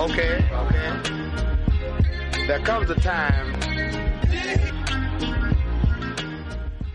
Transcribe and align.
Okay, 0.00 0.38
okay. 0.64 0.90
There 2.46 2.62
comes 2.64 2.88
a 2.88 2.94
time. 2.94 3.52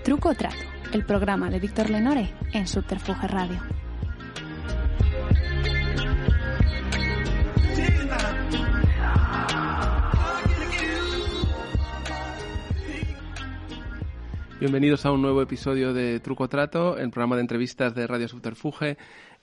Truco 0.03 0.29
o 0.29 0.33
Trato, 0.33 0.57
el 0.91 1.05
programa 1.05 1.51
de 1.51 1.59
Víctor 1.59 1.91
Lenore 1.91 2.33
en 2.51 2.65
Subterfuge 2.65 3.27
Radio. 3.27 3.61
Bienvenidos 14.59 15.05
a 15.05 15.11
un 15.11 15.21
nuevo 15.21 15.43
episodio 15.43 15.93
de 15.93 16.19
Truco 16.21 16.49
Trato, 16.49 16.97
el 16.97 17.11
programa 17.11 17.35
de 17.35 17.41
entrevistas 17.41 17.93
de 17.93 18.07
Radio 18.07 18.27
Subterfuge. 18.27 18.97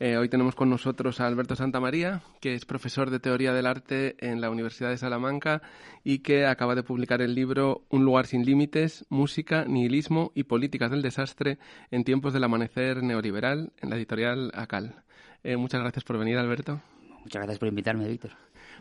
Eh, 0.05 0.16
hoy 0.16 0.29
tenemos 0.29 0.57
con 0.57 0.69
nosotros 0.69 1.21
a 1.21 1.29
Alberto 1.29 1.55
Santamaría, 1.55 2.23
que 2.41 2.55
es 2.55 2.65
profesor 2.65 3.09
de 3.09 3.20
Teoría 3.20 3.52
del 3.52 3.69
Arte 3.69 4.16
en 4.19 4.41
la 4.41 4.51
Universidad 4.51 4.91
de 4.91 4.98
Salamanca 4.98 5.62
y 6.02 6.19
que 6.25 6.45
acaba 6.45 6.75
de 6.75 6.83
publicar 6.83 7.23
el 7.23 7.37
libro 7.37 7.84
Un 7.88 8.05
lugar 8.05 8.27
sin 8.27 8.45
límites, 8.45 9.06
música, 9.11 9.65
nihilismo 9.65 10.33
y 10.34 10.42
políticas 10.42 10.91
del 10.91 11.02
desastre 11.02 11.59
en 11.92 12.02
tiempos 12.02 12.33
del 12.33 12.42
amanecer 12.42 13.05
neoliberal 13.05 13.70
en 13.80 13.91
la 13.91 13.97
editorial 13.97 14.51
ACAL. 14.56 15.05
Eh, 15.45 15.56
muchas 15.56 15.80
gracias 15.80 16.03
por 16.03 16.19
venir, 16.19 16.37
Alberto. 16.37 16.80
Muchas 17.20 17.41
gracias 17.41 17.61
por 17.61 17.69
invitarme, 17.69 18.09
Víctor. 18.09 18.33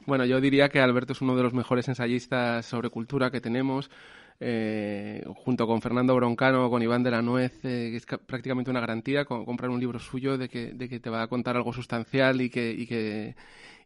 Bueno, 0.08 0.26
yo 0.26 0.42
diría 0.42 0.70
que 0.70 0.80
Alberto 0.80 1.14
es 1.14 1.22
uno 1.22 1.36
de 1.36 1.44
los 1.44 1.54
mejores 1.54 1.88
ensayistas 1.88 2.66
sobre 2.66 2.90
cultura 2.90 3.30
que 3.30 3.42
tenemos 3.42 3.92
eh, 4.44 5.24
junto 5.46 5.68
con 5.68 5.82
Fernando 5.82 6.16
Broncano, 6.16 6.70
con 6.72 6.82
Iván 6.82 7.04
de 7.04 7.12
la 7.12 7.22
Nuez, 7.22 7.54
eh, 7.64 7.90
que 7.92 7.98
es 7.98 8.06
prácticamente 8.26 8.72
una 8.72 8.80
garantía 8.80 9.24
comprar 9.26 9.70
un 9.70 9.80
libro 9.80 10.00
suyo 10.00 10.38
de 10.40 10.50
que, 10.50 10.74
de 10.74 10.90
que 10.90 11.00
te 11.00 11.12
va 11.12 11.22
a 11.22 11.28
contar 11.28 11.56
algo 11.56 11.72
sustancial 11.74 12.42
y 12.42 12.50
que, 12.50 12.72
y 12.72 12.88
que, 12.88 13.36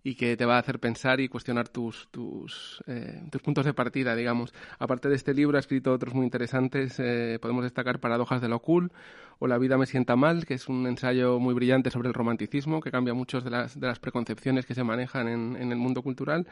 y 0.06 0.14
que 0.14 0.38
te 0.38 0.46
va 0.46 0.58
a 0.58 0.60
hacer 0.60 0.80
pensar 0.80 1.20
y 1.20 1.28
cuestionar 1.28 1.68
tus, 1.68 2.08
tus, 2.12 2.80
eh, 2.86 3.24
tus 3.32 3.42
puntos 3.42 3.66
de 3.66 3.74
partida, 3.74 4.16
digamos. 4.16 4.54
Aparte 4.78 5.10
de 5.10 5.16
este 5.16 5.34
libro, 5.34 5.58
ha 5.58 5.60
escrito 5.60 5.92
otros 5.92 6.14
muy 6.14 6.26
interesantes. 6.26 7.00
Eh, 7.00 7.40
podemos 7.42 7.64
destacar 7.64 8.00
Paradojas 8.00 8.40
de 8.40 8.48
lo 8.48 8.60
Cool 8.60 8.92
o 9.40 9.48
La 9.48 9.58
vida 9.58 9.80
me 9.80 9.88
sienta 9.88 10.16
mal, 10.16 10.46
que 10.46 10.54
es 10.54 10.70
un 10.70 10.86
ensayo 10.86 11.40
muy 11.40 11.56
brillante 11.56 11.90
sobre 11.90 12.08
el 12.08 12.14
romanticismo, 12.14 12.82
que 12.82 12.92
cambia 12.92 13.16
muchas 13.16 13.44
de 13.44 13.50
las, 13.50 13.80
de 13.80 13.88
las 13.88 14.00
preconcepciones 14.00 14.68
que 14.68 14.76
se 14.76 14.84
manejan 14.84 15.28
en, 15.28 15.56
en 15.56 15.72
el 15.72 15.78
mundo 15.80 16.04
cultural 16.04 16.46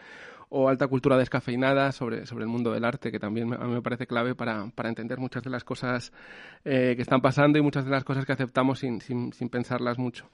o 0.50 0.68
alta 0.68 0.88
cultura 0.88 1.16
descafeinada 1.18 1.92
sobre, 1.92 2.26
sobre 2.26 2.44
el 2.44 2.50
mundo 2.50 2.72
del 2.72 2.86
arte, 2.86 3.12
que 3.12 3.20
también 3.20 3.54
a 3.54 3.66
mí 3.66 3.74
me 3.74 3.82
parece 3.82 4.08
clave 4.08 4.36
para, 4.36 4.68
para 4.76 4.90
entender 4.90 5.20
muchas 5.20 5.44
de 5.44 5.50
las 5.50 5.64
cosas 5.64 6.12
eh, 6.66 6.94
que 6.96 7.02
están 7.04 7.22
pasando 7.22 7.58
y 7.60 7.62
muchas 7.62 7.86
de 7.86 7.92
las 7.92 8.04
cosas 8.04 8.26
que 8.26 8.34
aceptamos 8.34 8.80
sin, 8.80 9.00
sin, 9.00 9.32
sin 9.32 9.50
pensarlas 9.50 9.98
mucho. 9.98 10.28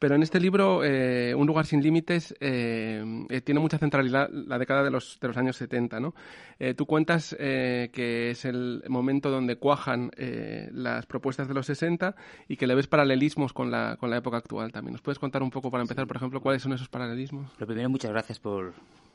Pero 0.00 0.14
en 0.14 0.22
este 0.22 0.40
libro, 0.40 0.82
eh, 0.82 1.34
Un 1.36 1.46
lugar 1.46 1.66
sin 1.66 1.82
límites, 1.82 2.34
eh, 2.40 3.04
eh, 3.28 3.40
tiene 3.42 3.60
mucha 3.60 3.76
centralidad 3.78 4.30
la 4.30 4.58
década 4.58 4.82
de 4.82 4.90
los, 4.90 5.18
de 5.20 5.28
los 5.28 5.36
años 5.36 5.56
70. 5.56 6.00
¿no? 6.00 6.14
Eh, 6.58 6.72
tú 6.74 6.86
cuentas 6.86 7.36
eh, 7.38 7.90
que 7.92 8.30
es 8.30 8.46
el 8.46 8.82
momento 8.88 9.30
donde 9.30 9.56
cuajan 9.56 10.10
eh, 10.16 10.70
las 10.72 11.04
propuestas 11.04 11.48
de 11.48 11.54
los 11.54 11.66
60 11.66 12.16
y 12.48 12.56
que 12.56 12.66
le 12.66 12.74
ves 12.74 12.86
paralelismos 12.86 13.52
con 13.52 13.70
la, 13.70 13.96
con 14.00 14.08
la 14.08 14.16
época 14.16 14.38
actual 14.38 14.72
también. 14.72 14.92
¿Nos 14.92 15.02
puedes 15.02 15.18
contar 15.18 15.42
un 15.42 15.50
poco, 15.50 15.70
para 15.70 15.82
empezar, 15.82 16.06
por 16.06 16.16
ejemplo, 16.16 16.40
cuáles 16.40 16.62
son 16.62 16.72
esos 16.72 16.88
paralelismos? 16.88 17.52
Lo 17.58 17.66
primero, 17.66 17.90
muchas 17.90 18.10
gracias 18.10 18.38
por, 18.38 18.72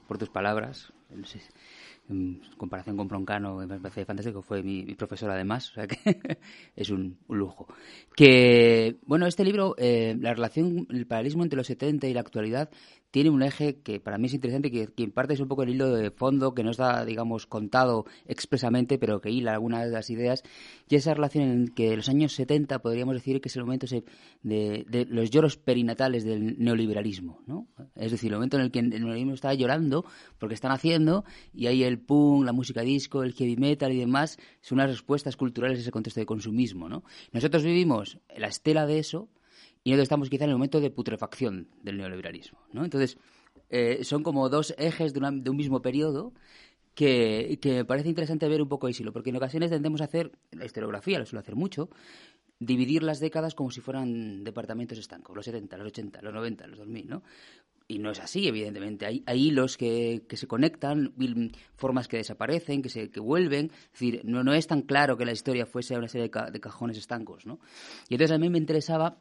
por 0.07 0.17
tus 0.17 0.29
palabras. 0.29 0.93
En 2.07 2.39
comparación 2.57 2.97
con 2.97 3.07
Broncano, 3.07 3.55
me 3.55 3.79
parece 3.79 4.05
fantástico. 4.05 4.41
Fue 4.41 4.61
mi, 4.61 4.83
mi 4.83 4.95
profesor, 4.95 5.31
además, 5.31 5.71
o 5.71 5.73
sea 5.73 5.87
que 5.87 5.97
es 6.75 6.89
un, 6.89 7.17
un, 7.27 7.37
lujo. 7.37 7.67
Que, 8.15 8.97
bueno, 9.05 9.25
este 9.25 9.43
libro, 9.43 9.75
eh, 9.77 10.15
la 10.19 10.33
relación, 10.33 10.87
el 10.91 11.07
paralelismo 11.07 11.43
entre 11.43 11.57
los 11.57 11.67
70 11.67 12.07
y 12.07 12.13
la 12.13 12.21
actualidad, 12.21 12.69
tiene 13.15 13.29
un 13.29 13.43
eje 13.43 13.77
que 13.77 14.01
para 14.01 14.17
mí 14.17 14.27
es 14.27 14.33
interesante, 14.33 14.69
que, 14.69 14.87
que 14.87 15.03
en 15.03 15.11
parte 15.11 15.35
es 15.35 15.39
un 15.39 15.47
poco 15.47 15.63
el 15.63 15.69
hilo 15.69 15.89
de 15.89 16.11
fondo, 16.11 16.53
que 16.53 16.65
no 16.65 16.71
está, 16.71 17.05
digamos, 17.05 17.47
contado 17.47 18.03
expresamente, 18.27 18.97
pero 18.97 19.21
que 19.21 19.31
hila 19.31 19.53
algunas 19.53 19.85
de 19.85 19.91
las 19.91 20.09
ideas, 20.09 20.43
y 20.89 20.97
esa 20.97 21.13
relación 21.13 21.45
en 21.45 21.67
que 21.69 21.95
los 21.95 22.09
años 22.09 22.33
70 22.33 22.79
podríamos 22.79 23.15
decir 23.15 23.39
que 23.39 23.47
es 23.47 23.55
el 23.55 23.63
momento 23.63 23.87
de, 24.43 25.07
los 25.09 25.29
lloros 25.29 25.55
perinatales 25.55 26.25
del 26.25 26.61
neoliberalismo, 26.61 27.39
¿no? 27.47 27.69
Es 27.95 28.11
decir, 28.11 28.33
el 28.33 28.35
momento 28.35 28.57
en 28.57 28.63
el 28.63 28.71
que 28.71 28.79
el 28.79 28.89
neoliberalismo 28.89 29.33
está 29.35 29.53
llorando 29.53 30.03
porque 30.37 30.55
están 30.55 30.73
haciendo, 30.73 31.23
y 31.53 31.67
ahí 31.67 31.85
el 31.85 31.99
punk, 31.99 32.43
la 32.43 32.51
música 32.51 32.81
disco, 32.81 33.23
el 33.23 33.31
heavy 33.31 33.55
metal 33.55 33.93
y 33.93 33.97
demás, 33.97 34.37
son 34.59 34.79
unas 34.79 34.89
respuestas 34.89 35.37
culturales 35.37 35.77
a 35.77 35.81
ese 35.83 35.91
contexto 35.91 36.19
de 36.19 36.25
consumismo, 36.25 36.89
¿no? 36.89 37.05
Nosotros 37.31 37.63
vivimos 37.63 38.17
la 38.35 38.49
estela 38.49 38.85
de 38.85 38.99
eso, 38.99 39.29
y 39.85 39.91
nosotros 39.91 40.05
estamos 40.05 40.29
quizá 40.31 40.45
en 40.45 40.49
el 40.49 40.55
momento 40.55 40.81
de 40.81 40.89
putrefacción 40.89 41.69
del 41.83 41.97
neoliberalismo. 41.97 42.59
¿no? 42.73 42.83
Entonces, 42.83 43.19
eh, 43.69 44.03
son 44.03 44.23
como 44.23 44.49
dos 44.49 44.73
ejes 44.79 45.13
de, 45.13 45.19
una, 45.19 45.31
de 45.31 45.47
un 45.47 45.55
mismo 45.55 45.83
periodo 45.83 46.33
que, 46.95 47.59
que, 47.61 47.71
me 47.71 47.85
parece 47.85 48.09
interesante 48.09 48.49
ver 48.49 48.63
un 48.63 48.67
poco 48.67 48.87
el 48.87 48.95
silo, 48.95 49.13
porque 49.13 49.29
en 49.29 49.35
ocasiones 49.35 49.69
tendemos 49.69 50.01
a 50.01 50.05
hacer, 50.05 50.31
la 50.51 50.65
historiografía 50.65 51.19
lo 51.19 51.25
suele 51.27 51.41
hacer 51.41 51.55
mucho, 51.55 51.89
dividir 52.59 53.03
las 53.03 53.19
décadas 53.19 53.53
como 53.53 53.69
si 53.69 53.79
fueran 53.79 54.43
departamentos 54.43 54.97
estancos, 54.97 55.35
los 55.35 55.45
70, 55.45 55.77
los 55.77 55.87
80, 55.87 56.21
los 56.23 56.33
90, 56.33 56.67
los 56.67 56.79
2000, 56.79 57.07
¿no? 57.07 57.23
Y 57.87 57.99
no 57.99 58.09
es 58.09 58.19
así, 58.19 58.47
evidentemente. 58.47 59.05
Hay, 59.05 59.23
hay 59.27 59.49
hilos 59.49 59.77
que, 59.77 60.23
que, 60.27 60.37
se 60.37 60.47
conectan, 60.47 61.13
formas 61.75 62.07
que 62.07 62.17
desaparecen, 62.17 62.81
que, 62.81 62.89
se, 62.89 63.11
que 63.11 63.19
vuelven. 63.19 63.67
Es 63.67 63.91
decir, 63.91 64.21
no, 64.23 64.43
no 64.43 64.55
es 64.55 64.65
tan 64.65 64.81
claro 64.81 65.15
que 65.15 65.25
la 65.25 65.33
historia 65.33 65.67
fuese 65.67 65.95
una 65.95 66.07
serie 66.07 66.23
de, 66.23 66.31
ca, 66.31 66.49
de 66.49 66.59
cajones 66.59 66.97
estancos, 66.97 67.45
¿no? 67.45 67.59
Y 68.09 68.15
entonces 68.15 68.33
a 68.33 68.39
mí 68.39 68.49
me 68.49 68.57
interesaba 68.57 69.19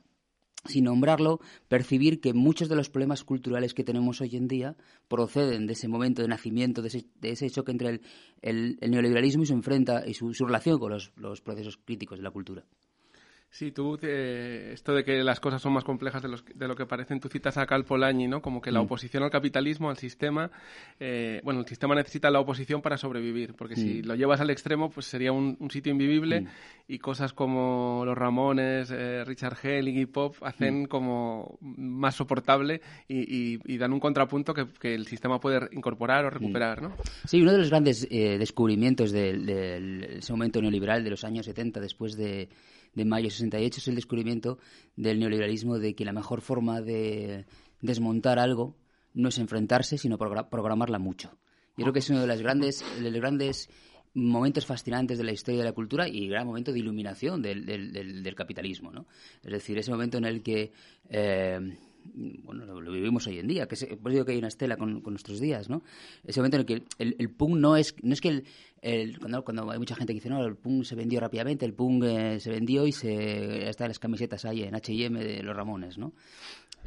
sin 0.64 0.84
nombrarlo, 0.84 1.40
percibir 1.68 2.20
que 2.20 2.32
muchos 2.32 2.68
de 2.68 2.76
los 2.76 2.90
problemas 2.90 3.24
culturales 3.24 3.74
que 3.74 3.84
tenemos 3.84 4.20
hoy 4.20 4.36
en 4.36 4.48
día 4.48 4.76
proceden 5.08 5.66
de 5.66 5.74
ese 5.74 5.88
momento 5.88 6.22
de 6.22 6.28
nacimiento, 6.28 6.82
de 6.82 6.88
ese, 6.88 7.06
de 7.20 7.30
ese 7.30 7.50
choque 7.50 7.72
entre 7.72 8.00
el, 8.40 8.78
el, 8.80 8.90
neoliberalismo 8.90 9.42
y 9.42 9.46
su 9.46 9.52
enfrenta 9.52 10.06
y 10.06 10.14
su, 10.14 10.32
su 10.34 10.46
relación 10.46 10.78
con 10.78 10.92
los 10.92 11.40
procesos 11.40 11.76
críticos 11.76 12.18
de 12.18 12.24
la 12.24 12.30
cultura. 12.30 12.64
Sí, 13.54 13.70
tú, 13.70 13.96
eh, 14.02 14.70
esto 14.72 14.92
de 14.92 15.04
que 15.04 15.22
las 15.22 15.38
cosas 15.38 15.62
son 15.62 15.74
más 15.74 15.84
complejas 15.84 16.20
de, 16.20 16.28
los, 16.28 16.44
de, 16.44 16.66
lo 16.66 16.74
que 16.74 16.86
parecen, 16.86 17.20
tú 17.20 17.28
citas 17.28 17.56
a 17.56 17.66
Cal 17.66 17.84
Polanyi, 17.84 18.26
¿no? 18.26 18.42
Como 18.42 18.60
que 18.60 18.72
la 18.72 18.80
oposición 18.80 19.22
al 19.22 19.30
capitalismo, 19.30 19.90
al 19.90 19.96
sistema, 19.96 20.50
eh, 20.98 21.40
bueno, 21.44 21.60
el 21.60 21.66
sistema 21.66 21.94
necesita 21.94 22.32
la 22.32 22.40
oposición 22.40 22.82
para 22.82 22.96
sobrevivir, 22.96 23.54
porque 23.54 23.74
mm. 23.74 23.78
si 23.78 24.02
lo 24.02 24.16
llevas 24.16 24.40
al 24.40 24.50
extremo, 24.50 24.90
pues 24.90 25.06
sería 25.06 25.30
un, 25.30 25.56
un 25.60 25.70
sitio 25.70 25.92
invivible 25.92 26.40
mm. 26.40 26.46
y 26.88 26.98
cosas 26.98 27.32
como 27.32 28.02
los 28.04 28.18
Ramones, 28.18 28.90
eh, 28.90 29.22
Richard 29.24 29.56
Hell, 29.62 29.86
Iggy 29.86 30.06
Pop 30.06 30.34
hacen 30.40 30.82
mm. 30.82 30.86
como 30.86 31.56
más 31.60 32.16
soportable 32.16 32.80
y, 33.06 33.20
y, 33.54 33.60
y 33.66 33.78
dan 33.78 33.92
un 33.92 34.00
contrapunto 34.00 34.52
que, 34.52 34.66
que, 34.80 34.96
el 34.96 35.06
sistema 35.06 35.38
puede 35.38 35.68
incorporar 35.70 36.24
o 36.24 36.30
recuperar, 36.30 36.82
¿no? 36.82 36.96
Sí, 37.24 37.40
uno 37.40 37.52
de 37.52 37.58
los 37.58 37.70
grandes 37.70 38.04
eh, 38.10 38.36
descubrimientos 38.36 39.12
de, 39.12 39.38
de, 39.38 39.80
de, 39.80 40.18
ese 40.18 40.32
momento 40.32 40.60
neoliberal 40.60 41.04
de 41.04 41.10
los 41.10 41.22
años 41.22 41.46
70, 41.46 41.78
después 41.78 42.16
de 42.16 42.48
de 42.94 43.04
mayo 43.04 43.30
68 43.30 43.78
es 43.78 43.88
el 43.88 43.94
descubrimiento 43.94 44.58
del 44.96 45.18
neoliberalismo 45.18 45.78
de 45.78 45.94
que 45.94 46.04
la 46.04 46.12
mejor 46.12 46.40
forma 46.40 46.80
de 46.80 47.46
desmontar 47.80 48.38
algo 48.38 48.76
no 49.12 49.28
es 49.28 49.38
enfrentarse, 49.38 49.98
sino 49.98 50.18
programarla 50.18 50.98
mucho. 50.98 51.38
Yo 51.76 51.84
creo 51.84 51.92
que 51.92 51.98
es 52.00 52.10
uno 52.10 52.20
de 52.20 52.26
los 52.26 52.40
grandes, 52.40 52.84
de 53.00 53.10
los 53.10 53.20
grandes 53.20 53.68
momentos 54.14 54.64
fascinantes 54.64 55.18
de 55.18 55.24
la 55.24 55.32
historia 55.32 55.60
de 55.60 55.66
la 55.66 55.72
cultura 55.72 56.08
y 56.08 56.28
gran 56.28 56.46
momento 56.46 56.72
de 56.72 56.78
iluminación 56.78 57.42
del, 57.42 57.66
del 57.66 58.34
capitalismo. 58.34 58.92
¿no? 58.92 59.06
Es 59.42 59.52
decir, 59.52 59.78
ese 59.78 59.90
momento 59.90 60.18
en 60.18 60.24
el 60.24 60.42
que 60.42 60.72
eh, 61.08 61.76
bueno, 62.04 62.66
lo, 62.66 62.92
vivimos 62.92 63.26
hoy 63.26 63.38
en 63.38 63.46
día, 63.46 63.66
que 63.66 63.74
es, 63.74 63.84
por 63.84 64.10
eso 64.10 64.16
digo 64.16 64.24
que 64.24 64.32
hay 64.32 64.38
una 64.38 64.48
estela 64.48 64.76
con, 64.76 65.00
con, 65.00 65.12
nuestros 65.12 65.40
días, 65.40 65.68
¿no? 65.68 65.82
Ese 66.24 66.40
momento 66.40 66.56
en 66.56 66.60
el 66.60 66.66
que 66.66 66.84
el, 66.98 67.30
punk 67.30 67.56
no 67.56 67.76
es, 67.76 67.94
no 68.02 68.12
es 68.12 68.20
que 68.20 68.28
el, 68.28 68.44
el, 68.82 69.18
cuando, 69.18 69.44
cuando, 69.44 69.70
hay 69.70 69.78
mucha 69.78 69.96
gente 69.96 70.12
que 70.12 70.18
dice, 70.20 70.28
no, 70.28 70.44
el 70.44 70.56
punk 70.56 70.84
se 70.84 70.94
vendió 70.94 71.20
rápidamente, 71.20 71.64
el 71.64 71.74
punk 71.74 72.04
eh, 72.04 72.40
se 72.40 72.50
vendió 72.50 72.86
y 72.86 72.92
se, 72.92 73.68
está 73.68 73.84
en 73.84 73.90
las 73.90 73.98
camisetas 73.98 74.44
ahí 74.44 74.62
en 74.62 74.74
H&M 74.74 75.22
de 75.22 75.42
los 75.42 75.56
Ramones, 75.56 75.98
¿no? 75.98 76.12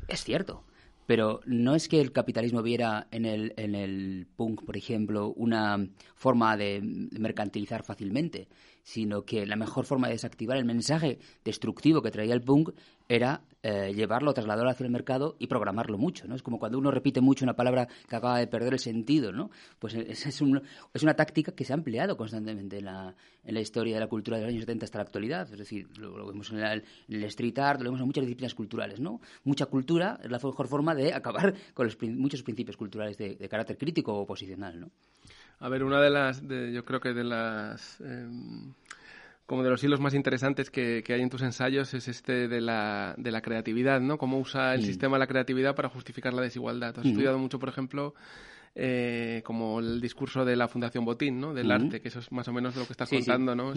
Es 0.07 0.23
cierto, 0.23 0.63
pero 1.07 1.39
no 1.45 1.73
es 1.73 1.87
que 1.87 2.01
el 2.01 2.11
capitalismo 2.11 2.61
viera 2.61 3.07
en 3.11 3.25
el, 3.25 3.53
en 3.55 3.75
el 3.75 4.27
punk, 4.35 4.65
por 4.65 4.75
ejemplo, 4.75 5.33
una 5.35 5.87
forma 6.15 6.57
de 6.57 6.81
mercantilizar 6.83 7.81
fácilmente, 7.83 8.49
sino 8.83 9.23
que 9.23 9.45
la 9.45 9.55
mejor 9.55 9.85
forma 9.85 10.07
de 10.07 10.13
desactivar 10.13 10.57
el 10.57 10.65
mensaje 10.65 11.19
destructivo 11.45 12.01
que 12.01 12.11
traía 12.11 12.33
el 12.33 12.41
punk 12.41 12.71
era 13.07 13.41
eh, 13.69 13.93
llevarlo, 13.93 14.33
trasladarlo 14.33 14.71
hacia 14.71 14.85
el 14.85 14.91
mercado 14.91 15.35
y 15.39 15.47
programarlo 15.47 15.97
mucho, 15.97 16.25
¿no? 16.25 16.35
Es 16.35 16.41
como 16.41 16.57
cuando 16.57 16.77
uno 16.77 16.89
repite 16.89 17.19
mucho 17.19 17.43
una 17.43 17.57
palabra 17.57 17.89
que 18.07 18.15
acaba 18.15 18.39
de 18.39 18.47
perder 18.47 18.71
el 18.71 18.79
sentido, 18.79 19.33
¿no? 19.33 19.51
Pues 19.77 19.93
es, 19.93 20.25
es, 20.25 20.39
un, 20.39 20.61
es 20.93 21.03
una 21.03 21.15
táctica 21.15 21.51
que 21.51 21.65
se 21.65 21.73
ha 21.73 21.75
empleado 21.75 22.15
constantemente 22.15 22.77
en 22.77 22.85
la, 22.85 23.13
en 23.43 23.53
la, 23.53 23.59
historia 23.59 23.95
de 23.95 23.99
la 23.99 24.07
cultura 24.07 24.37
de 24.37 24.43
los 24.43 24.51
años 24.51 24.61
70 24.61 24.85
hasta 24.85 24.99
la 24.99 25.03
actualidad, 25.03 25.51
es 25.51 25.59
decir, 25.59 25.85
lo, 25.97 26.27
vemos 26.27 26.49
en, 26.51 26.61
la, 26.61 26.75
el 26.75 27.23
street 27.25 27.59
art, 27.59 27.81
lo 27.81 27.87
vemos 27.87 27.99
en 27.99 28.07
muchas 28.07 28.23
disciplinas 28.23 28.55
culturales, 28.55 29.01
¿no? 29.01 29.19
Mucha 29.43 29.65
cultura 29.65 30.17
es 30.23 30.31
la 30.31 30.39
mejor 30.41 30.67
forma 30.69 30.95
de 30.95 31.13
acabar 31.13 31.53
con 31.73 31.87
los, 31.87 31.97
muchos 32.01 32.43
principios 32.43 32.77
culturales 32.77 33.17
de, 33.17 33.35
carácter 33.49 33.77
crítico 33.77 34.13
o 34.13 34.21
oposicional, 34.21 34.79
¿no? 34.79 34.91
A 35.59 35.67
ver, 35.67 35.83
una 35.83 35.99
de 35.99 36.09
las, 36.09 36.47
de, 36.47 36.71
yo 36.71 36.85
creo 36.85 37.01
que 37.01 37.11
de 37.13 37.25
las... 37.25 37.99
Eh 37.99 38.29
como 39.47 39.63
de 39.63 39.69
los 39.69 39.81
hilos 39.83 40.01
más 40.01 40.13
interesantes 40.13 40.69
que, 40.69 41.01
hay 41.07 41.21
en 41.21 41.29
tus 41.29 41.41
ensayos 41.41 41.93
es 41.93 42.09
este 42.09 42.49
de 42.49 42.61
la, 42.61 43.15
de 43.17 43.31
la 43.31 43.41
creatividad, 43.41 44.01
¿no? 44.01 44.17
Cómo 44.17 44.37
usa 44.39 44.75
el 44.75 44.83
sistema 44.83 45.17
la 45.17 45.25
creatividad 45.25 45.73
para 45.73 45.87
justificar 45.87 46.33
la 46.33 46.41
desigualdad. 46.41 46.99
Has 46.99 47.05
estudiado 47.05 47.39
mucho, 47.39 47.57
por 47.57 47.69
ejemplo, 47.69 48.13
eh, 48.75 49.41
como 49.45 49.79
el 49.79 50.01
discurso 50.01 50.43
de 50.43 50.57
la 50.57 50.67
Fundación 50.67 51.05
Botín, 51.05 51.39
¿no? 51.39 51.53
Del 51.53 51.71
arte, 51.71 52.01
que 52.01 52.09
eso 52.09 52.19
es 52.19 52.29
más 52.31 52.47
o 52.49 52.53
menos 52.53 52.75
lo 52.75 52.85
que 52.85 52.91
estás 52.91 53.09
contando, 53.09 53.55
¿no? 53.55 53.73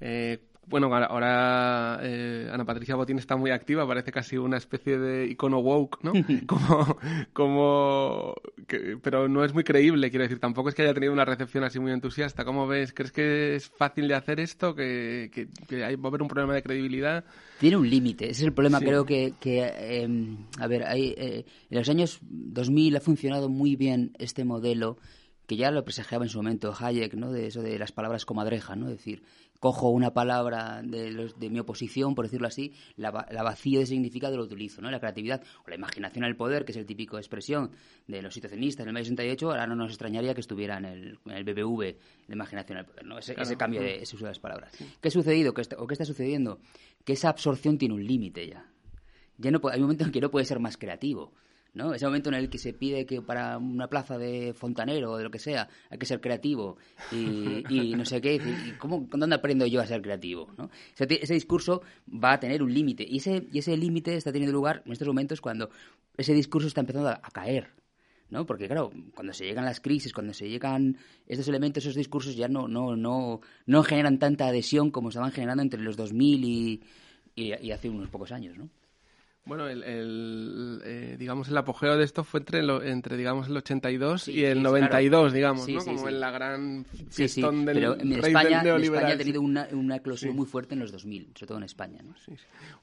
Eh, 0.00 0.38
bueno, 0.66 0.94
ahora 0.94 1.98
eh, 2.02 2.48
Ana 2.52 2.64
Patricia 2.64 2.94
Botín 2.94 3.18
está 3.18 3.36
muy 3.36 3.50
activa, 3.50 3.86
parece 3.86 4.12
casi 4.12 4.36
una 4.36 4.56
especie 4.56 4.98
de 4.98 5.26
icono 5.26 5.58
woke, 5.58 5.98
¿no? 6.02 6.12
como, 6.46 6.96
como 7.32 8.34
pero 9.02 9.28
no 9.28 9.44
es 9.44 9.52
muy 9.52 9.64
creíble, 9.64 10.10
quiero 10.10 10.22
decir, 10.22 10.38
tampoco 10.38 10.68
es 10.68 10.74
que 10.74 10.82
haya 10.82 10.94
tenido 10.94 11.12
una 11.12 11.24
recepción 11.24 11.64
así 11.64 11.80
muy 11.80 11.92
entusiasta. 11.92 12.44
¿Cómo 12.44 12.66
ves? 12.66 12.92
¿Crees 12.92 13.12
que 13.12 13.56
es 13.56 13.68
fácil 13.68 14.06
de 14.06 14.14
hacer 14.14 14.38
esto? 14.38 14.74
¿Que, 14.74 15.30
que, 15.68 15.84
hay, 15.84 15.96
va 15.96 16.04
a 16.04 16.08
haber 16.08 16.22
un 16.22 16.28
problema 16.28 16.54
de 16.54 16.62
credibilidad? 16.62 17.24
Tiene 17.58 17.76
un 17.76 17.88
límite, 17.88 18.26
ese 18.26 18.42
es 18.42 18.46
el 18.46 18.52
problema, 18.52 18.80
creo 18.80 19.04
que, 19.04 19.34
que 19.40 19.64
em, 20.02 20.46
a 20.58 20.66
ver, 20.66 20.84
hay, 20.84 21.14
eh, 21.16 21.44
en 21.68 21.78
los 21.78 21.88
años 21.88 22.18
2000 22.22 22.96
ha 22.96 23.00
funcionado 23.00 23.48
muy 23.48 23.76
bien 23.76 24.12
este 24.18 24.44
modelo 24.44 24.98
que 25.50 25.56
ya 25.56 25.72
lo 25.72 25.84
presagiaba 25.84 26.24
en 26.24 26.28
su 26.28 26.38
momento 26.38 26.72
Hayek, 26.78 27.14
¿no? 27.14 27.32
De 27.32 27.48
eso 27.48 27.60
de 27.60 27.76
las 27.76 27.90
palabras 27.90 28.24
comadreja, 28.24 28.76
¿no? 28.76 28.88
Es 28.88 28.98
decir, 28.98 29.24
cojo 29.60 29.90
una 29.90 30.12
palabra 30.12 30.82
de, 30.82 31.32
de 31.36 31.50
mi 31.50 31.60
oposición, 31.60 32.14
por 32.14 32.24
decirlo 32.24 32.48
así, 32.48 32.72
la, 32.96 33.10
vacío 33.10 33.78
de 33.78 33.86
significado 33.86 34.36
lo 34.36 34.44
utilizo, 34.44 34.80
¿no? 34.80 34.90
La 34.90 34.98
creatividad 34.98 35.42
o 35.64 35.68
la 35.68 35.76
imaginación 35.76 36.24
al 36.24 36.34
poder, 36.34 36.64
que 36.64 36.72
es 36.72 36.78
el 36.78 36.86
típico 36.86 37.18
expresión 37.18 37.70
de 38.08 38.22
los 38.22 38.32
situacionistas 38.32 38.84
en 38.84 38.88
el 38.88 38.94
medio 38.94 39.04
68, 39.04 39.50
ahora 39.50 39.66
no 39.66 39.76
nos 39.76 39.90
extrañaría 39.90 40.34
que 40.34 40.40
estuviera 40.40 40.78
en 40.78 40.86
el, 40.86 41.18
en 41.26 41.32
el 41.32 41.44
BBV, 41.44 41.96
la 42.28 42.34
imaginación 42.34 42.78
al 42.78 42.86
poder, 42.86 43.04
¿no? 43.04 43.18
Ese, 43.18 43.34
cambio 43.56 43.82
de 43.82 44.02
ese 44.02 44.16
uso 44.16 44.24
de 44.24 44.30
las 44.30 44.40
palabras. 44.40 44.72
¿Qué 45.00 45.08
ha 45.08 45.10
sucedido? 45.10 45.52
¿Qué 45.52 45.62
¿O 45.76 45.86
qué 45.86 45.94
está 45.94 46.06
sucediendo? 46.06 46.58
Que 47.04 47.12
esa 47.12 47.28
absorción 47.28 47.76
tiene 47.76 47.94
un 47.94 48.04
límite 48.04 48.48
ya. 48.48 48.66
Ya 49.36 49.50
no, 49.50 49.60
hay 49.70 49.76
un 49.76 49.82
momento 49.82 50.04
en 50.04 50.10
que 50.10 50.20
no 50.20 50.30
puede 50.30 50.46
ser 50.46 50.58
más 50.58 50.78
creativo. 50.78 51.32
¿No? 51.74 51.94
Ese 51.94 52.06
momento 52.06 52.30
en 52.30 52.34
el 52.34 52.50
que 52.50 52.58
se 52.58 52.72
pide 52.72 53.06
que 53.06 53.22
para 53.22 53.58
una 53.58 53.88
plaza 53.88 54.18
de 54.18 54.52
fontanero 54.54 55.12
o 55.12 55.16
de 55.16 55.24
lo 55.24 55.30
que 55.30 55.38
sea 55.38 55.68
hay 55.88 55.98
que 55.98 56.06
ser 56.06 56.20
creativo 56.20 56.76
y, 57.12 57.62
no 57.96 58.04
sé 58.04 58.20
qué, 58.20 58.40
¿cómo, 58.78 59.06
¿dónde 59.10 59.36
aprendo 59.36 59.66
yo 59.66 59.80
a 59.80 59.86
ser 59.86 60.02
creativo? 60.02 60.52
¿no? 60.58 60.70
Ese, 60.96 61.34
discurso 61.34 61.82
va 62.12 62.32
a 62.32 62.40
tener 62.40 62.62
un 62.62 62.72
límite 62.72 63.06
y 63.08 63.18
ese, 63.18 63.46
y 63.52 63.58
ese 63.58 63.76
límite 63.76 64.16
está 64.16 64.32
teniendo 64.32 64.52
lugar 64.52 64.82
en 64.84 64.92
estos 64.92 65.06
momentos 65.06 65.40
cuando 65.40 65.70
ese 66.16 66.34
discurso 66.34 66.68
está 66.68 66.80
empezando 66.80 67.08
a, 67.08 67.20
caer. 67.32 67.70
¿no? 68.30 68.46
Porque 68.46 68.66
claro, 68.66 68.92
cuando 69.14 69.32
se 69.32 69.44
llegan 69.44 69.64
las 69.64 69.80
crisis, 69.80 70.12
cuando 70.12 70.32
se 70.32 70.48
llegan 70.48 70.96
estos 71.26 71.48
elementos, 71.48 71.82
esos 71.84 71.96
discursos 71.96 72.36
ya 72.36 72.46
no, 72.46 72.68
no, 72.68 72.94
no, 72.94 73.40
no 73.66 73.82
generan 73.82 74.20
tanta 74.20 74.46
adhesión 74.46 74.92
como 74.92 75.08
estaban 75.08 75.32
generando 75.32 75.62
entre 75.62 75.80
los 75.80 75.96
2000 75.96 76.44
y, 76.44 76.82
y, 77.34 77.54
y 77.60 77.72
hace 77.72 77.88
unos 77.88 78.08
pocos 78.08 78.30
años, 78.30 78.56
¿no? 78.56 78.70
Bueno, 79.46 79.68
el, 79.68 80.82
eh, 80.84 81.16
digamos 81.18 81.48
el 81.48 81.56
apogeo 81.56 81.96
de 81.96 82.04
esto 82.04 82.24
fue 82.24 82.40
entre 82.40 82.60
entre 82.90 83.16
digamos 83.16 83.48
el 83.48 83.56
82 83.56 84.28
y 84.28 84.44
el 84.44 84.62
92, 84.62 85.32
digamos, 85.32 85.66
¿no? 85.66 85.82
Como 85.82 86.08
en 86.08 86.20
la 86.20 86.30
gran 86.30 86.84
fiestón 87.08 87.64
del 87.64 87.78
Pero 87.78 87.98
en 87.98 88.12
España, 88.12 88.62
España 88.62 89.14
ha 89.14 89.16
tenido 89.16 89.40
una, 89.40 89.66
una 89.72 89.96
eclosión 89.96 90.36
muy 90.36 90.46
fuerte 90.46 90.74
en 90.74 90.80
los 90.80 90.92
2000, 90.92 91.32
sobre 91.34 91.46
todo 91.46 91.58
en 91.58 91.64
España, 91.64 92.00
¿no? 92.02 92.14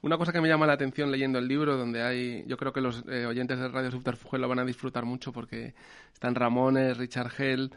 Una 0.02 0.18
cosa 0.18 0.32
que 0.32 0.40
me 0.40 0.48
llama 0.48 0.66
la 0.66 0.72
atención 0.72 1.12
leyendo 1.12 1.38
el 1.38 1.46
libro, 1.46 1.76
donde 1.76 2.02
hay, 2.02 2.44
yo 2.46 2.56
creo 2.56 2.72
que 2.72 2.80
los 2.80 3.04
eh, 3.08 3.24
oyentes 3.24 3.58
de 3.58 3.68
Radio 3.68 3.92
Subterfuge 3.92 4.38
lo 4.38 4.48
van 4.48 4.58
a 4.58 4.64
disfrutar 4.64 5.04
mucho 5.04 5.32
porque 5.32 5.74
están 6.12 6.34
Ramones, 6.34 6.96
Richard 6.96 7.30
Hell, 7.38 7.70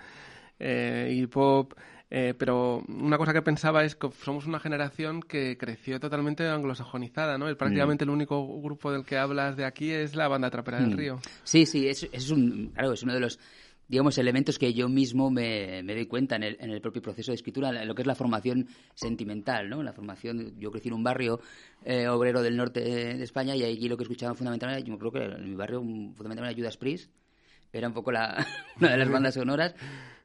eh, 0.59 1.27
Pop, 1.31 1.73
eh, 2.13 2.33
pero 2.37 2.83
una 2.89 3.17
cosa 3.17 3.31
que 3.31 3.41
pensaba 3.41 3.85
es 3.85 3.95
que 3.95 4.09
somos 4.11 4.45
una 4.45 4.59
generación 4.59 5.21
que 5.21 5.57
creció 5.57 5.97
totalmente 5.97 6.45
anglosajonizada, 6.45 7.37
¿no? 7.37 7.45
prácticamente 7.55 8.03
mm. 8.03 8.09
el 8.09 8.13
único 8.13 8.61
grupo 8.61 8.91
del 8.91 9.05
que 9.05 9.17
hablas 9.17 9.55
de 9.55 9.63
aquí 9.63 9.91
es 9.91 10.13
la 10.13 10.27
banda 10.27 10.49
Trapera 10.49 10.81
del 10.81 10.89
mm. 10.89 10.97
Río. 10.97 11.19
Sí, 11.45 11.65
sí, 11.65 11.87
es, 11.87 12.09
es, 12.11 12.29
un, 12.29 12.73
claro, 12.73 12.91
es 12.91 13.03
uno 13.03 13.13
de 13.13 13.21
los 13.21 13.39
digamos, 13.87 14.17
elementos 14.17 14.59
que 14.59 14.73
yo 14.73 14.89
mismo 14.89 15.31
me, 15.31 15.83
me 15.83 15.93
doy 15.93 16.05
cuenta 16.05 16.35
en 16.35 16.43
el, 16.43 16.57
en 16.59 16.71
el, 16.71 16.81
propio 16.81 17.01
proceso 17.01 17.31
de 17.31 17.35
escritura, 17.35 17.71
lo 17.85 17.95
que 17.95 18.01
es 18.01 18.07
la 18.07 18.15
formación 18.15 18.67
sentimental, 18.93 19.69
¿no? 19.69 19.83
La 19.83 19.91
formación, 19.91 20.57
yo 20.59 20.71
crecí 20.71 20.87
en 20.87 20.93
un 20.93 21.03
barrio 21.03 21.41
eh, 21.83 22.07
obrero 22.07 22.41
del 22.41 22.55
norte 22.55 22.79
de 22.79 23.23
España 23.23 23.53
y 23.53 23.63
allí 23.63 23.89
lo 23.89 23.97
que 23.97 24.03
escuchaba 24.03 24.33
fundamentalmente, 24.33 24.89
yo 24.89 24.97
creo 24.97 25.11
que 25.11 25.23
en 25.23 25.49
mi 25.49 25.55
barrio 25.55 25.81
fundamentalmente 25.81 26.61
Judas 26.61 26.77
Priest, 26.77 27.11
era 27.73 27.87
un 27.87 27.93
poco 27.93 28.11
la, 28.13 28.45
una 28.79 28.91
de 28.91 28.97
las 28.97 29.09
bandas 29.09 29.33
sonoras 29.33 29.75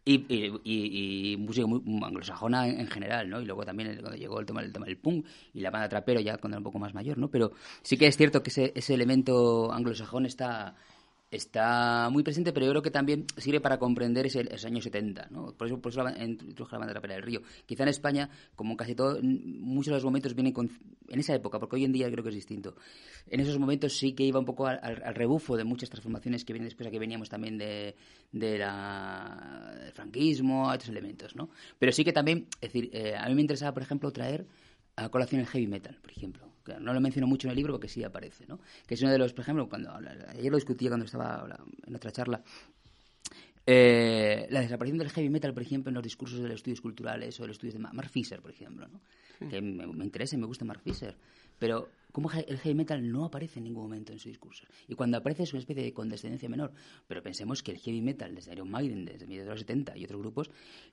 y, 0.08 0.24
y, 0.28 1.32
y, 1.32 1.36
música 1.36 1.66
muy 1.66 1.82
anglosajona 2.04 2.68
en, 2.68 2.86
general, 2.86 3.28
¿no? 3.28 3.40
Y 3.40 3.44
luego 3.44 3.64
también 3.64 3.98
cuando 4.00 4.16
llegó 4.16 4.38
el 4.38 4.46
tema, 4.46 4.62
el 4.62 4.72
tema 4.72 4.86
del 4.86 4.96
punk 4.96 5.26
y 5.52 5.60
la 5.60 5.70
banda 5.70 5.88
trapero 5.88 6.20
ya 6.20 6.38
cuando 6.38 6.54
era 6.54 6.60
un 6.60 6.64
poco 6.64 6.78
más 6.78 6.94
mayor, 6.94 7.18
¿no? 7.18 7.28
Pero 7.28 7.50
sí 7.82 7.96
que 7.98 8.06
es 8.06 8.16
cierto 8.16 8.40
que 8.40 8.50
ese, 8.50 8.72
ese 8.76 8.94
elemento 8.94 9.72
anglosajón 9.72 10.24
está 10.24 10.76
está 11.30 12.08
muy 12.10 12.22
presente, 12.22 12.52
pero 12.52 12.66
yo 12.66 12.72
creo 12.72 12.82
que 12.82 12.90
también 12.90 13.26
sirve 13.36 13.60
para 13.60 13.78
comprender 13.78 14.26
ese, 14.26 14.46
ese 14.50 14.66
año 14.66 14.80
70, 14.80 15.28
¿no? 15.30 15.52
Por 15.52 15.66
eso, 15.66 15.80
por 15.80 15.90
eso 15.90 16.02
la, 16.02 16.10
la 16.10 16.78
banda 16.78 16.92
Trapera 16.92 17.14
del 17.14 17.22
Río. 17.22 17.42
Quizá 17.66 17.82
en 17.82 17.88
España, 17.88 18.30
como 18.54 18.76
casi 18.76 18.94
todo, 18.94 19.18
muchos 19.22 19.90
de 19.90 19.96
los 19.96 20.04
momentos 20.04 20.34
vienen 20.34 20.52
con, 20.52 20.70
en 21.08 21.18
esa 21.18 21.34
época, 21.34 21.58
porque 21.58 21.76
hoy 21.76 21.84
en 21.84 21.92
día 21.92 22.10
creo 22.10 22.22
que 22.22 22.30
es 22.30 22.34
distinto. 22.34 22.76
En 23.28 23.40
esos 23.40 23.58
momentos 23.58 23.96
sí 23.96 24.12
que 24.12 24.24
iba 24.24 24.38
un 24.38 24.46
poco 24.46 24.66
al, 24.66 25.14
rebufo 25.14 25.56
de 25.56 25.64
muchas 25.64 25.90
transformaciones 25.90 26.44
que 26.44 26.52
vienen 26.52 26.68
después, 26.68 26.86
a 26.86 26.90
que 26.90 26.98
veníamos 26.98 27.28
también 27.28 27.58
de, 27.58 27.96
de 28.30 28.58
la, 28.58 29.74
del 29.80 29.92
franquismo, 29.92 30.70
a 30.70 30.74
otros 30.74 30.90
elementos, 30.90 31.34
¿no? 31.34 31.50
Pero 31.78 31.92
sí 31.92 32.04
que 32.04 32.12
también, 32.12 32.46
es 32.60 32.72
decir, 32.72 32.90
eh, 32.92 33.16
a 33.16 33.28
mí 33.28 33.34
me 33.34 33.40
interesaba, 33.40 33.74
por 33.74 33.82
ejemplo, 33.82 34.12
traer 34.12 34.46
a 34.94 35.08
colación 35.08 35.40
el 35.40 35.46
heavy 35.48 35.66
metal, 35.66 35.98
por 36.00 36.12
ejemplo. 36.12 36.55
No 36.80 36.92
lo 36.92 37.00
menciono 37.00 37.26
mucho 37.26 37.46
en 37.46 37.50
el 37.50 37.56
libro 37.56 37.74
porque 37.74 37.88
sí 37.88 38.02
aparece, 38.04 38.46
¿no? 38.46 38.60
Que 38.86 38.94
es 38.94 39.02
uno 39.02 39.12
de 39.12 39.18
los, 39.18 39.32
por 39.32 39.42
ejemplo, 39.42 39.68
cuando 39.68 39.94
ayer 39.94 40.50
lo 40.50 40.56
discutía 40.56 40.90
cuando 40.90 41.06
estaba 41.06 41.46
en 41.86 41.94
otra 41.94 42.10
charla. 42.12 42.42
Eh, 43.68 44.46
la 44.50 44.60
desaparición 44.60 44.98
del 44.98 45.10
heavy 45.10 45.28
metal, 45.28 45.52
por 45.52 45.62
ejemplo, 45.62 45.90
en 45.90 45.94
los 45.94 46.04
discursos 46.04 46.38
de 46.40 46.48
los 46.48 46.56
estudios 46.56 46.80
culturales 46.80 47.38
o 47.40 47.42
de 47.42 47.48
los 47.48 47.56
estudios 47.56 47.74
de 47.74 47.80
Mark 47.80 48.08
Fisher, 48.08 48.40
por 48.40 48.52
ejemplo, 48.52 48.86
¿no? 48.86 49.00
Que 49.48 49.60
me, 49.60 49.86
me, 49.86 50.04
interesa 50.04 50.36
y 50.36 50.38
me 50.38 50.46
gusta 50.46 50.64
Mark 50.64 50.80
Fisher. 50.80 51.16
Pero 51.58 51.88
como 52.16 52.30
el 52.30 52.58
heavy 52.60 52.74
metal 52.74 53.12
no 53.12 53.26
aparece 53.26 53.58
en 53.58 53.64
ningún 53.64 53.82
momento 53.82 54.10
en 54.10 54.18
su 54.18 54.30
discurso. 54.30 54.66
Y 54.88 54.94
cuando 54.94 55.18
aparece 55.18 55.42
es 55.42 55.52
una 55.52 55.60
especie 55.60 55.82
de 55.82 55.92
condescendencia 55.92 56.48
menor. 56.48 56.72
Pero 57.06 57.22
pensemos 57.22 57.62
que 57.62 57.72
el 57.72 57.76
heavy 57.76 58.00
metal, 58.00 58.34
desde 58.34 58.52
Iron 58.52 58.70
Maiden, 58.70 59.04
desde 59.04 59.26
mediados 59.26 59.48
de 59.48 59.50
los 59.50 59.60
70 59.60 59.98
y 59.98 60.04
otros 60.04 60.22
grupos, 60.22 60.50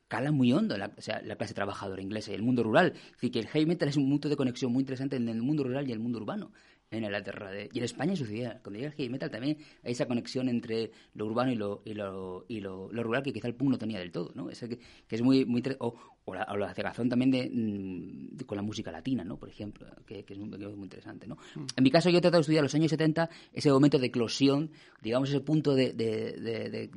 cala 0.10 0.34
muy 0.34 0.52
hondo 0.52 0.78
la, 0.78 0.94
o 0.98 1.02
sea, 1.02 1.22
la 1.22 1.38
clase 1.38 1.54
trabajadora 1.54 2.02
inglesa 2.02 2.32
y 2.32 2.34
el 2.34 2.42
mundo 2.42 2.62
rural. 2.62 2.92
Es 2.94 3.12
decir, 3.14 3.32
que 3.32 3.40
el 3.40 3.48
heavy 3.48 3.66
metal 3.66 3.88
es 3.88 3.96
un 3.96 4.10
punto 4.10 4.28
de 4.28 4.36
conexión 4.36 4.74
muy 4.74 4.82
interesante 4.82 5.16
entre 5.16 5.34
el 5.34 5.42
mundo 5.42 5.64
rural 5.64 5.88
y 5.88 5.94
el 5.94 6.00
mundo 6.00 6.20
urbano 6.20 6.52
en 6.92 7.06
Inglaterra. 7.06 7.52
De, 7.52 7.70
y 7.72 7.78
en 7.78 7.86
España 7.86 8.18
sucedía. 8.18 8.60
Cuando 8.62 8.80
llega 8.80 8.92
el 8.92 8.96
heavy 8.98 9.10
metal 9.10 9.32
también 9.32 9.60
hay 9.82 9.94
esa 9.94 10.08
conexión 10.08 10.50
entre 10.50 10.92
lo 11.14 11.26
urbano 11.26 11.54
y 11.54 11.56
lo, 11.56 11.84
y 11.86 11.94
lo, 11.94 12.44
y 12.50 12.60
lo, 12.60 12.90
rural 12.90 13.24
que 13.24 13.32
quizá 13.32 13.48
el 13.48 13.56
punk 13.56 13.70
no 13.70 13.78
tenía 13.78 14.00
del 14.00 14.12
todo. 14.12 14.34
¿no? 14.36 14.48
Que, 14.48 14.78
que, 15.08 15.16
es 15.16 15.22
muy... 15.22 15.46
muy 15.46 15.64
o, 15.80 16.13
o, 16.26 16.34
la, 16.34 16.48
o 16.50 16.58
la 16.58 16.74
cegazón 16.74 17.10
también 17.10 17.32
mm, 17.32 18.38
de, 18.38 18.46
con 18.46 18.56
la 18.56 18.62
música 18.62 18.92
latina, 18.92 19.24
¿no? 19.24 19.38
por 19.38 19.50
ejemplo, 19.50 19.88
que, 20.06 20.24
que, 20.24 20.34
es, 20.34 20.40
muy, 20.40 20.84
interesante. 20.84 21.28
¿no? 21.28 21.36
Mm. 21.56 21.66
En 21.76 21.84
mi 21.84 21.92
caso 21.92 22.10
yo 22.10 22.18
he 22.18 22.22
tratado 22.22 22.40
de 22.40 22.42
estudiar 22.42 22.64
los 22.64 22.76
años 22.76 22.90
70, 22.90 23.30
ese 23.52 23.72
momento 23.72 24.00
de 24.00 24.08
eclosión, 24.08 24.72
digamos 25.02 25.30
ese 25.30 25.42
punto 25.42 25.76
de, 25.76 25.94
de, 25.94 26.34
de, 26.34 26.90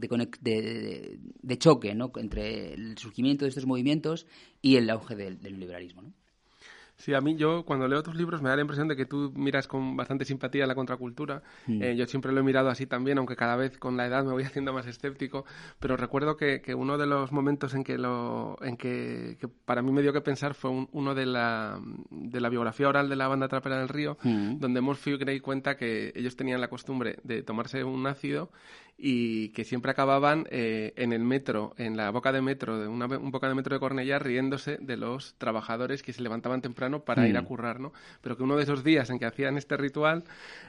de, 0.43 1.19
de 1.43 1.59
choque 1.59 1.95
¿no? 1.95 2.13
entre 2.17 2.75
el 2.75 2.97
surgimiento 2.99 3.45
de 3.45 3.49
estos 3.51 3.67
movimientos 3.67 4.27
y 4.63 4.77
el 4.77 4.89
auge 4.91 5.17
del, 5.17 5.41
del 5.41 5.59
liberalismo. 5.59 6.03
¿no? 6.03 6.13
Sí, 6.97 7.13
a 7.13 7.21
mí 7.21 7.37
yo 7.37 7.65
cuando 7.65 7.89
leo 7.89 8.03
tus 8.03 8.15
libros 8.15 8.41
me 8.41 8.49
da 8.49 8.57
la 8.57 8.63
impresión 8.63 8.89
de 8.89 8.97
que 8.97 9.05
tú 9.05 9.31
miras 9.35 9.69
con 9.69 9.97
bastante 9.97 10.25
simpatía 10.25 10.67
la 10.67 10.75
contracultura. 10.75 11.43
Mm. 11.67 11.83
Eh, 11.83 11.97
yo 11.97 12.07
siempre 12.07 12.33
lo 12.33 12.41
he 12.41 12.43
mirado 12.43 12.71
así 12.71 12.87
también, 12.87 13.19
aunque 13.19 13.37
cada 13.37 13.57
vez 13.57 13.77
con 13.77 13.97
la 13.97 14.07
edad 14.07 14.25
me 14.25 14.33
voy 14.33 14.43
haciendo 14.45 14.73
más 14.73 14.87
escéptico. 14.87 15.45
Pero 15.79 15.97
recuerdo 15.97 16.37
que, 16.37 16.63
que 16.63 16.75
uno 16.75 16.97
de 16.97 17.07
los 17.07 17.33
momentos 17.33 17.75
en 17.75 17.85
que 17.85 17.99
lo, 17.99 18.57
en 18.63 18.77
que, 18.77 19.37
para 19.67 19.83
mí 19.83 19.93
me 19.93 20.01
dio 20.01 20.13
que 20.13 20.23
pensar 20.23 20.55
fue 20.55 20.71
uno 20.91 21.15
de 21.15 21.27
la, 21.27 21.79
de 22.11 22.41
la 22.41 22.49
biografía 22.49 22.89
oral 22.89 23.09
de 23.11 23.17
la 23.17 23.29
banda 23.29 23.49
Trapera 23.49 23.79
del 23.79 23.89
Río, 23.89 24.17
mm. 24.23 24.59
donde 24.59 24.81
Murphy 24.81 25.17
Gray 25.19 25.41
cuenta 25.41 25.77
que 25.77 26.13
ellos 26.17 26.35
tenían 26.35 26.61
la 26.61 26.69
costumbre 26.69 27.19
de 27.25 27.43
tomarse 27.43 27.85
un 27.85 28.07
ácido 28.07 28.51
y 28.99 29.51
que 29.51 29.65
siempre 29.65 29.91
acababan 29.91 30.47
eh, 30.51 30.95
en 30.97 31.13
el 31.13 31.23
metro, 31.23 31.75
en 31.77 31.97
la 31.97 32.11
boca 32.11 32.33
de 32.33 32.41
metro, 32.41 32.79
de 32.79 32.89
una, 32.89 33.07
un 33.07 33.31
boca 33.31 33.49
de 33.49 33.55
metro 33.55 33.75
de 33.75 33.81
Cornellá, 33.81 34.19
riéndose 34.19 34.79
de 34.81 34.97
los 34.97 35.35
trabajadores 35.37 36.03
que 36.03 36.15
se 36.15 36.23
levantaban 36.23 36.63
temprano 36.63 36.86
para 37.05 37.27
ir 37.27 37.37
a 37.37 37.43
mm. 37.43 37.47
currar, 37.47 37.81
¿no? 37.81 37.93
Pero 38.21 38.37
que 38.37 38.43
uno 38.43 38.57
de 38.57 38.63
esos 38.63 38.85
días 38.85 39.09
en 39.11 39.19
que 39.19 39.27
hacían 39.27 39.57
este 39.57 39.77
ritual 39.77 40.25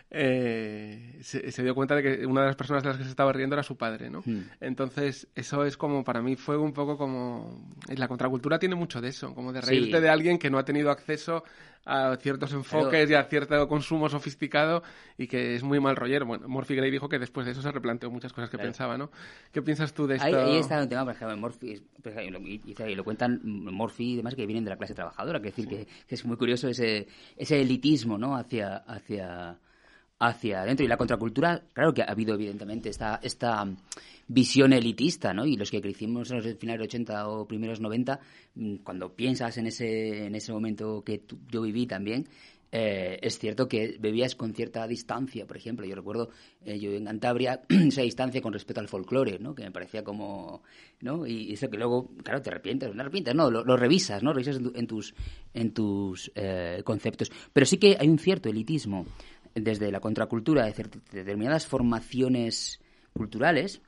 eh, 0.10 1.20
se, 1.22 1.64
dio 1.64 1.76
cuenta 1.76 1.96
de 1.96 2.04
que 2.04 2.26
una 2.26 2.42
de 2.42 2.48
las 2.48 2.56
personas 2.56 2.84
de 2.84 2.90
las 2.90 2.98
que 2.98 3.04
se 3.04 3.10
estaba 3.10 3.34
riendo 3.34 3.56
era 3.56 3.64
su 3.64 3.78
padre, 3.78 4.10
¿no? 4.10 4.22
Mm. 4.26 4.42
Entonces, 4.62 5.28
eso 5.36 5.66
es 5.66 5.78
como, 5.78 6.04
para 6.04 6.22
mí 6.22 6.36
fue 6.36 6.58
un 6.58 6.74
poco 6.74 6.98
como... 6.98 7.76
La 7.96 8.08
contracultura 8.08 8.60
tiene 8.60 8.76
mucho 8.76 9.02
de 9.02 9.10
eso, 9.10 9.34
como 9.36 9.52
de 9.52 9.62
reírte 9.62 10.02
de 10.02 10.10
alguien 10.10 10.38
que 10.38 10.50
no 10.50 10.58
ha 10.58 10.66
tenido 10.66 10.92
acceso 10.92 11.44
a 11.88 12.18
ciertos 12.18 12.52
enfoques 12.52 13.10
y 13.10 13.14
a 13.14 13.24
cierto 13.24 13.68
consumo 13.68 14.10
sofisticado 14.10 14.84
y 15.18 15.28
que 15.28 15.56
es 15.56 15.64
muy 15.64 15.80
mal 15.80 15.96
rollero. 15.96 16.26
Bueno, 16.26 16.48
Morphy 16.50 16.76
Gray 16.76 16.92
dijo 16.92 17.08
que 17.08 17.18
después 17.18 17.46
de 17.46 17.54
eso 17.54 17.62
se 17.62 17.72
replanteó 17.72 18.12
muchas 18.12 18.34
cosas 18.34 18.50
que 18.50 18.58
pensaba, 18.58 18.98
¿no? 18.98 19.10
¿Qué 19.54 19.62
piensas 19.62 19.94
tú 19.94 20.06
de 20.06 20.16
esto? 20.16 20.28
Ahí, 20.28 20.58
está 20.58 20.82
un 20.82 20.90
tema, 20.90 21.06
por 21.06 21.14
ejemplo, 21.14 21.38
Morphy, 21.38 21.82
y, 22.04 22.96
lo 22.96 23.04
cuentan 23.04 23.40
Morphy 23.44 24.14
y 24.14 24.16
demás 24.18 24.36
que 24.36 24.46
vienen 24.46 24.66
de 24.66 24.72
la 24.72 24.78
clase 24.78 24.94
trabajadora, 24.94 25.40
que 25.40 25.46
decir 25.46 25.68
que, 25.68 25.88
es 26.08 26.26
muy 26.26 26.36
curioso 26.36 26.68
ese, 26.68 27.08
ese 27.38 27.62
elitismo, 27.62 28.18
¿no? 28.18 28.36
Hacia, 28.36 28.78
hacia, 28.78 29.58
hacia 30.20 30.62
adentro. 30.62 30.86
Y 30.86 30.90
la 30.90 30.98
contracultura, 30.98 31.64
claro 31.74 31.94
que 31.94 32.02
ha 32.02 32.06
habido 32.06 32.36
evidentemente 32.36 32.90
esta, 32.90 33.20
esta 33.22 33.68
visión 34.28 34.74
elitista, 34.74 35.34
¿no? 35.34 35.46
Y 35.46 35.56
los 35.56 35.72
que 35.72 35.82
crecimos 35.82 36.32
en 36.32 36.38
los 36.38 36.58
finales 36.58 36.80
de 36.80 36.86
80 36.86 37.30
o 37.30 37.48
primeros 37.48 37.80
90, 37.80 38.20
mm, 38.56 38.76
cuando 38.78 39.14
piensas 39.14 39.58
en 39.58 39.68
ese, 39.68 40.26
en 40.26 40.36
ese 40.36 40.52
momento 40.52 41.04
que 41.04 41.22
yo 41.50 41.62
viví 41.62 41.88
también, 41.88 42.28
eh, 42.70 43.20
es 43.22 43.40
cierto 43.40 43.70
que 43.70 43.96
bebías 43.98 44.36
con 44.36 44.54
cierta 44.54 44.86
distancia, 44.88 45.48
por 45.48 45.56
ejemplo. 45.56 45.86
Yo 45.86 45.96
recuerdo, 45.96 46.32
eh, 46.66 46.78
yo 46.78 46.92
en 46.92 47.06
Cantabria, 47.06 47.62
esa 47.70 48.02
distancia 48.02 48.42
con 48.42 48.52
respecto 48.52 48.82
al 48.82 48.90
folclore, 48.90 49.40
¿no? 49.40 49.56
Que 49.56 49.64
me 49.64 49.72
parecía 49.72 50.04
como, 50.04 50.64
¿no? 51.00 51.26
Y 51.26 51.54
eso 51.54 51.70
que 51.70 51.78
luego, 51.78 52.10
claro, 52.24 52.42
te 52.42 52.50
arrepientes, 52.50 52.94
no 52.94 53.02
arrepientes, 53.02 53.34
no, 53.36 53.50
lo, 53.50 53.78
revisas, 53.78 54.22
¿no? 54.22 54.34
Revisas 54.34 54.60
en, 54.76 54.88
tus, 54.88 55.16
en 55.54 55.74
tus 55.74 56.30
eh, 56.36 56.82
conceptos. 56.84 57.32
Pero 57.54 57.66
sí 57.66 57.78
que 57.78 57.96
hay 57.98 58.10
un 58.10 58.20
cierto 58.20 58.50
elitismo 58.50 59.06
desde 59.62 59.92
la 59.92 60.00
contracultura 60.00 60.66
de 60.66 60.74
determinadas 61.12 61.68
formaciones 61.68 62.80
culturales 63.14 63.82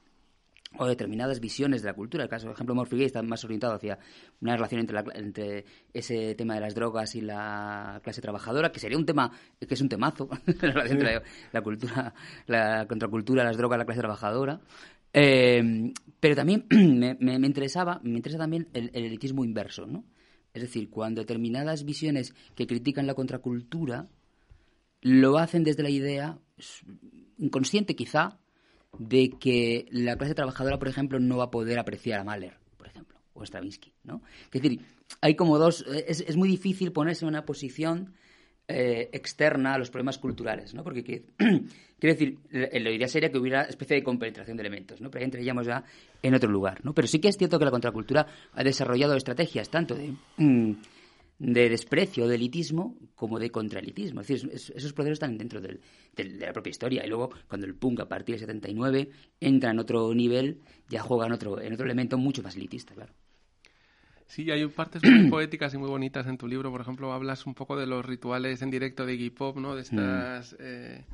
o 0.77 0.85
determinadas 0.85 1.39
visiones 1.39 1.81
de 1.81 1.87
la 1.87 1.93
cultura. 1.93 2.23
El 2.23 2.29
caso, 2.29 2.45
por 2.45 2.53
ejemplo, 2.53 2.75
Morphy 2.75 3.03
está 3.03 3.23
más 3.23 3.43
orientado 3.43 3.73
hacia 3.73 3.97
una 4.41 4.55
relación 4.55 4.81
entre, 4.81 4.99
entre 5.15 5.65
ese 5.93 6.35
tema 6.35 6.53
de 6.55 6.61
las 6.61 6.75
drogas 6.75 7.15
y 7.15 7.21
la 7.21 7.99
clase 8.03 8.21
trabajadora, 8.21 8.71
que 8.71 8.79
sería 8.79 8.97
un 8.97 9.05
tema, 9.05 9.31
que 9.59 9.73
es 9.73 9.81
un 9.81 9.89
temazo, 9.89 10.29
la 10.61 10.71
relación 10.71 10.99
entre 10.99 11.21
la, 11.51 11.61
cultura, 11.61 12.13
la 12.45 12.85
contracultura, 12.87 13.43
las 13.43 13.57
drogas, 13.57 13.79
la 13.79 13.85
clase 13.85 14.01
trabajadora. 14.01 14.61
Eh, 15.11 15.91
pero 16.19 16.35
también 16.35 16.65
me, 16.69 17.15
me, 17.19 17.47
interesaba, 17.47 17.99
me 18.03 18.17
interesa 18.17 18.37
también 18.37 18.67
el, 18.73 18.91
el, 18.93 19.05
elitismo 19.05 19.43
inverso, 19.43 19.87
¿no? 19.87 20.05
Es 20.53 20.61
decir, 20.61 20.89
cuando 20.89 21.21
determinadas 21.21 21.83
visiones 21.83 22.33
que 22.55 22.67
critican 22.67 23.07
la 23.07 23.13
contracultura 23.13 24.07
lo 25.01 25.37
hacen 25.37 25.63
desde 25.63 25.83
la 25.83 25.89
idea, 25.89 26.39
inconsciente 27.37 27.95
quizá, 27.95 28.39
de 28.97 29.31
que 29.39 29.87
la 29.91 30.17
clase 30.17 30.35
trabajadora, 30.35 30.79
por 30.79 30.87
ejemplo, 30.87 31.19
no 31.19 31.37
va 31.37 31.45
a 31.45 31.51
poder 31.51 31.79
apreciar 31.79 32.19
a 32.19 32.23
Mahler, 32.23 32.57
por 32.77 32.87
ejemplo, 32.87 33.19
o 33.33 33.41
a 33.41 33.45
Stravinsky, 33.45 33.93
¿no? 34.03 34.21
Es 34.45 34.61
decir, 34.61 34.81
hay 35.21 35.35
como 35.35 35.57
dos... 35.57 35.85
Es, 35.87 36.21
es 36.21 36.35
muy 36.35 36.49
difícil 36.49 36.91
ponerse 36.91 37.25
en 37.25 37.29
una 37.29 37.45
posición 37.45 38.13
eh, 38.71 39.09
externa 39.13 39.73
a 39.73 39.77
los 39.79 39.89
problemas 39.89 40.19
culturales, 40.19 40.75
¿no? 40.75 40.83
Porque 40.83 41.03
quiero 41.39 42.15
decir, 42.15 42.37
la 42.51 42.91
idea 42.91 43.07
sería 43.07 43.31
que 43.31 43.39
hubiera 43.39 43.63
especie 43.63 43.95
de 43.95 44.03
compenetración 44.03 44.57
de 44.57 44.61
elementos, 44.61 45.01
¿no? 45.01 45.09
Pero 45.09 45.21
ahí 45.21 45.25
entraríamos 45.25 45.65
ya 45.65 45.83
en 46.21 46.35
otro 46.35 46.51
lugar, 46.51 46.85
¿no? 46.85 46.93
Pero 46.93 47.07
sí 47.07 47.17
que 47.17 47.29
es 47.29 47.37
cierto 47.37 47.57
que 47.57 47.65
la 47.65 47.71
contracultura 47.71 48.27
ha 48.53 48.63
desarrollado 48.63 49.15
estrategias 49.15 49.71
tanto 49.71 49.95
de... 49.95 50.13
Mm, 50.37 50.73
de 51.39 51.69
desprecio, 51.69 52.27
de 52.27 52.35
elitismo, 52.35 52.97
como 53.15 53.39
de 53.39 53.49
contraelitismo. 53.49 54.21
Es 54.21 54.27
decir, 54.27 54.51
esos 54.53 54.93
procesos 54.93 55.13
están 55.13 55.37
dentro 55.37 55.61
del, 55.61 55.79
de 56.15 56.25
la 56.25 56.53
propia 56.53 56.69
historia. 56.69 57.05
Y 57.05 57.09
luego, 57.09 57.31
cuando 57.47 57.65
el 57.65 57.75
punk, 57.75 58.01
a 58.01 58.07
partir 58.07 58.35
del 58.35 58.41
79, 58.41 59.09
entra 59.39 59.71
en 59.71 59.79
otro 59.79 60.13
nivel, 60.13 60.59
ya 60.89 61.01
juega 61.01 61.25
en 61.25 61.31
otro, 61.31 61.59
en 61.61 61.73
otro 61.73 61.85
elemento 61.85 62.17
mucho 62.17 62.43
más 62.43 62.55
elitista, 62.55 62.93
claro. 62.93 63.13
Sí, 64.27 64.51
hay 64.51 64.67
partes 64.67 65.01
muy 65.03 65.27
poéticas 65.29 65.73
y 65.73 65.77
muy 65.77 65.89
bonitas 65.89 66.27
en 66.27 66.37
tu 66.37 66.47
libro. 66.47 66.71
Por 66.71 66.81
ejemplo, 66.81 67.11
hablas 67.13 67.47
un 67.47 67.55
poco 67.55 67.77
de 67.77 67.87
los 67.87 68.05
rituales 68.05 68.61
en 68.61 68.69
directo 68.69 69.05
de 69.05 69.13
Iggy 69.13 69.29
Pop, 69.31 69.57
¿no? 69.57 69.75
De 69.75 69.81
estas... 69.81 70.53
Mm. 70.53 70.57
Eh, 70.59 71.05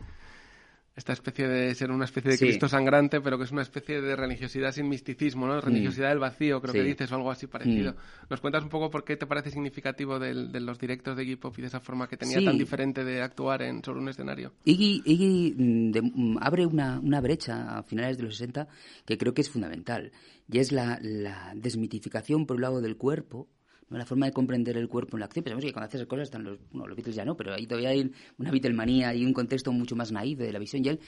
esta 0.96 1.12
especie 1.12 1.48
de 1.48 1.76
ser 1.76 1.92
una 1.92 2.06
especie 2.06 2.32
de 2.32 2.38
Cristo 2.38 2.70
sangrante, 2.70 3.20
pero 3.20 3.38
que 3.38 3.44
es 3.44 3.52
una 3.52 3.64
especie 3.64 4.02
de 4.02 4.16
religiosidad 4.16 4.72
sin 4.72 4.88
misticismo, 4.88 5.46
¿no? 5.46 5.60
Religiosidad 5.60 6.10
del 6.10 6.20
vacío, 6.20 6.62
creo 6.62 6.74
que 6.74 6.84
dices, 6.84 7.12
o 7.12 7.16
algo 7.16 7.32
así 7.32 7.48
parecido. 7.48 7.92
Mm. 7.92 8.30
¿Nos 8.30 8.40
cuentas 8.40 8.64
un 8.64 8.70
poco 8.70 8.90
por 8.90 9.04
qué 9.04 9.18
te 9.18 9.28
parece 9.28 9.52
significativo 9.52 10.20
de 10.20 10.60
los 10.62 10.80
directos 10.80 11.18
de 11.18 11.24
Iggy 11.24 11.36
Pop 11.36 11.54
y 11.58 11.62
de 11.62 11.68
esa 11.68 11.82
forma 11.82 12.08
que 12.08 12.16
tenía 12.16 12.44
tan 12.44 12.58
diferente 12.58 13.04
de 13.04 13.22
actuar 13.22 13.62
en, 13.64 13.84
sobre 13.84 14.00
un 14.00 14.08
escenario? 14.08 14.54
Iggy, 14.64 15.54
mm, 15.58 15.92
mm, 16.14 16.38
abre 16.40 16.66
una, 16.66 17.00
una, 17.00 17.20
brecha 17.20 17.78
a 17.78 17.84
finales 17.84 18.18
de 18.18 18.24
los 18.24 18.38
60 18.38 18.68
que 19.06 19.18
creo 19.18 19.34
que 19.34 19.42
es 19.42 19.50
fundamental, 19.50 20.14
y 20.50 20.60
es 20.60 20.72
la, 20.72 20.98
la 21.02 21.52
desmitificación, 21.56 22.46
por 22.46 22.56
un 22.56 22.62
lado, 22.62 22.82
del 22.82 22.96
cuerpo, 22.96 23.50
la 23.90 24.06
forma 24.06 24.26
de 24.26 24.32
comprender 24.32 24.78
el 24.78 24.88
cuerpo 24.88 25.16
en 25.16 25.20
la 25.20 25.28
acción. 25.28 25.44
Pensamos 25.44 25.64
que 25.64 25.72
cuando 25.72 25.86
haces 25.86 26.02
esas 26.02 26.08
cosas 26.08 26.24
están 26.24 26.44
los, 26.44 26.60
bueno, 26.72 26.88
los 26.88 26.96
Beatles 26.96 27.16
ya 27.16 27.24
no, 27.24 27.38
pero 27.38 27.54
ahí 27.54 27.68
todavía 27.68 27.90
hay 27.90 28.12
una 28.38 28.52
Beatlemanía 28.52 29.14
y 29.14 29.26
un 29.26 29.34
contexto 29.34 29.72
mucho 29.72 29.96
más 29.96 30.12
naíve 30.12 30.46
de 30.46 30.52
la 30.52 30.60
visión 30.60 30.84
y 30.84 30.90
él. 30.90 31.00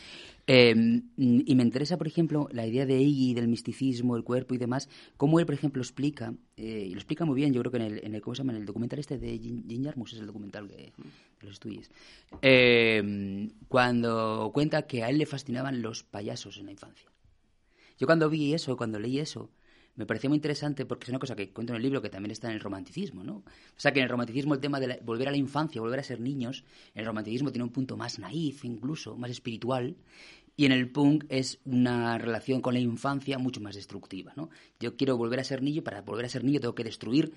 Em, 0.46 1.10
y 1.18 1.56
me 1.56 1.64
interesa, 1.64 1.98
por 1.98 2.08
ejemplo, 2.08 2.48
la 2.52 2.66
idea 2.66 2.86
de 2.86 3.02
Iggy, 3.02 3.34
del 3.34 3.48
misticismo, 3.48 4.16
el 4.16 4.24
cuerpo 4.24 4.54
y 4.54 4.58
demás, 4.58 4.90
cómo 5.18 5.40
él, 5.40 5.46
por 5.46 5.56
ejemplo, 5.56 5.82
explica, 5.82 6.34
eh, 6.56 6.86
y 6.88 6.92
lo 6.92 6.98
explica 6.98 7.26
muy 7.26 7.36
bien, 7.36 7.52
yo 7.52 7.62
creo 7.62 7.72
que 7.72 7.78
en 7.78 7.84
el, 7.84 8.06
en 8.06 8.16
el, 8.16 8.22
¿cómo 8.22 8.36
se 8.36 8.44
llama? 8.44 8.54
En 8.54 8.60
el 8.60 8.66
documental 8.66 9.00
este 9.00 9.18
de 9.18 9.38
Jim 9.38 9.84
Jarmus, 9.84 10.14
es 10.14 10.20
el 10.20 10.28
documental 10.28 10.68
de, 10.68 10.94
los 11.42 11.54
estudios, 11.54 11.90
em, 12.42 13.50
cuando 13.68 14.52
cuenta 14.54 14.84
que 14.84 15.04
a 15.04 15.10
él 15.10 15.18
le 15.18 15.26
fascinaban 15.26 15.82
los 15.82 16.04
payasos 16.04 16.58
en 16.58 16.68
la 16.68 16.72
infancia. 16.72 17.10
Yo 18.00 18.06
cuando 18.06 18.30
vi 18.30 18.54
eso, 18.54 18.78
cuando 18.78 19.00
leí 19.00 19.20
eso, 19.20 19.50
me 19.98 20.06
pareció 20.06 20.30
muy 20.30 20.38
interesante 20.38 20.86
porque 20.86 21.06
es 21.06 21.10
una 21.10 21.20
cosa 21.20 21.36
que 21.36 21.50
cuento 21.50 21.74
en 21.74 21.78
el 21.78 21.84
libro 21.84 22.02
que 22.02 22.10
también 22.10 22.32
está 22.32 22.48
en 22.48 22.54
el 22.54 22.60
romanticismo, 22.60 23.24
¿no? 23.24 23.38
O 23.38 23.44
sea, 23.76 23.92
que 23.92 24.00
en 24.00 24.04
el 24.04 24.10
romanticismo 24.10 24.54
el 24.54 24.62
tema 24.62 24.80
de 24.80 25.00
volver 25.04 25.28
a 25.28 25.32
la 25.32 25.38
infancia, 25.38 25.82
volver 25.82 26.00
a 26.00 26.04
ser 26.04 26.22
niños, 26.22 26.64
el 26.94 27.06
romanticismo 27.06 27.52
tiene 27.52 27.64
un 27.64 27.72
punto 27.72 27.98
más 27.98 28.20
naif 28.20 28.64
incluso, 28.64 29.18
más 29.18 29.32
espiritual, 29.32 29.98
y 30.56 30.66
en 30.66 30.72
el 30.72 30.90
punk 30.90 31.26
es 31.30 31.60
una 31.66 32.18
relación 32.18 32.62
con 32.62 32.74
la 32.74 32.80
infancia 32.80 33.38
mucho 33.38 33.60
más 33.60 33.76
destructiva, 33.76 34.34
¿no? 34.36 34.50
Yo 34.80 34.96
quiero 34.96 35.18
volver 35.18 35.40
a 35.40 35.44
ser 35.44 35.62
niño, 35.62 35.84
para 35.84 36.02
volver 36.02 36.26
a 36.26 36.30
ser 36.30 36.44
niño 36.44 36.60
tengo 36.60 36.76
que 36.76 36.84
destruir 36.84 37.34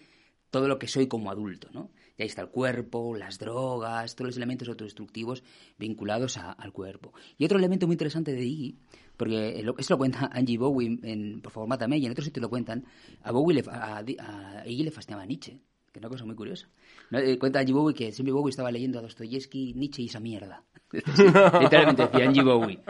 todo 0.51 0.69
lo 0.69 0.79
que 0.79 0.89
soy 0.89 1.07
como 1.07 1.31
adulto, 1.31 1.69
¿no? 1.73 1.91
Y 2.17 2.23
ahí 2.23 2.29
está 2.29 2.43
el 2.43 2.49
cuerpo, 2.49 3.17
las 3.17 3.39
drogas, 3.39 4.15
todos 4.15 4.29
los 4.29 4.37
elementos 4.37 4.69
autodestructivos 4.69 5.43
vinculados 5.79 6.37
a, 6.37 6.53
al 6.53 6.73
cuerpo. 6.73 7.13
Y 7.39 7.45
otro 7.45 7.59
elemento 7.59 7.87
muy 7.87 7.95
interesante 7.95 8.33
de 8.33 8.45
Iggy 8.45 8.77
porque 9.21 9.63
eso 9.77 9.93
lo 9.93 9.99
cuenta 9.99 10.31
Angie 10.33 10.57
Bowie 10.57 10.99
en 11.03 11.43
Por 11.43 11.53
favor, 11.53 11.69
mátame, 11.69 11.99
y 11.99 12.07
en 12.07 12.13
otro 12.13 12.25
sitio 12.25 12.41
lo 12.41 12.49
cuentan. 12.49 12.87
A 13.23 13.33
Bowie 13.33 13.63
le, 13.63 13.71
a, 13.71 13.99
a 13.99 14.67
Iggy 14.67 14.85
le 14.85 14.91
fascinaba 14.91 15.27
Nietzsche, 15.27 15.61
que 15.93 15.99
es 15.99 16.03
una 16.03 16.09
cosa 16.09 16.25
muy 16.25 16.35
curiosa. 16.35 16.69
Eh, 17.13 17.39
cuenta 17.39 17.61
Angie 17.61 17.75
Bowie 17.75 17.95
que 17.95 18.13
siempre 18.13 18.33
Bowie 18.33 18.49
estaba 18.49 18.73
leyendo 18.73 18.99
a 18.99 19.03
Dostoyevsky, 19.03 19.75
Nietzsche 19.75 20.01
y 20.01 20.07
esa 20.07 20.21
mierda. 20.21 20.65
literalmente 20.91 22.07
decía 22.07 22.27
Angie 22.27 22.43
Bowie. 22.43 22.81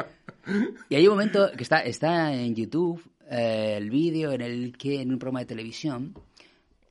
Y 0.89 0.95
hay 0.95 1.09
un 1.09 1.15
momento 1.15 1.51
que 1.57 1.65
está, 1.65 1.81
está 1.81 2.33
en 2.33 2.55
YouTube 2.55 3.03
eh, 3.29 3.75
el 3.79 3.91
vídeo 3.91 4.31
en 4.31 4.41
el 4.41 4.79
que 4.79 5.01
en 5.01 5.13
un 5.13 5.19
programa 5.19 5.41
de 5.41 5.47
televisión 5.47 6.15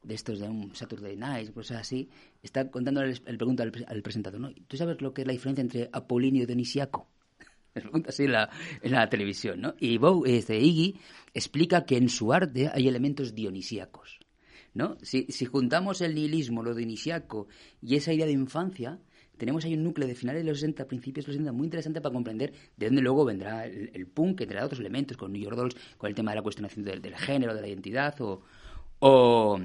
de 0.09 0.15
estos 0.15 0.39
de 0.39 0.49
un 0.49 0.75
Saturday 0.75 1.15
Night, 1.15 1.53
cosas 1.53 1.81
así, 1.81 2.09
está 2.43 2.69
contando 2.69 3.01
el, 3.01 3.21
pregunta 3.21 3.63
al, 3.63 4.01
presentador, 4.01 4.41
¿no? 4.41 4.51
¿Tú 4.67 4.75
sabes 4.75 4.99
lo 5.01 5.13
que 5.13 5.21
es 5.21 5.27
la 5.27 5.33
diferencia 5.33 5.61
entre 5.61 5.89
Apolinio 5.93 6.43
y 6.43 6.45
Dionisiaco? 6.47 7.07
así 8.07 8.23
en 8.23 8.31
la, 8.31 8.49
en 8.81 8.91
la 8.91 9.07
televisión, 9.07 9.61
¿no? 9.61 9.75
Y 9.79 9.99
Bow, 9.99 10.25
este, 10.25 10.59
Iggy 10.59 10.97
explica 11.33 11.85
que 11.85 11.97
en 11.97 12.09
su 12.09 12.33
arte 12.33 12.69
hay 12.73 12.87
elementos 12.87 13.35
dionisíacos, 13.35 14.19
¿no? 14.73 14.97
Si, 15.03 15.27
si 15.29 15.45
juntamos 15.45 16.01
el 16.01 16.15
nihilismo, 16.15 16.63
lo 16.63 16.73
dionisíaco 16.73 17.47
y 17.79 17.95
esa 17.95 18.11
idea 18.11 18.25
de 18.25 18.31
infancia, 18.31 18.99
tenemos 19.37 19.63
ahí 19.63 19.75
un 19.75 19.83
núcleo 19.83 20.07
de 20.07 20.15
finales 20.15 20.43
de 20.43 20.49
los 20.49 20.59
60, 20.59 20.87
principios 20.87 21.25
de 21.25 21.29
los 21.29 21.35
60, 21.35 21.51
muy 21.51 21.65
interesante 21.65 22.01
para 22.01 22.13
comprender 22.13 22.51
de 22.75 22.87
dónde 22.87 23.01
luego 23.03 23.25
vendrá 23.25 23.67
el, 23.67 24.07
punk, 24.07 24.41
entre 24.41 24.61
otros 24.63 24.79
elementos, 24.79 25.17
con 25.17 25.31
New 25.31 25.41
York 25.41 25.55
Dolls, 25.55 25.75
con 25.97 26.09
el 26.09 26.15
tema 26.15 26.31
de 26.31 26.37
la 26.37 26.41
cuestionación 26.41 26.83
del, 26.83 26.99
del 26.99 27.15
género, 27.15 27.53
de 27.53 27.61
la 27.61 27.67
identidad, 27.67 28.19
o, 28.19 28.41
o 28.99 29.57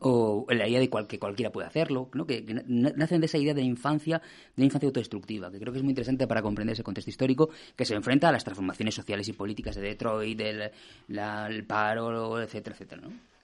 o 0.00 0.46
la 0.50 0.68
idea 0.68 0.80
de 0.80 0.90
que 1.06 1.18
cualquiera 1.18 1.50
puede 1.50 1.66
hacerlo, 1.66 2.08
¿no? 2.14 2.26
que, 2.26 2.44
nacen 2.66 3.20
de 3.20 3.26
esa 3.26 3.38
idea 3.38 3.54
de 3.54 3.62
infancia, 3.62 4.20
de 4.56 4.64
infancia 4.64 4.86
autodestructiva, 4.86 5.50
que 5.50 5.58
creo 5.58 5.72
que 5.72 5.78
es 5.78 5.82
muy 5.82 5.92
interesante 5.92 6.26
para 6.26 6.42
comprender 6.42 6.74
ese 6.74 6.82
contexto 6.82 7.10
histórico 7.10 7.50
que 7.74 7.84
se 7.84 7.94
enfrenta 7.94 8.28
a 8.28 8.32
las 8.32 8.44
transformaciones 8.44 8.94
sociales 8.94 9.28
y 9.28 9.32
políticas 9.32 9.76
de 9.76 9.82
Detroit, 9.82 10.38
del 10.38 10.70
el 11.08 11.64
paro, 11.64 12.40
etcétera, 12.40 12.74
etcétera. 12.74 13.02
¿no? 13.02 13.37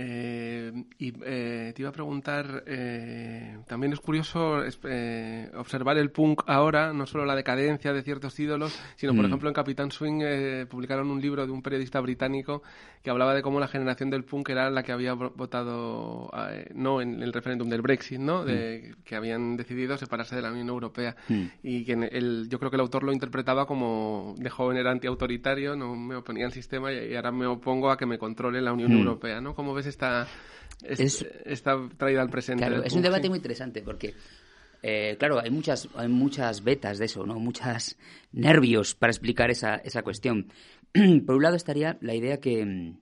Eh, 0.00 0.72
y 1.00 1.12
eh, 1.24 1.72
te 1.74 1.82
iba 1.82 1.88
a 1.88 1.92
preguntar, 1.92 2.62
eh, 2.68 3.58
también 3.66 3.92
es 3.92 3.98
curioso 3.98 4.62
observar 5.56 5.98
el 5.98 6.12
punk 6.12 6.42
ahora, 6.46 6.92
no 6.92 7.04
solo 7.04 7.24
la 7.24 7.34
decadencia 7.34 7.92
de 7.92 8.04
ciertos 8.04 8.38
ídolos, 8.38 8.78
sino, 8.94 9.12
por 9.12 9.24
mm. 9.24 9.26
ejemplo, 9.26 9.48
en 9.48 9.54
Capitán 9.54 9.90
Swing 9.90 10.22
publicaron 10.68 11.10
un 11.10 11.20
libro 11.20 11.44
de 11.44 11.50
un 11.50 11.62
periodista 11.62 11.98
británico 12.00 12.62
que 13.02 13.10
hablaba 13.10 13.34
de 13.34 13.42
cómo 13.42 13.58
la 13.58 13.66
generación 13.66 14.08
del 14.08 14.22
punk 14.22 14.50
era 14.50 14.70
la 14.70 14.84
que 14.84 14.92
había 14.92 15.14
votado 15.14 16.30
no 16.74 17.00
en 17.00 17.20
el 17.20 17.32
referéndum 17.32 17.68
del 17.68 17.82
Brexit, 17.82 18.20
¿no? 18.20 18.44
De, 18.44 18.92
mm. 18.92 19.02
que 19.02 19.16
habían 19.16 19.56
decidido 19.56 19.96
separarse 19.98 20.36
de 20.36 20.42
la 20.42 20.52
Unión 20.52 20.68
Europea. 20.68 21.16
Mm. 21.28 21.44
Y 21.64 21.84
que 21.84 21.94
el, 21.94 22.48
yo 22.48 22.60
creo 22.60 22.70
que 22.70 22.76
el 22.76 22.82
autor 22.82 23.02
lo 23.02 23.12
interpretaba 23.12 23.66
como 23.66 24.36
de 24.38 24.48
joven 24.48 24.76
era 24.76 24.92
antiautoritario, 24.92 25.74
no 25.74 25.96
me 25.96 26.14
oponía 26.14 26.46
al 26.46 26.52
sistema 26.52 26.92
y, 26.92 27.16
ahora 27.16 27.32
me 27.32 27.46
opongo 27.46 27.90
a 27.90 27.96
que 27.96 28.06
me 28.06 28.16
controle 28.16 28.60
la 28.62 28.72
Unión 28.72 28.92
Europea, 28.92 29.40
¿no? 29.40 29.56
¿Cómo 29.56 29.74
ves 29.74 29.87
esta, 29.88 30.26
esta 30.80 31.88
traída 31.96 32.22
al 32.22 32.30
presente? 32.30 32.66
Claro, 32.66 32.82
es 32.82 32.92
un 32.92 33.02
debate 33.02 33.28
muy 33.28 33.38
interesante 33.38 33.82
porque 33.82 34.14
eh, 34.82 35.16
claro, 35.18 35.40
hay 35.40 35.50
muchas, 35.50 35.88
hay 35.94 36.08
muchas 36.08 36.62
vetas 36.62 36.98
de 36.98 37.06
eso, 37.06 37.26
¿no? 37.26 37.38
Muchas 37.38 37.96
nervios 38.32 38.94
para 38.94 39.10
explicar 39.10 39.50
esa, 39.50 39.76
esa 39.76 40.02
cuestión. 40.02 40.52
Por 41.26 41.36
un 41.36 41.42
lado 41.42 41.56
estaría 41.56 41.98
la 42.00 42.14
idea 42.14 42.38
que 42.38 42.64
mm, 42.64 42.98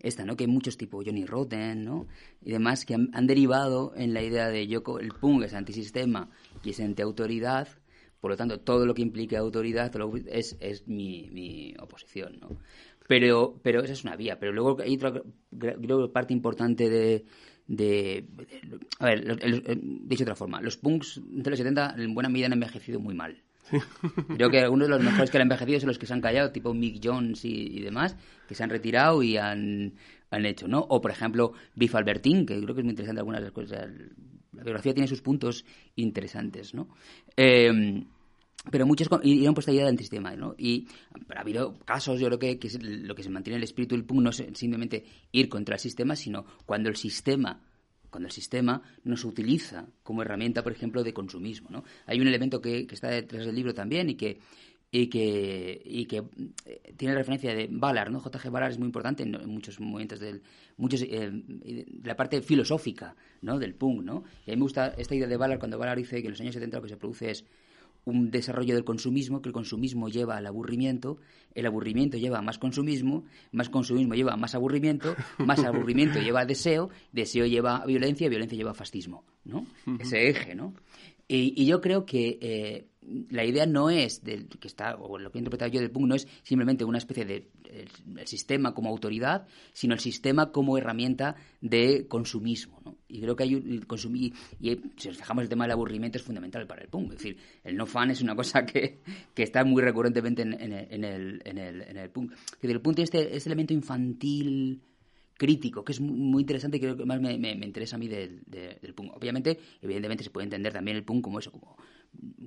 esta, 0.00 0.24
¿no? 0.24 0.36
Que 0.36 0.44
hay 0.44 0.50
muchos 0.50 0.76
tipo 0.76 1.02
Johnny 1.04 1.24
Rotten, 1.24 1.84
¿no? 1.84 2.06
Y 2.42 2.52
demás 2.52 2.84
que 2.84 2.94
han, 2.94 3.26
derivado 3.26 3.92
en 3.96 4.14
la 4.14 4.22
idea 4.22 4.48
de 4.48 4.66
yo 4.66 4.82
el 5.00 5.08
punk 5.08 5.44
es 5.44 5.54
antisistema 5.54 6.30
y 6.62 6.70
es 6.70 6.80
antiautoridad, 6.80 7.68
por 8.20 8.30
lo 8.30 8.36
tanto 8.36 8.60
todo 8.60 8.86
lo 8.86 8.94
que 8.94 9.02
implique 9.02 9.36
autoridad 9.36 9.92
es, 10.28 10.56
es 10.60 10.86
mi, 10.86 11.28
mi 11.32 11.74
oposición, 11.80 12.38
¿no? 12.40 12.58
Pero, 13.06 13.60
pero 13.62 13.82
esa 13.82 13.92
es 13.92 14.04
una 14.04 14.16
vía. 14.16 14.38
Pero 14.38 14.52
luego 14.52 14.80
hay 14.82 14.96
otra 14.96 15.22
creo, 15.58 16.12
parte 16.12 16.32
importante 16.32 16.88
de, 16.88 17.24
de, 17.66 18.26
a 18.98 19.06
ver, 19.06 19.38
dicho 19.80 20.24
de 20.24 20.30
otra 20.30 20.36
forma, 20.36 20.60
los 20.60 20.76
punks 20.76 21.20
de 21.24 21.50
los 21.50 21.58
70 21.58 21.96
en 21.98 22.14
buena 22.14 22.28
medida 22.28 22.46
han 22.46 22.54
envejecido 22.54 23.00
muy 23.00 23.14
mal. 23.14 23.42
Creo 24.36 24.50
que 24.50 24.60
algunos 24.60 24.88
de 24.88 24.94
los 24.94 25.02
mejores 25.02 25.30
que 25.30 25.36
han 25.38 25.42
envejecido 25.42 25.80
son 25.80 25.88
los 25.88 25.98
que 25.98 26.06
se 26.06 26.12
han 26.12 26.20
callado, 26.20 26.52
tipo 26.52 26.74
Mick 26.74 27.00
Jones 27.02 27.44
y, 27.44 27.80
demás, 27.80 28.16
que 28.46 28.54
se 28.54 28.62
han 28.62 28.70
retirado 28.70 29.22
y 29.22 29.36
han, 29.36 29.94
han, 30.30 30.46
hecho, 30.46 30.68
¿no? 30.68 30.80
O, 30.80 31.00
por 31.00 31.10
ejemplo, 31.10 31.52
Biff 31.74 31.94
Albertin, 31.94 32.44
que 32.44 32.60
creo 32.60 32.74
que 32.74 32.80
es 32.80 32.84
muy 32.84 32.92
interesante 32.92 33.20
algunas 33.20 33.40
de 33.40 33.46
las 33.46 33.52
cosas. 33.52 33.88
La 34.52 34.62
biografía 34.62 34.94
tiene 34.94 35.08
sus 35.08 35.22
puntos 35.22 35.64
interesantes, 35.96 36.74
¿no? 36.74 36.88
Eh, 37.36 38.04
pero 38.70 38.86
muchos 38.86 39.08
y 39.22 39.46
han 39.46 39.54
puesto 39.54 39.72
idea 39.72 39.84
del 39.84 39.92
antisistema, 39.92 40.34
¿no? 40.36 40.54
Y 40.56 40.88
ha 41.34 41.40
habido 41.40 41.74
casos, 41.84 42.18
yo 42.18 42.26
creo 42.28 42.38
que, 42.38 42.58
que 42.58 42.70
lo 42.80 43.14
que 43.14 43.22
se 43.22 43.30
mantiene 43.30 43.58
el 43.58 43.64
espíritu 43.64 43.94
del 43.94 44.04
punk 44.04 44.20
no 44.22 44.30
es 44.30 44.42
simplemente 44.54 45.04
ir 45.32 45.48
contra 45.48 45.74
el 45.74 45.80
sistema, 45.80 46.16
sino 46.16 46.44
cuando 46.64 46.88
el 46.88 46.96
sistema 46.96 47.60
cuando 48.14 48.28
el 48.28 48.32
sistema 48.32 48.80
no 49.02 49.16
se 49.16 49.26
utiliza 49.26 49.88
como 50.04 50.22
herramienta, 50.22 50.62
por 50.62 50.70
ejemplo, 50.70 51.02
de 51.02 51.12
consumismo, 51.12 51.68
¿no? 51.70 51.82
Hay 52.06 52.20
un 52.20 52.28
elemento 52.28 52.60
que, 52.60 52.86
está 52.88 53.08
detrás 53.08 53.44
del 53.44 53.56
libro 53.56 53.74
también 53.74 54.08
y 54.08 54.14
que 54.14 54.38
y 54.92 55.08
que, 55.08 55.82
y 55.84 56.06
que 56.06 56.22
eh, 56.64 56.94
tiene 56.96 57.16
referencia 57.16 57.52
de 57.52 57.66
Ballard, 57.68 58.12
¿no? 58.12 58.20
J.G. 58.20 58.48
Ballard 58.52 58.70
es 58.70 58.78
muy 58.78 58.86
importante 58.86 59.24
en, 59.24 59.32
muchos 59.48 59.80
momentos 59.80 60.20
del 60.20 60.40
muchos 60.76 61.02
eh, 61.02 61.84
la 62.04 62.14
parte 62.14 62.40
filosófica, 62.40 63.16
¿no? 63.42 63.58
del 63.58 63.74
punk, 63.74 64.04
¿no? 64.04 64.22
Y 64.46 64.52
a 64.52 64.54
mí 64.54 64.58
me 64.58 64.62
gusta 64.62 64.94
esta 64.96 65.16
idea 65.16 65.26
de 65.26 65.36
Ballard 65.36 65.58
cuando 65.58 65.76
Ballard 65.76 65.98
dice 65.98 66.20
que 66.20 66.28
en 66.28 66.34
los 66.34 66.40
años 66.40 66.54
70 66.54 66.76
lo 66.76 66.82
que 66.84 66.88
se 66.90 66.96
produce 66.96 67.32
es 67.32 67.44
un 68.04 68.30
desarrollo 68.30 68.74
del 68.74 68.84
consumismo, 68.84 69.40
que 69.40 69.48
el 69.48 69.52
consumismo 69.52 70.08
lleva 70.08 70.36
al 70.36 70.46
aburrimiento, 70.46 71.18
el 71.54 71.66
aburrimiento 71.66 72.18
lleva 72.18 72.38
a 72.38 72.42
más 72.42 72.58
consumismo, 72.58 73.24
más 73.52 73.68
consumismo 73.68 74.14
lleva 74.14 74.32
a 74.32 74.36
más 74.36 74.54
aburrimiento, 74.54 75.14
más 75.38 75.64
aburrimiento 75.64 76.20
lleva 76.20 76.40
a 76.40 76.46
deseo, 76.46 76.90
deseo 77.12 77.46
lleva 77.46 77.76
a 77.76 77.86
violencia, 77.86 78.28
violencia 78.28 78.56
lleva 78.56 78.72
a 78.72 78.74
fascismo, 78.74 79.24
¿no? 79.44 79.66
Ese 79.98 80.28
eje, 80.28 80.54
¿no? 80.54 80.74
Y, 81.26 81.64
yo 81.64 81.80
creo 81.80 82.04
que 82.04 82.38
eh, 82.40 82.86
la 83.30 83.44
idea 83.44 83.66
no 83.66 83.90
es, 83.90 84.24
del, 84.24 84.48
que 84.48 84.68
está, 84.68 84.96
o 84.96 85.18
lo 85.18 85.30
que 85.30 85.38
he 85.38 85.40
interpretado 85.40 85.70
yo 85.70 85.80
del 85.80 85.90
punk, 85.90 86.06
no 86.06 86.14
es 86.14 86.26
simplemente 86.42 86.84
una 86.84 86.98
especie 86.98 87.24
de 87.24 87.50
el, 87.64 88.26
sistema 88.26 88.74
como 88.74 88.90
autoridad, 88.90 89.46
sino 89.72 89.94
el 89.94 90.00
sistema 90.00 90.52
como 90.52 90.78
herramienta 90.78 91.36
de 91.60 92.06
consumismo. 92.08 92.80
¿no? 92.84 92.96
Y 93.08 93.20
creo 93.20 93.36
que 93.36 93.42
hay 93.42 93.54
un 93.54 93.80
consumir, 93.82 94.32
y 94.60 94.76
si 94.96 95.08
nos 95.08 95.16
fijamos 95.18 95.42
el 95.42 95.48
tema 95.48 95.64
del 95.64 95.72
aburrimiento 95.72 96.18
es 96.18 96.24
fundamental 96.24 96.66
para 96.66 96.82
el 96.82 96.88
punk. 96.88 97.12
Es 97.12 97.18
decir, 97.18 97.36
el 97.62 97.76
no 97.76 97.86
fan 97.86 98.10
es 98.10 98.22
una 98.22 98.34
cosa 98.34 98.64
que, 98.64 99.00
que 99.34 99.42
está 99.42 99.64
muy 99.64 99.82
recurrentemente 99.82 100.42
en, 100.42 100.54
en, 100.54 100.72
el, 100.72 101.42
en, 101.44 101.58
el, 101.58 101.82
en 101.82 101.96
el 101.96 102.10
punk. 102.10 102.32
Que 102.60 102.66
el 102.66 102.80
punk 102.80 102.96
tiene 102.96 103.04
este, 103.04 103.36
este 103.36 103.48
elemento 103.48 103.74
infantil 103.74 104.82
crítico, 105.36 105.84
que 105.84 105.92
es 105.92 106.00
muy 106.00 106.42
interesante 106.42 106.76
y 106.76 106.80
creo 106.80 106.96
que 106.96 107.04
más 107.04 107.20
me, 107.20 107.36
me, 107.38 107.52
interesa 107.52 107.96
a 107.96 107.98
mí 107.98 108.08
del, 108.08 108.42
del, 108.46 108.94
punk. 108.94 109.16
Obviamente, 109.16 109.58
evidentemente 109.82 110.24
se 110.24 110.30
puede 110.30 110.44
entender 110.44 110.72
también 110.72 110.96
el 110.96 111.04
punk 111.04 111.24
como 111.24 111.38
eso, 111.38 111.50
como 111.50 111.76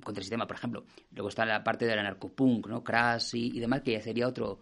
contra 0.02 0.20
el 0.20 0.24
sistema, 0.24 0.46
por 0.46 0.56
ejemplo. 0.56 0.84
Luego 1.12 1.28
está 1.28 1.44
la 1.44 1.62
parte 1.62 1.86
del 1.86 1.98
anarcopunk, 1.98 2.68
¿no? 2.68 2.82
Crash 2.82 3.34
y, 3.34 3.56
y 3.56 3.60
demás, 3.60 3.82
que 3.82 3.92
ya 3.92 4.00
sería 4.00 4.26
otro 4.26 4.60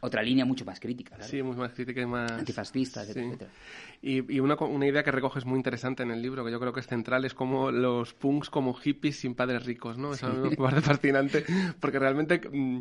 otra 0.00 0.22
línea 0.22 0.44
mucho 0.44 0.64
más 0.64 0.80
crítica. 0.80 1.16
Sí, 1.22 1.42
mucho 1.42 1.60
más 1.60 1.72
crítica 1.72 2.00
y 2.00 2.06
más... 2.06 2.30
Antifascista, 2.32 3.02
etc. 3.02 3.42
Y, 4.02 4.34
y 4.34 4.40
una, 4.40 4.54
una, 4.56 4.86
idea 4.86 5.02
que 5.02 5.10
recoges 5.10 5.44
muy 5.44 5.56
interesante 5.56 6.02
en 6.02 6.10
el 6.10 6.22
libro, 6.22 6.44
que 6.44 6.50
yo 6.50 6.58
creo 6.58 6.72
que 6.72 6.80
es 6.80 6.86
central, 6.86 7.24
es 7.24 7.34
como 7.34 7.70
los 7.70 8.14
punks 8.14 8.48
como 8.48 8.72
hippies 8.72 9.20
sin 9.20 9.34
padres 9.34 9.66
ricos, 9.66 9.98
¿no? 9.98 10.14
Eso 10.14 10.32
me 10.32 10.56
parece 10.56 10.80
fascinante, 10.82 11.44
porque 11.80 11.98
realmente... 11.98 12.40
Mm, 12.50 12.80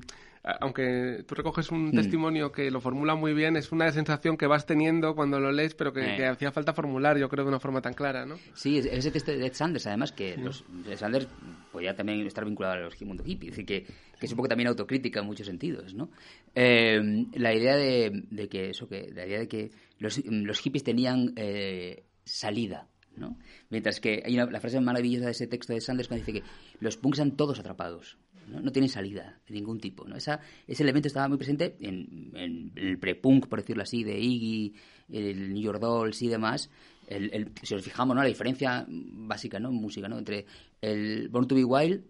aunque 0.60 1.24
tú 1.28 1.36
recoges 1.36 1.72
un 1.72 1.88
mm. 1.88 1.92
testimonio 1.92 2.52
que 2.52 2.72
lo 2.72 2.82
formula 2.82 3.16
muy 3.16 3.34
bien, 3.34 3.56
es 3.56 3.72
una 3.72 3.92
sensación 3.92 4.38
que 4.38 4.48
vas 4.48 4.66
teniendo 4.66 5.16
cuando 5.16 5.40
lo 5.40 5.52
lees, 5.52 5.76
pero 5.76 5.94
que, 5.94 6.02
eh. 6.02 6.28
hacía 6.28 6.52
falta 6.52 6.74
formular, 6.74 7.18
yo 7.18 7.30
creo, 7.30 7.46
de 7.46 7.50
una 7.50 7.60
forma 7.60 7.82
tan 7.82 7.94
clara, 7.94 8.26
¿no? 8.26 8.38
Sí, 8.54 8.78
ese 8.78 9.12
texto 9.12 9.32
de 9.32 9.46
Ed 9.46 9.54
Sanders, 9.54 9.88
además, 9.88 10.12
que 10.12 10.38
los, 10.38 10.64
Ed 10.90 10.98
Sanders 10.98 11.28
podía 11.72 11.96
también 11.96 12.26
estar 12.26 12.46
vinculado 12.46 12.76
a 12.76 12.80
los 12.80 13.02
mundo 13.02 13.24
hippie, 13.26 13.50
es 13.50 13.56
decir, 13.56 13.66
que, 13.66 13.94
que 14.20 14.26
es 14.26 14.32
un 14.32 14.38
poco 14.38 14.50
también 14.50 14.68
autocrítica 14.68 15.20
en 15.20 15.26
muchos 15.26 15.48
sentidos, 15.48 15.94
¿no? 15.94 16.10
Eh, 16.56 17.26
la 17.34 17.54
idea 17.54 17.76
de, 17.76 18.24
de, 18.30 18.50
que 18.50 18.70
eso, 18.70 18.88
que 18.88 19.12
la 19.14 19.26
idea 19.26 19.40
de 19.40 19.48
que 19.48 19.72
los, 19.98 20.22
los 20.26 20.60
hippies 20.60 20.84
tenían 20.84 21.34
eh, 21.36 22.04
salida, 22.24 22.88
¿no? 23.16 23.38
Mientras 23.70 24.00
que 24.00 24.24
hay 24.26 24.34
una, 24.34 24.46
la 24.46 24.60
frase 24.60 24.80
maravillosa 24.80 25.26
de 25.26 25.32
ese 25.32 25.48
texto 25.48 25.74
de 25.74 25.82
Sanders 25.82 26.08
cuando 26.08 26.26
dice 26.26 26.42
que 26.42 26.48
los 26.80 26.98
punks 26.98 27.20
están 27.20 27.36
todos 27.36 27.60
atrapados, 27.60 28.18
no, 28.50 28.72
tienen 28.72 28.90
salida 28.90 29.40
de 29.48 29.54
ningún 29.54 29.80
tipo. 29.80 30.08
¿no? 30.08 30.16
Esa, 30.16 30.40
ese 30.68 30.84
elemento 30.84 31.08
estaba 31.08 31.28
muy 31.28 31.38
presente 31.38 31.78
en, 31.80 32.72
el 32.76 32.98
pre-punk, 33.00 33.48
por 33.48 33.60
decirlo 33.60 33.84
así, 33.84 34.04
de 34.04 34.20
Iggy, 34.20 34.76
el 35.10 35.54
New 35.54 35.64
York 35.64 35.80
Dolls 35.80 36.22
y 36.22 36.28
demás. 36.28 36.70
El, 37.08 37.52
si 37.64 37.74
nos 37.74 37.84
fijamos, 37.84 38.16
¿no? 38.16 38.22
la 38.22 38.28
diferencia 38.28 38.86
básica 38.88 39.60
¿no? 39.60 39.70
en 39.70 39.76
música 39.76 40.08
¿no? 40.08 40.20
entre 40.20 40.46
el 40.82 41.30
Born 41.30 41.48
to 41.48 41.56
Be 41.56 41.64
Wild 41.64 42.04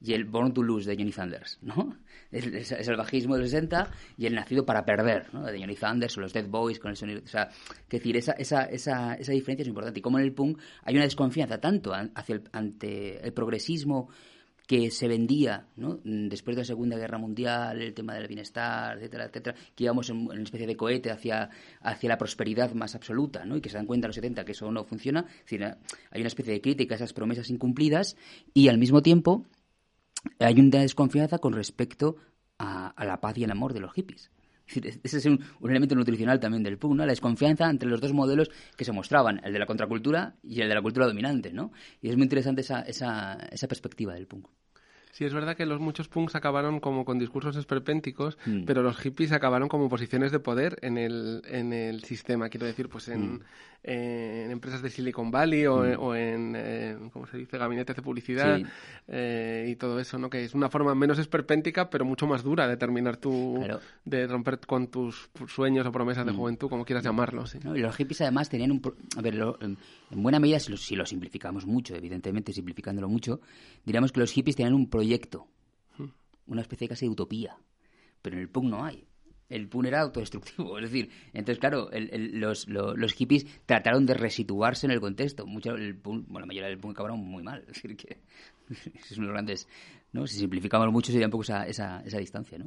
y 0.00 0.12
el 0.12 0.24
Born 0.24 0.52
to 0.52 0.62
Lose 0.62 0.88
de 0.88 0.96
Johnny 0.96 1.10
Thunders, 1.10 1.58
¿no? 1.60 1.96
Es, 2.30 2.70
el 2.70 2.96
bajismo 2.96 3.34
de 3.34 3.42
los 3.42 3.50
60 3.50 3.90
y 4.16 4.26
el 4.26 4.34
Nacido 4.34 4.64
para 4.64 4.84
Perder, 4.84 5.32
¿no? 5.32 5.44
De 5.44 5.58
Johnny 5.58 5.74
Thunders 5.74 6.16
o 6.18 6.20
los 6.20 6.32
Dead 6.32 6.46
Boys 6.46 6.78
con 6.78 6.90
el 6.90 6.96
sonido... 6.96 7.20
O 7.24 7.28
sea, 7.28 7.48
que 7.88 7.98
decir, 7.98 8.16
esa, 8.16 8.32
esa, 8.32 8.64
esa, 8.64 9.14
esa 9.14 9.32
diferencia 9.32 9.62
es 9.62 9.68
importante. 9.68 9.98
Y 9.98 10.02
como 10.02 10.18
en 10.18 10.24
el 10.24 10.32
punk 10.32 10.60
hay 10.84 10.94
una 10.94 11.04
desconfianza 11.04 11.58
tanto 11.60 11.92
hacia 11.92 12.36
el, 12.36 12.42
ante 12.52 13.26
el 13.26 13.32
progresismo 13.32 14.08
que 14.68 14.90
se 14.90 15.08
vendía 15.08 15.66
¿no? 15.76 15.98
después 16.04 16.54
de 16.54 16.60
la 16.60 16.66
Segunda 16.66 16.98
Guerra 16.98 17.16
Mundial, 17.16 17.80
el 17.80 17.94
tema 17.94 18.12
del 18.12 18.28
bienestar, 18.28 18.98
etcétera, 18.98 19.24
etcétera, 19.24 19.56
que 19.74 19.84
íbamos 19.84 20.10
en, 20.10 20.18
una 20.28 20.42
especie 20.42 20.66
de 20.66 20.76
cohete 20.76 21.10
hacia, 21.10 21.48
hacia 21.80 22.08
la 22.10 22.18
prosperidad 22.18 22.74
más 22.74 22.94
absoluta, 22.94 23.46
¿no? 23.46 23.56
y 23.56 23.62
que 23.62 23.70
se 23.70 23.78
dan 23.78 23.86
cuenta 23.86 24.06
en 24.06 24.10
los 24.10 24.16
70 24.16 24.44
que 24.44 24.52
eso 24.52 24.70
no 24.70 24.84
funciona. 24.84 25.24
Hay 25.50 26.20
una 26.20 26.28
especie 26.28 26.52
de 26.52 26.60
crítica 26.60 26.94
a 26.94 26.96
esas 26.96 27.14
promesas 27.14 27.48
incumplidas 27.48 28.18
y 28.52 28.68
al 28.68 28.76
mismo 28.76 29.00
tiempo 29.00 29.46
hay 30.38 30.60
una 30.60 30.80
desconfianza 30.80 31.38
con 31.38 31.54
respecto 31.54 32.16
a, 32.58 32.92
la 33.06 33.22
paz 33.22 33.38
y 33.38 33.44
el 33.44 33.50
amor 33.50 33.72
de 33.72 33.80
los 33.80 33.94
hippies. 33.94 34.30
Ese 34.74 35.18
es 35.18 35.26
un, 35.26 35.40
elemento 35.64 35.94
nutricional 35.94 36.40
también 36.40 36.62
del 36.62 36.78
punk, 36.78 36.96
¿no? 36.96 37.06
La 37.06 37.12
desconfianza 37.12 37.68
entre 37.70 37.88
los 37.88 38.00
dos 38.00 38.12
modelos 38.12 38.50
que 38.76 38.84
se 38.84 38.92
mostraban, 38.92 39.40
el 39.44 39.52
de 39.52 39.58
la 39.58 39.66
contracultura 39.66 40.36
y 40.42 40.60
el 40.60 40.68
de 40.68 40.74
la 40.74 40.82
cultura 40.82 41.06
dominante, 41.06 41.52
¿no? 41.52 41.72
Y 42.00 42.08
es 42.08 42.16
muy 42.16 42.24
interesante 42.24 42.60
esa, 42.60 42.82
esa, 42.82 43.34
esa 43.50 43.68
perspectiva 43.68 44.14
del 44.14 44.26
punk. 44.26 44.48
Sí, 45.12 45.24
es 45.24 45.34
verdad 45.34 45.56
que 45.56 45.66
los 45.66 45.80
muchos 45.80 46.08
punks 46.08 46.34
acabaron 46.34 46.80
como 46.80 47.04
con 47.04 47.18
discursos 47.18 47.56
esperpénticos, 47.56 48.38
mm. 48.46 48.64
pero 48.64 48.82
los 48.82 48.96
hippies 48.98 49.32
acabaron 49.32 49.68
como 49.68 49.88
posiciones 49.88 50.32
de 50.32 50.40
poder 50.40 50.78
en 50.82 50.98
el, 50.98 51.42
en 51.46 51.72
el 51.72 52.04
sistema. 52.04 52.48
Quiero 52.48 52.66
decir, 52.66 52.88
pues 52.88 53.08
en, 53.08 53.34
mm. 53.34 53.40
empresas 53.84 54.82
de 54.82 54.90
Silicon 54.90 55.30
Valley 55.30 55.66
o, 55.66 55.78
mm. 55.82 56.14
en, 56.14 56.54
eh, 56.56 56.96
¿cómo 57.12 57.26
se 57.26 57.38
dice?, 57.38 57.58
gabinetes 57.58 57.96
de 57.96 58.02
publicidad 58.02 58.60
eh, 59.08 59.66
y 59.68 59.76
todo 59.76 59.98
eso, 59.98 60.18
¿no? 60.18 60.30
Que 60.30 60.44
es 60.44 60.54
una 60.54 60.68
forma 60.68 60.94
menos 60.94 61.18
esperpéntica, 61.18 61.90
pero 61.90 62.04
mucho 62.04 62.26
más 62.26 62.42
dura 62.42 62.68
de 62.68 62.76
terminar 62.76 63.16
tu... 63.16 63.64
de 64.04 64.26
romper 64.26 64.60
con 64.60 64.88
tus 64.88 65.30
sueños 65.48 65.86
o 65.86 65.92
promesas 65.92 66.26
de 66.26 66.32
juventud, 66.32 66.68
como 66.68 66.84
quieras 66.84 67.04
llamarlo, 67.04 67.44
Y 67.74 67.78
los 67.78 67.96
hippies 67.96 68.20
además 68.20 68.48
tenían 68.48 68.70
un... 68.72 68.82
A 69.16 69.22
ver, 69.22 69.34
en 69.34 69.76
buena 70.22 70.38
medida, 70.38 70.58
si 70.58 70.70
lo, 70.70 70.76
si 70.76 70.96
lo 70.96 71.04
simplificamos 71.04 71.66
mucho, 71.66 71.94
evidentemente 71.94 72.52
simplificándolo 72.52 73.08
mucho, 73.08 73.40
diríamos 73.84 74.12
que 74.12 74.20
los 74.20 74.32
hippies 74.32 74.56
tenían 74.56 74.74
un 74.74 74.88
proyecto, 74.98 75.46
una 76.46 76.60
especie 76.60 76.88
casi 76.88 77.06
de 77.06 77.12
utopía, 77.12 77.56
pero 78.20 78.34
en 78.34 78.42
el 78.42 78.48
punk 78.48 78.68
no 78.68 78.84
hay. 78.84 79.06
El 79.48 79.68
punk 79.68 79.86
era 79.86 80.00
autodestructivo, 80.00 80.76
es 80.78 80.90
decir, 80.90 81.08
entonces 81.32 81.60
claro, 81.60 81.88
los, 81.92 82.66
los, 82.66 83.12
hippies 83.12 83.46
trataron 83.64 84.06
de 84.06 84.14
resituarse 84.14 84.86
en 84.86 84.90
el 84.90 85.00
contexto. 85.00 85.46
Mucho 85.46 85.76
el 85.76 85.96
punk, 85.96 86.26
bueno, 86.26 86.40
la 86.40 86.46
mayoría 86.46 86.68
del 86.68 86.78
punk 86.78 86.94
acabaron 86.96 87.20
muy 87.20 87.44
mal, 87.44 87.60
es 87.68 87.68
decir, 87.68 87.96
que 87.96 88.18
es 88.68 89.12
uno 89.12 89.26
de 89.26 89.26
los 89.26 89.32
grandes, 89.34 89.68
¿no? 90.12 90.26
Si 90.26 90.36
simplificamos 90.36 90.90
mucho 90.90 91.12
sería 91.12 91.28
un 91.28 91.30
poco 91.30 91.44
esa, 91.44 91.64
esa, 91.64 92.00
esa 92.00 92.18
distancia, 92.18 92.58
¿no? 92.58 92.66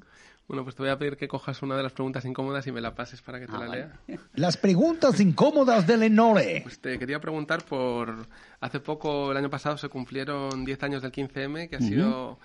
Bueno, 0.51 0.65
pues 0.65 0.75
te 0.75 0.83
voy 0.83 0.91
a 0.91 0.97
pedir 0.99 1.15
que 1.15 1.29
cojas 1.29 1.61
una 1.61 1.77
de 1.77 1.83
las 1.83 1.93
preguntas 1.93 2.25
incómodas 2.25 2.67
y 2.67 2.73
me 2.73 2.81
la 2.81 2.93
pases 2.93 3.21
para 3.21 3.39
que 3.39 3.47
te 3.47 3.53
ah, 3.55 3.59
la 3.59 3.67
lea. 3.69 3.91
Las 4.35 4.57
preguntas 4.57 5.17
incómodas 5.21 5.87
de 5.87 5.95
Lenore. 5.95 6.59
Pues 6.63 6.77
te 6.79 6.99
quería 6.99 7.21
preguntar 7.21 7.63
por... 7.63 8.27
Hace 8.59 8.81
poco, 8.81 9.31
el 9.31 9.37
año 9.37 9.49
pasado, 9.49 9.77
se 9.77 9.87
cumplieron 9.87 10.65
10 10.65 10.83
años 10.83 11.01
del 11.01 11.13
15M, 11.13 11.69
que 11.69 11.77
ha 11.77 11.79
sido 11.79 12.37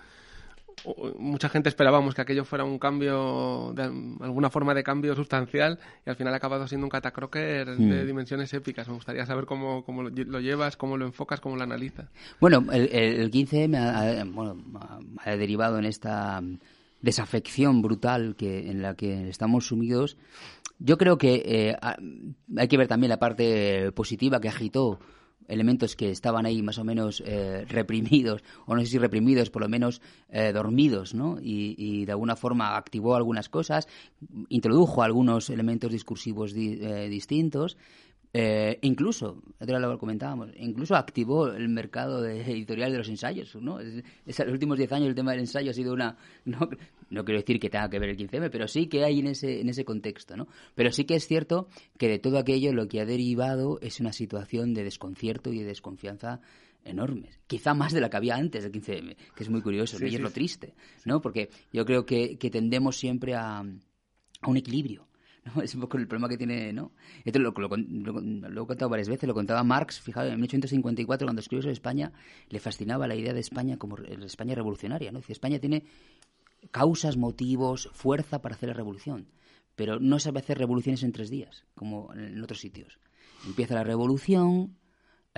mucha 1.17 1.49
gente 1.49 1.69
esperábamos 1.69 2.13
que 2.13 2.21
aquello 2.21 2.45
fuera 2.45 2.63
un 2.63 2.77
cambio, 2.77 3.73
de 3.75 3.83
alguna 3.83 4.49
forma 4.51 4.73
de 4.75 4.83
cambio 4.83 5.15
sustancial 5.15 5.79
y 6.05 6.09
al 6.09 6.15
final 6.15 6.33
ha 6.33 6.37
acabado 6.37 6.67
siendo 6.67 6.85
un 6.85 6.89
catacroker 6.91 7.75
de 7.75 8.03
Mm. 8.03 8.07
dimensiones 8.07 8.53
épicas. 8.53 8.87
Me 8.87 8.93
gustaría 8.93 9.25
saber 9.25 9.45
cómo, 9.45 9.83
cómo 9.83 10.03
lo, 10.03 10.39
llevas, 10.39 10.77
cómo 10.77 10.95
lo 10.95 11.05
enfocas, 11.05 11.41
cómo 11.41 11.55
lo 11.55 11.63
analizas. 11.63 12.07
Bueno, 12.39 12.63
el, 12.71 12.87
el 12.93 13.31
15M 13.31 13.75
ha, 13.75 14.21
ha- 14.21 14.23
bueno, 14.23 14.55
ha 15.25 15.35
derivado 15.35 15.79
en 15.79 15.85
esta 15.85 16.41
desafección 17.07 17.81
brutal 17.81 18.35
que 18.35 18.69
en 18.69 18.81
la 18.81 18.95
que 18.95 19.29
estamos 19.29 19.65
sumidos. 19.67 20.17
Yo 20.79 20.97
creo 20.97 21.17
que 21.17 21.41
eh, 21.45 21.75
ha- 21.81 21.97
hay 22.57 22.67
que 22.67 22.77
ver 22.77 22.87
también 22.87 23.09
la 23.09 23.17
parte 23.19 23.91
positiva 23.93 24.39
que 24.41 24.49
agitó 24.49 24.99
elementos 25.47 25.95
que 25.95 26.11
estaban 26.11 26.45
ahí 26.45 26.61
más 26.61 26.77
o 26.77 26.83
menos 26.83 27.23
eh, 27.25 27.63
reprimidos, 27.69 28.43
o 28.65 28.75
no 28.75 28.81
sé 28.81 28.87
si 28.87 28.97
reprimidos, 28.97 29.49
por 29.49 29.61
lo 29.61 29.69
menos 29.69 30.01
eh, 30.29 30.51
dormidos, 30.51 31.13
¿no? 31.13 31.37
Y, 31.41 31.73
y 31.77 32.03
de 32.05 32.11
alguna 32.11 32.35
forma 32.35 32.75
activó 32.75 33.15
algunas 33.15 33.47
cosas, 33.47 33.87
introdujo 34.49 35.01
algunos 35.03 35.49
elementos 35.49 35.91
discursivos 35.93 36.51
di- 36.53 36.79
eh, 36.81 37.07
distintos, 37.07 37.77
eh, 38.33 38.77
incluso, 38.81 39.41
ahora 39.59 39.79
lo 39.79 39.97
comentábamos, 39.97 40.49
incluso 40.57 40.95
activó 40.95 41.47
el 41.47 41.69
mercado 41.69 42.21
de- 42.21 42.41
editorial 42.41 42.91
de 42.91 42.97
los 42.99 43.09
ensayos, 43.09 43.55
¿no? 43.55 43.79
Es, 43.79 44.03
es- 44.25 44.39
en 44.39 44.45
los 44.47 44.53
últimos 44.53 44.77
10 44.77 44.91
años 44.91 45.07
el 45.09 45.15
tema 45.15 45.31
del 45.31 45.41
ensayo 45.41 45.71
ha 45.71 45.73
sido 45.73 45.93
una... 45.93 46.17
No, 46.45 46.59
no 47.09 47.23
quiero 47.23 47.39
decir 47.39 47.59
que 47.59 47.69
tenga 47.69 47.89
que 47.89 47.99
ver 47.99 48.09
el 48.09 48.17
15M, 48.17 48.49
pero 48.51 48.67
sí 48.67 48.87
que 48.87 49.03
hay 49.05 49.19
en 49.19 49.27
ese, 49.27 49.61
en 49.61 49.69
ese 49.69 49.85
contexto, 49.85 50.35
¿no? 50.35 50.47
Pero 50.75 50.91
sí 50.91 51.05
que 51.05 51.15
es 51.15 51.25
cierto 51.25 51.67
que 51.97 52.07
de 52.09 52.19
todo 52.19 52.37
aquello 52.37 52.73
lo 52.73 52.87
que 52.87 52.99
ha 52.99 53.05
derivado 53.05 53.79
es 53.81 53.99
una 54.01 54.11
situación 54.11 54.73
de 54.73 54.83
desconcierto 54.83 55.51
y 55.53 55.59
de 55.59 55.65
desconfianza 55.65 56.41
enormes. 56.83 57.39
Quizá 57.47 57.73
más 57.73 57.93
de 57.93 58.01
la 58.01 58.09
que 58.09 58.17
había 58.17 58.35
antes 58.35 58.63
del 58.63 58.71
15M, 58.73 59.15
que 59.35 59.43
es 59.43 59.49
muy 59.49 59.61
curioso, 59.61 59.97
¿no? 59.97 60.05
y 60.05 60.15
es 60.15 60.21
lo 60.21 60.27
triste, 60.33 60.73
¿no? 61.05 61.21
Porque 61.21 61.49
yo 61.71 61.85
creo 61.85 62.05
que, 62.05 62.37
que 62.37 62.49
tendemos 62.49 62.97
siempre 62.97 63.35
a, 63.35 63.59
a 63.59 64.49
un 64.49 64.57
equilibrio. 64.57 65.06
Es 65.63 65.75
un 65.75 65.81
poco 65.81 65.97
el 65.97 66.07
problema 66.07 66.29
que 66.29 66.37
tiene, 66.37 66.73
¿no? 66.73 66.91
Esto 67.25 67.39
lo, 67.39 67.51
lo, 67.51 67.67
lo- 67.77 68.21
lo 68.49 68.63
he 68.63 68.67
contado 68.67 68.89
varias 68.89 69.09
veces, 69.09 69.27
lo 69.27 69.33
contaba 69.33 69.63
Marx, 69.63 69.99
fijaos, 70.01 70.27
en 70.27 70.39
1854, 70.39 71.25
cuando 71.27 71.39
escribió 71.41 71.61
sobre 71.61 71.73
España, 71.73 72.11
le 72.49 72.59
fascinaba 72.59 73.07
la 73.07 73.15
idea 73.15 73.33
de 73.33 73.39
España 73.39 73.77
como 73.77 73.97
España 73.97 74.55
revolucionaria, 74.55 75.11
¿no? 75.11 75.19
Dice, 75.19 75.33
España 75.33 75.59
tiene 75.59 75.83
causas, 76.71 77.17
motivos, 77.17 77.89
fuerza 77.93 78.41
para 78.41 78.55
hacer 78.55 78.69
la 78.69 78.75
revolución, 78.75 79.27
pero 79.75 79.99
no 79.99 80.19
sabe 80.19 80.39
hacer 80.39 80.57
revoluciones 80.57 81.03
en 81.03 81.11
tres 81.11 81.29
días, 81.29 81.65
como 81.75 82.13
en 82.13 82.41
otros 82.41 82.59
sitios. 82.59 82.99
Empieza 83.45 83.75
la 83.75 83.83
revolución, 83.83 84.75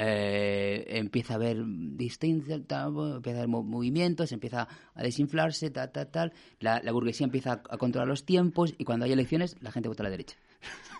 eh, 0.02 0.86
empieza 0.98 1.34
a 1.34 1.36
haber 1.36 1.58
distintos, 1.66 2.62
tal, 2.68 2.94
empieza 3.18 3.40
a 3.40 3.42
haber 3.42 3.50
mo- 3.50 3.64
movimientos, 3.64 4.32
empieza 4.32 4.68
a 4.94 5.04
desinflarse, 5.04 5.70
tal, 5.72 5.92
tal, 5.92 6.08
tal. 6.08 6.34
La, 6.60 6.80
la 6.82 6.92
burguesía 6.92 7.26
empieza 7.26 7.52
a, 7.54 7.62
a 7.70 7.78
controlar 7.78 8.08
los 8.08 8.24
tiempos 8.26 8.74
y 8.78 8.86
cuando 8.86 9.06
hay 9.06 9.12
elecciones 9.12 9.58
la 9.62 9.72
gente 9.72 9.90
vota 9.90 10.04
a 10.04 10.06
la 10.06 10.10
derecha. 10.12 10.36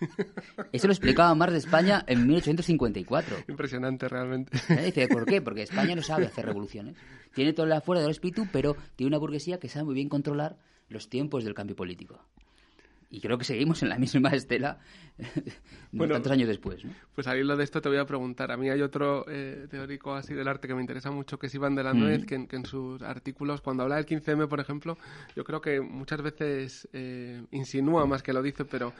Eso 0.72 0.88
lo 0.88 0.94
explicaba 0.94 1.34
Marx 1.36 1.54
de 1.54 1.60
España 1.60 2.04
en 2.08 2.26
1854. 2.28 3.38
Impresionante 3.48 4.08
realmente. 4.08 4.58
¿Eh? 4.70 4.86
Dice, 4.86 5.08
¿por 5.08 5.26
qué? 5.26 5.42
Porque 5.42 5.64
España 5.64 5.96
no 5.96 6.02
sabe 6.02 6.26
hacer 6.26 6.46
revoluciones. 6.46 6.96
Tiene 7.34 7.54
toda 7.54 7.68
la 7.68 7.82
fuerza 7.82 8.02
del 8.04 8.12
espíritu, 8.12 8.48
pero 8.52 8.76
tiene 8.96 9.10
una 9.10 9.18
burguesía 9.18 9.60
que 9.60 9.70
sabe 9.70 9.86
muy 9.86 9.96
bien 9.96 10.10
controlar 10.10 10.58
los 10.88 11.10
tiempos 11.10 11.44
del 11.44 11.54
cambio 11.54 11.76
político. 11.76 12.20
Y 13.12 13.22
creo 13.22 13.38
que 13.40 13.44
seguimos 13.46 13.82
en 13.82 13.90
la 13.90 13.98
misma 13.98 14.30
estela 14.30 14.80
Bueno, 15.92 16.14
tantos 16.14 16.32
años 16.32 16.48
después. 16.48 16.86
¿no? 16.86 16.92
Pues 17.16 17.26
al 17.28 17.40
hilo 17.40 17.58
de 17.58 17.64
esto 17.64 17.82
te 17.82 17.90
voy 17.90 17.98
a 17.98 18.06
preguntar. 18.06 18.52
A 18.52 18.58
mí 18.58 18.70
hay 18.70 18.82
otro 18.82 19.26
eh, 19.28 19.66
teórico 19.70 20.14
así 20.14 20.34
del 20.36 20.48
arte 20.48 20.68
que 20.68 20.76
me 20.76 20.82
interesa 20.82 21.10
mucho, 21.12 21.40
que 21.40 21.48
es 21.48 21.56
Iván 21.56 21.74
de 21.76 21.84
la 21.84 21.94
Nuez, 21.94 22.26
que, 22.26 22.36
en, 22.36 22.48
que 22.48 22.56
en 22.58 22.66
sus 22.66 23.02
artículos, 23.02 23.62
cuando 23.62 23.84
habla 23.84 23.96
del 23.96 24.06
15M, 24.06 24.48
por 24.48 24.60
ejemplo, 24.60 24.98
yo 25.36 25.44
creo 25.44 25.60
que 25.62 25.82
muchas 25.82 26.22
veces 26.22 26.88
eh, 26.94 27.42
insinúa 27.52 28.06
más 28.06 28.22
que 28.22 28.32
lo 28.34 28.44
dice, 28.44 28.64
pero 28.66 28.94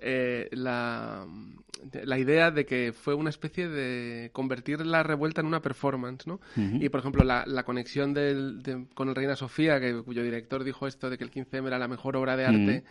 eh, 0.00 0.48
la, 0.52 1.26
la 2.04 2.18
idea 2.18 2.52
de 2.52 2.64
que 2.64 2.92
fue 2.92 3.14
una 3.14 3.30
especie 3.30 3.68
de 3.68 4.30
convertir 4.32 4.86
la 4.86 5.02
revuelta 5.02 5.40
en 5.40 5.48
una 5.48 5.60
performance, 5.60 6.26
¿no? 6.28 6.40
Y, 6.80 6.88
por 6.88 7.00
ejemplo, 7.00 7.24
la, 7.24 7.44
la 7.46 7.64
conexión 7.64 8.14
del, 8.14 8.62
de- 8.62 8.86
con 8.94 9.08
el 9.08 9.14
Reina 9.16 9.34
Sofía, 9.34 9.80
que, 9.80 10.00
cuyo 10.04 10.22
director 10.22 10.62
dijo 10.62 10.86
esto 10.86 11.10
de 11.10 11.18
que 11.18 11.24
el 11.24 11.32
15M 11.32 11.66
era 11.66 11.78
la 11.80 11.88
mejor 11.88 12.16
obra 12.16 12.36
de 12.36 12.44
arte 12.46 12.84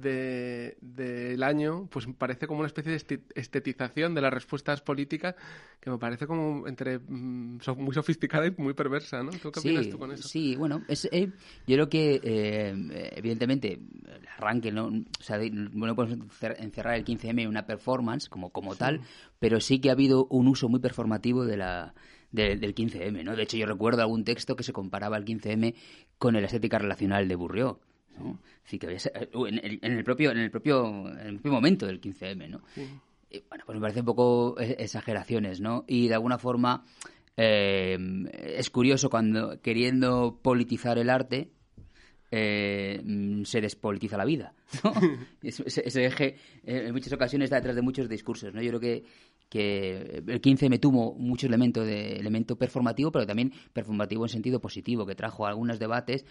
de- 0.00 0.76
del 0.80 1.42
año, 1.42 1.88
pues 1.90 2.06
parece 2.18 2.46
como 2.46 2.60
una 2.60 2.66
especie 2.66 2.92
de 2.92 3.20
estetización 3.34 4.14
de 4.14 4.20
las 4.20 4.32
respuestas 4.32 4.80
políticas 4.80 5.34
que 5.80 5.90
me 5.90 5.98
parece 5.98 6.26
como 6.26 6.66
entre 6.68 6.98
mm, 6.98 7.58
muy 7.76 7.94
sofisticada 7.94 8.46
y 8.46 8.54
muy 8.56 8.74
perversa, 8.74 9.22
¿no? 9.22 9.30
¿Tú 9.30 9.50
qué 9.52 9.60
opinas 9.60 9.88
tú 9.88 9.98
con 9.98 10.12
eso? 10.12 10.26
Sí, 10.28 10.56
bueno, 10.56 10.82
es, 10.88 11.08
eh, 11.12 11.30
yo 11.66 11.76
creo 11.76 11.88
que 11.88 12.20
eh, 12.22 13.12
evidentemente 13.16 13.72
el 13.74 14.26
arranque, 14.36 14.72
¿no? 14.72 14.86
O 14.86 15.22
sea, 15.22 15.38
no 15.38 15.94
podemos 15.94 16.18
encer- 16.28 16.56
encerrar 16.58 16.94
el 16.94 17.04
15M 17.04 17.42
en 17.42 17.48
una 17.48 17.66
performance 17.66 18.28
como, 18.28 18.50
como 18.50 18.74
tal, 18.76 19.00
pero 19.38 19.60
sí 19.60 19.78
que 19.80 19.88
ha 19.90 19.92
habido 19.92 20.26
un 20.30 20.48
uso 20.48 20.68
muy 20.68 20.80
performativo 20.80 21.44
de 21.44 21.56
la 21.56 21.94
de- 22.32 22.56
del 22.56 22.74
15M, 22.74 23.22
¿no? 23.24 23.34
De 23.36 23.44
hecho, 23.44 23.56
yo 23.56 23.66
recuerdo 23.66 24.02
algún 24.02 24.24
texto 24.24 24.56
que 24.56 24.64
se 24.64 24.72
comparaba 24.72 25.16
al 25.16 25.24
15M 25.24 25.74
con 26.18 26.34
la 26.34 26.40
estética 26.40 26.78
relacional 26.78 27.28
de 27.28 27.34
Bourriot. 27.36 27.80
¿No? 28.18 28.40
Así 28.64 28.78
que 28.78 28.88
eh, 28.94 28.98
en, 29.32 29.58
el, 29.62 29.78
en 29.82 29.92
el 29.92 30.04
propio 30.04 30.30
en 30.30 30.38
el 30.38 30.50
propio 30.50 31.08
en 31.08 31.18
el 31.26 31.34
propio 31.34 31.52
momento 31.52 31.86
del 31.86 32.00
15M, 32.00 32.48
¿no? 32.48 32.60
Y, 33.30 33.42
bueno, 33.48 33.64
pues 33.66 33.76
me 33.76 33.80
parece 33.82 34.00
un 34.00 34.06
poco 34.06 34.60
eh, 34.60 34.76
exageraciones, 34.78 35.60
¿no? 35.60 35.84
Y 35.86 36.08
de 36.08 36.14
alguna 36.14 36.38
forma 36.38 36.84
eh, 37.36 37.98
es 38.56 38.70
curioso 38.70 39.10
cuando 39.10 39.60
queriendo 39.60 40.38
politizar 40.42 40.98
el 40.98 41.10
arte 41.10 41.50
eh, 42.30 43.00
mm, 43.04 43.44
se 43.44 43.60
despolitiza 43.60 44.16
la 44.16 44.24
vida, 44.24 44.54
¿no? 44.84 44.92
Es- 45.42 45.60
ese, 45.60 45.86
ese 45.86 46.06
eje 46.06 46.36
en 46.64 46.92
muchas 46.92 47.12
ocasiones 47.12 47.46
está 47.46 47.56
detrás 47.56 47.76
de 47.76 47.82
muchos 47.82 48.08
discursos, 48.08 48.52
¿no? 48.52 48.60
Yo 48.62 48.70
creo 48.70 48.80
que, 48.80 49.04
que 49.48 50.22
el 50.26 50.40
15 50.40 50.68
me 50.68 50.78
tuvo 50.78 51.14
mucho 51.14 51.46
elemento 51.46 51.84
de 51.84 52.14
elemento 52.16 52.56
performativo, 52.56 53.12
pero 53.12 53.26
también 53.26 53.52
performativo 53.72 54.24
en 54.24 54.28
sentido 54.30 54.60
positivo, 54.60 55.06
que 55.06 55.14
trajo 55.14 55.46
algunos 55.46 55.78
debates 55.78 56.24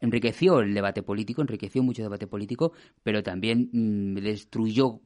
enriqueció 0.00 0.60
el 0.60 0.74
debate 0.74 1.02
político, 1.02 1.42
enriqueció 1.42 1.82
mucho 1.82 2.02
el 2.02 2.06
debate 2.06 2.26
político, 2.26 2.72
pero 3.02 3.22
también 3.22 3.68
mm, 3.72 4.14
destruyó 4.14 5.00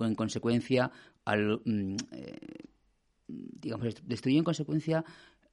en 0.00 0.14
consecuencia 0.14 0.90
al 1.24 1.60
mm, 1.64 1.96
eh, 2.12 2.38
digamos 3.26 3.86
est- 3.86 4.00
destruyó 4.04 4.38
en 4.38 4.44
consecuencia 4.44 5.04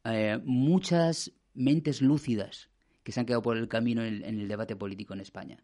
eh, 0.04 0.40
muchas 0.44 1.32
mentes 1.54 2.02
lúcidas 2.02 2.70
que 3.04 3.12
se 3.12 3.20
han 3.20 3.26
quedado 3.26 3.42
por 3.42 3.58
el 3.58 3.68
camino 3.68 4.04
en, 4.04 4.24
en 4.24 4.40
el 4.40 4.48
debate 4.48 4.76
político 4.76 5.14
en 5.14 5.22
España. 5.22 5.58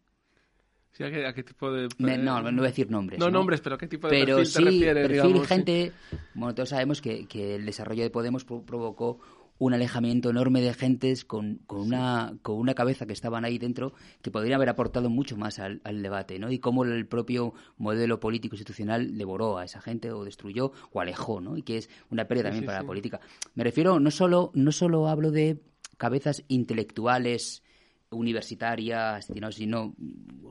Sí, 0.92 1.04
¿a, 1.04 1.10
qué, 1.10 1.26
a 1.26 1.32
qué 1.32 1.44
tipo 1.44 1.70
de...? 1.70 1.88
Me- 1.98 2.18
no, 2.18 2.42
no 2.42 2.50
voy 2.50 2.66
a 2.66 2.70
decir 2.70 2.90
nombres. 2.90 3.20
No, 3.20 3.30
nombres, 3.30 3.60
pero 3.60 3.78
¿qué 3.78 3.86
tipo 3.86 4.08
de 4.08 4.18
pero 4.18 4.36
perfil 4.38 4.52
te 4.52 4.58
sí, 4.58 4.64
refieres, 4.64 5.02
perfil 5.08 5.12
digamos? 5.32 5.48
Sí. 5.48 5.54
gente. 5.54 5.92
Bueno, 6.34 6.54
todos 6.54 6.68
sabemos 6.70 7.00
que, 7.00 7.26
que 7.28 7.54
el 7.56 7.66
desarrollo 7.66 8.02
de 8.02 8.10
Podemos 8.10 8.44
pro- 8.44 8.62
provocó 8.64 9.20
un 9.60 9.74
alejamiento 9.74 10.30
enorme 10.30 10.60
de 10.60 10.72
gentes 10.72 11.24
con, 11.24 11.56
con, 11.66 11.80
una, 11.80 12.36
con 12.42 12.56
una 12.58 12.74
cabeza 12.74 13.06
que 13.06 13.12
estaban 13.12 13.44
ahí 13.44 13.58
dentro 13.58 13.92
que 14.22 14.30
podrían 14.30 14.54
haber 14.54 14.68
aportado 14.68 15.10
mucho 15.10 15.36
más 15.36 15.58
al, 15.58 15.80
al 15.84 16.00
debate, 16.02 16.38
¿no? 16.38 16.50
Y 16.52 16.58
cómo 16.60 16.84
el 16.84 17.06
propio 17.06 17.54
modelo 17.76 18.20
político 18.20 18.54
institucional 18.54 19.18
devoró 19.18 19.58
a 19.58 19.64
esa 19.64 19.80
gente 19.80 20.12
o 20.12 20.24
destruyó 20.24 20.72
o 20.92 21.00
alejó, 21.00 21.40
¿no? 21.40 21.56
Y 21.56 21.62
que 21.62 21.78
es 21.78 21.90
una 22.10 22.26
pérdida 22.26 22.44
también 22.44 22.62
sí, 22.62 22.66
para 22.66 22.78
sí. 22.78 22.84
la 22.84 22.86
política. 22.86 23.20
Me 23.54 23.64
refiero, 23.64 23.98
no 23.98 24.10
solo, 24.12 24.52
no 24.54 24.70
solo 24.70 25.08
hablo 25.08 25.30
de 25.32 25.60
cabezas 25.96 26.44
intelectuales 26.46 27.62
universitarias, 28.10 29.26
sino, 29.26 29.50
sino 29.52 29.94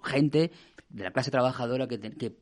gente 0.03 0.51
de 0.89 1.03
la 1.03 1.11
clase 1.11 1.31
trabajadora 1.31 1.87
que, 1.87 1.99
que- 1.99 2.35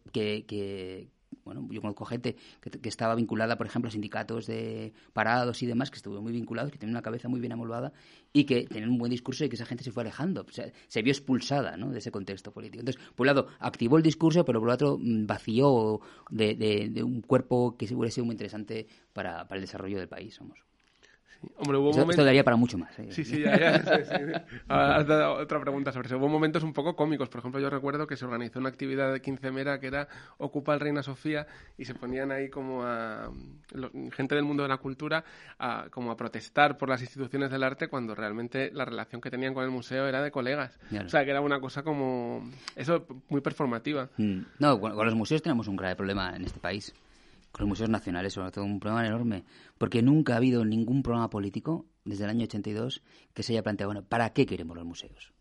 que- 0.45 1.10
bueno, 1.45 1.67
yo 1.71 1.79
conozco 1.79 2.03
gente 2.05 2.36
que, 2.60 2.71
que 2.71 2.89
estaba 2.89 3.15
vinculada, 3.15 3.58
por 3.58 3.67
ejemplo, 3.67 3.88
a 3.88 3.91
sindicatos 3.91 4.47
de 4.47 4.91
parados 5.13 5.62
y 5.63 5.67
demás, 5.67 5.91
que 5.91 5.97
estuvieron 5.97 6.23
muy 6.23 6.34
vinculados, 6.34 6.71
que 6.71 6.77
tenían 6.77 6.95
una 6.95 7.01
cabeza 7.01 7.29
muy 7.29 7.39
bien 7.39 7.53
amoldada 7.53 7.93
y 8.34 8.43
que 8.45 8.65
tenían 8.65 8.89
un 8.89 8.97
buen 8.97 9.12
discurso 9.12 9.45
y 9.45 9.49
que 9.49 9.55
esa 9.55 9.65
gente 9.65 9.84
se 9.84 9.91
fue 9.91 10.01
alejando, 10.03 10.41
o 10.47 10.51
sea, 10.51 10.71
se 10.88 11.01
vio 11.01 11.12
expulsada 11.12 11.77
¿no? 11.77 11.91
de 11.91 11.99
ese 11.99 12.12
contexto 12.12 12.51
político. 12.51 12.81
Entonces, 12.81 13.01
por 13.15 13.23
un 13.25 13.27
lado, 13.27 13.47
activó 13.60 13.97
el 13.97 14.03
discurso, 14.03 14.43
pero 14.43 14.60
por 14.60 14.69
otro, 14.69 14.97
mm, 14.99 15.25
vació 15.27 16.01
de, 16.29 16.55
de- 16.55 16.89
de 16.89 17.03
un 17.03 17.21
cuerpo 17.21 17.77
que 17.77 17.86
hubiera 17.93 18.12
sido 18.12 18.25
muy 18.25 18.34
interesante 18.34 18.88
para, 19.13 19.47
para 19.47 19.58
el 19.60 19.62
desarrollo 19.65 19.97
del 19.99 20.08
país, 20.10 20.38
vamos. 20.39 20.58
Hombre, 21.58 21.78
hubo 21.78 21.91
Esto, 22.10 22.24
daría 22.24 22.43
para 22.43 22.58
mucho 22.58 22.78
más. 22.78 22.98
¿eh? 22.98 23.08
Sí, 23.12 23.24
sí, 23.24 23.41
ya, 23.41 23.78
sí, 23.80 24.13
has 24.67 25.06
dado 25.08 25.34
otra 25.36 25.60
pregunta 25.60 25.91
sobre 25.91 26.08
eso. 26.08 26.17
Hubo 26.17 26.28
momentos 26.28 26.63
un 26.63 26.74
poco 26.74 26.95
cómicos. 26.95 27.30
Por 27.30 27.39
ejemplo, 27.39 27.60
yo 27.62 27.69
recuerdo 27.69 28.08
que 28.08 28.15
se 28.17 28.26
organizó 28.26 28.60
una 28.60 28.69
actividad 28.69 29.13
de 29.13 29.21
15 29.21 29.52
mera 29.52 29.80
que 29.80 29.88
era 29.88 30.08
Ocupa 30.38 30.74
el 30.74 30.80
Reina 30.80 31.04
Sofía 31.04 31.45
y 31.78 31.86
se 31.86 31.93
ponían 31.93 32.32
ahí 32.32 32.50
como 32.50 32.84
a 32.84 33.30
lo- 33.74 33.91
gente 34.12 34.36
del 34.36 34.43
mundo 34.43 34.63
de 34.63 34.69
la 34.69 34.78
cultura 34.78 35.24
a, 35.60 35.88
como 35.91 36.12
a 36.12 36.17
protestar 36.17 36.78
por 36.78 36.89
las 36.89 37.02
instituciones 37.02 37.52
del 37.52 37.63
arte 37.63 37.88
cuando 37.89 38.15
realmente 38.15 38.71
la 38.74 38.86
relación 38.86 39.21
que 39.21 39.30
tenían 39.30 39.54
con 39.54 39.63
el 39.63 39.69
museo 39.71 40.08
era 40.08 40.21
de 40.24 40.32
colegas. 40.32 40.80
Claro. 40.89 41.06
O 41.06 41.10
sea, 41.10 41.24
que 41.26 41.32
era 41.32 41.41
una 41.41 41.60
cosa 41.60 41.84
como... 41.84 42.50
Eso, 42.76 43.06
muy 43.30 43.41
performativa. 43.41 44.10
Mm. 44.17 44.39
No, 44.60 44.80
con, 44.80 44.95
con 44.95 45.06
los 45.06 45.15
museos 45.15 45.41
tenemos 45.41 45.67
un 45.67 45.76
grave 45.76 45.95
problema 45.95 46.36
en 46.36 46.45
este 46.45 46.60
país. 46.60 46.93
Con 47.56 47.63
los 47.63 47.70
museos 47.70 47.89
nacionales, 47.89 48.34
sobre 48.34 48.52
todo 48.52 48.65
un 48.65 48.82
problema 48.82 49.08
enorme, 49.08 49.46
porque 49.78 50.02
nunca 50.02 50.34
ha 50.34 50.38
habido 50.38 50.65
ningún 50.65 51.02
programa 51.02 51.30
político 51.30 51.86
desde 52.04 52.26
el 52.26 52.32
año 52.32 52.44
82 52.44 53.02
que 53.34 53.44
se 53.44 53.54
haya 53.54 53.63
planteado, 53.63 53.94
bueno, 53.94 54.06
¿para 54.06 54.32
qué 54.34 54.46
queremos 54.46 54.76
los 54.76 54.86
museos? 54.86 55.32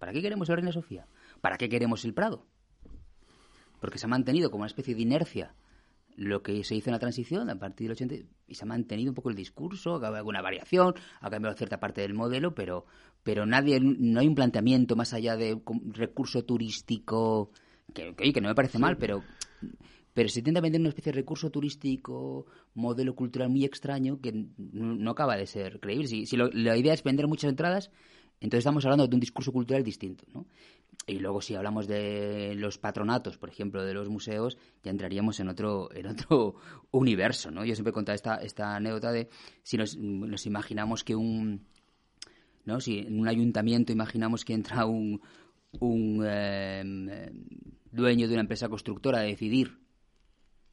¿Para 0.00 0.12
qué 0.12 0.20
queremos 0.20 0.48
el 0.48 0.56
Reina 0.56 0.72
Sofía? 0.72 1.06
¿Para 1.40 1.58
qué 1.58 1.68
queremos 1.68 2.04
el 2.04 2.12
Prado? 2.12 2.44
Porque 3.80 3.98
se 3.98 4.06
ha 4.06 4.08
mantenido 4.08 4.50
como 4.50 4.62
una 4.62 4.66
especie 4.66 4.96
de 4.96 5.02
inercia 5.02 5.54
lo 6.16 6.42
que 6.42 6.64
se 6.64 6.74
hizo 6.74 6.90
en 6.90 6.94
la 6.94 6.98
transición 6.98 7.48
a 7.48 7.56
partir 7.56 7.86
del 7.86 7.92
80 7.92 8.16
y 8.48 8.54
se 8.56 8.64
ha 8.64 8.66
mantenido 8.66 9.12
un 9.12 9.14
poco 9.14 9.30
el 9.30 9.36
discurso, 9.36 9.92
ha 9.92 9.96
habido 9.98 10.16
alguna 10.16 10.42
variación, 10.42 10.94
ha 11.20 11.30
cambiado 11.30 11.56
cierta 11.56 11.78
parte 11.78 12.00
del 12.00 12.14
modelo, 12.14 12.52
pero, 12.52 12.84
pero 13.22 13.46
nadie, 13.46 13.78
no 13.80 14.18
hay 14.18 14.26
un 14.26 14.34
planteamiento 14.34 14.96
más 14.96 15.14
allá 15.14 15.36
de 15.36 15.62
recurso 15.92 16.44
turístico, 16.44 17.52
que, 17.94 18.12
que, 18.16 18.32
que 18.32 18.40
no 18.40 18.48
me 18.48 18.56
parece 18.56 18.80
mal, 18.80 18.96
pero 18.96 19.22
pero 20.14 20.28
se 20.28 20.40
intenta 20.40 20.60
vender 20.60 20.80
una 20.80 20.90
especie 20.90 21.12
de 21.12 21.16
recurso 21.16 21.50
turístico, 21.50 22.46
modelo 22.74 23.14
cultural 23.14 23.48
muy 23.48 23.64
extraño 23.64 24.20
que 24.20 24.46
no, 24.58 25.10
acaba 25.10 25.36
de 25.36 25.46
ser 25.46 25.80
creíble. 25.80 26.08
Si, 26.08 26.36
la 26.36 26.76
idea 26.76 26.94
es 26.94 27.02
vender 27.02 27.26
muchas 27.26 27.50
entradas, 27.50 27.90
entonces 28.40 28.62
estamos 28.62 28.84
hablando 28.84 29.06
de 29.06 29.14
un 29.14 29.20
discurso 29.20 29.52
cultural 29.52 29.84
distinto, 29.84 30.24
¿no? 30.32 30.46
Y 31.06 31.18
luego 31.18 31.40
si 31.40 31.54
hablamos 31.54 31.86
de 31.86 32.54
los 32.56 32.78
patronatos, 32.78 33.36
por 33.36 33.50
ejemplo, 33.50 33.84
de 33.84 33.94
los 33.94 34.08
museos, 34.08 34.56
ya 34.82 34.90
entraríamos 34.90 35.40
en 35.40 35.48
otro, 35.48 35.92
en 35.94 36.06
otro 36.06 36.56
universo, 36.90 37.50
¿no? 37.50 37.64
Yo 37.64 37.74
siempre 37.74 37.90
he 37.90 37.94
contado 37.94 38.14
esta, 38.14 38.36
esta 38.36 38.76
anécdota 38.76 39.12
de 39.12 39.28
si 39.62 39.76
nos, 39.76 39.96
imaginamos 40.46 41.04
que 41.04 41.14
un... 41.14 41.66
¿no? 42.64 42.80
Si 42.80 42.98
en 42.98 43.18
un 43.18 43.28
ayuntamiento 43.28 43.92
imaginamos 43.92 44.44
que 44.44 44.54
entra 44.54 44.86
un, 44.86 45.20
un 45.78 46.24
eh, 46.26 47.32
dueño 47.90 48.26
de 48.26 48.34
una 48.34 48.42
empresa 48.42 48.68
constructora 48.68 49.20
a 49.20 49.22
decidir 49.22 49.78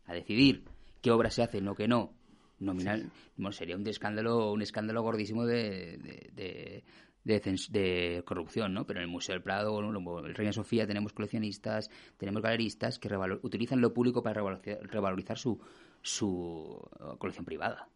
a 0.08 0.14
decidir 0.14 0.64
qué 1.02 1.12
obras 1.12 1.36
se 1.36 1.44
hacen 1.44 1.68
o 1.68 1.76
qué 1.76 1.88
no, 1.88 2.14
nominal, 2.60 3.12
sería 3.52 3.76
un 3.76 3.88
escándalo, 3.88 4.52
un 4.52 4.62
escándalo 4.62 5.02
gordísimo 5.04 5.46
de, 5.46 5.98
de, 6.34 6.84
de, 7.24 8.24
corrupción, 8.26 8.74
¿no? 8.74 8.86
Pero 8.86 9.00
en 9.00 9.04
el 9.04 9.12
Museo 9.12 9.34
del 9.34 9.44
Prado, 9.44 9.80
el 9.80 10.36
Reina 10.36 10.54
Sofía, 10.54 10.88
tenemos 10.88 11.14
coleccionistas, 11.14 11.90
tenemos 12.18 12.42
galeristas 12.42 13.00
que 13.00 13.10
utilizan 13.42 13.82
lo 13.82 13.94
público 13.94 14.24
para 14.24 14.42
revalorizar, 14.82 15.38
su, 15.38 15.60
su 16.02 16.28
uh, 16.28 17.18
colección 17.18 17.46
privada. 17.46 17.90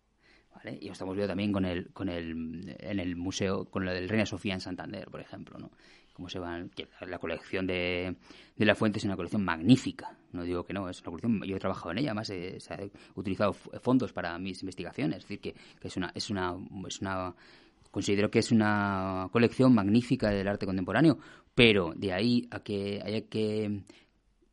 ¿Vale? 0.54 0.78
Y 0.82 0.88
lo 0.88 0.92
estamos 0.92 1.16
viendo 1.16 1.30
también 1.30 1.54
con 1.54 1.64
el, 1.64 1.94
con 1.94 2.10
el, 2.10 2.76
en 2.78 3.00
el 3.00 3.16
museo, 3.16 3.70
con 3.70 3.86
lo 3.86 3.94
del 3.94 4.10
Reina 4.10 4.26
Sofía 4.26 4.54
en 4.54 4.60
Santander, 4.60 5.06
por 5.10 5.22
ejemplo, 5.22 5.58
¿no? 5.58 5.72
Cómo 6.22 6.30
se 6.30 6.40
van. 6.40 6.70
La 7.08 7.18
colección 7.18 7.66
de, 7.66 8.16
de 8.56 8.66
La 8.66 8.76
Fuente 8.76 9.00
es 9.00 9.06
una 9.06 9.16
colección 9.16 9.44
magnífica. 9.44 10.16
No 10.34 10.44
digo 10.44 10.64
que 10.64 10.72
no, 10.72 10.88
es 10.88 11.02
una 11.02 11.10
colección. 11.10 11.42
Yo 11.44 11.56
he 11.56 11.60
trabajado 11.60 11.92
en 11.92 11.98
ella, 11.98 12.10
además 12.12 12.30
he, 12.30 12.58
he 12.58 12.92
utilizado 13.16 13.54
fondos 13.54 14.14
para 14.14 14.38
mis 14.38 14.62
investigaciones. 14.62 15.18
Es 15.18 15.24
decir, 15.24 15.40
que, 15.40 15.54
que, 15.80 15.88
es, 15.88 15.98
una, 15.98 16.12
es, 16.14 16.30
una, 16.30 16.56
es 16.88 17.02
una. 17.02 17.34
Considero 17.90 18.30
que 18.30 18.40
es 18.40 18.52
una 18.52 19.30
colección 19.32 19.74
magnífica 19.74 20.30
del 20.30 20.48
arte 20.48 20.68
contemporáneo, 20.68 21.18
pero 21.56 21.92
de 21.96 22.14
ahí 22.14 22.48
a 22.52 22.60
que 22.60 23.02
haya 23.04 23.28
que 23.28 23.82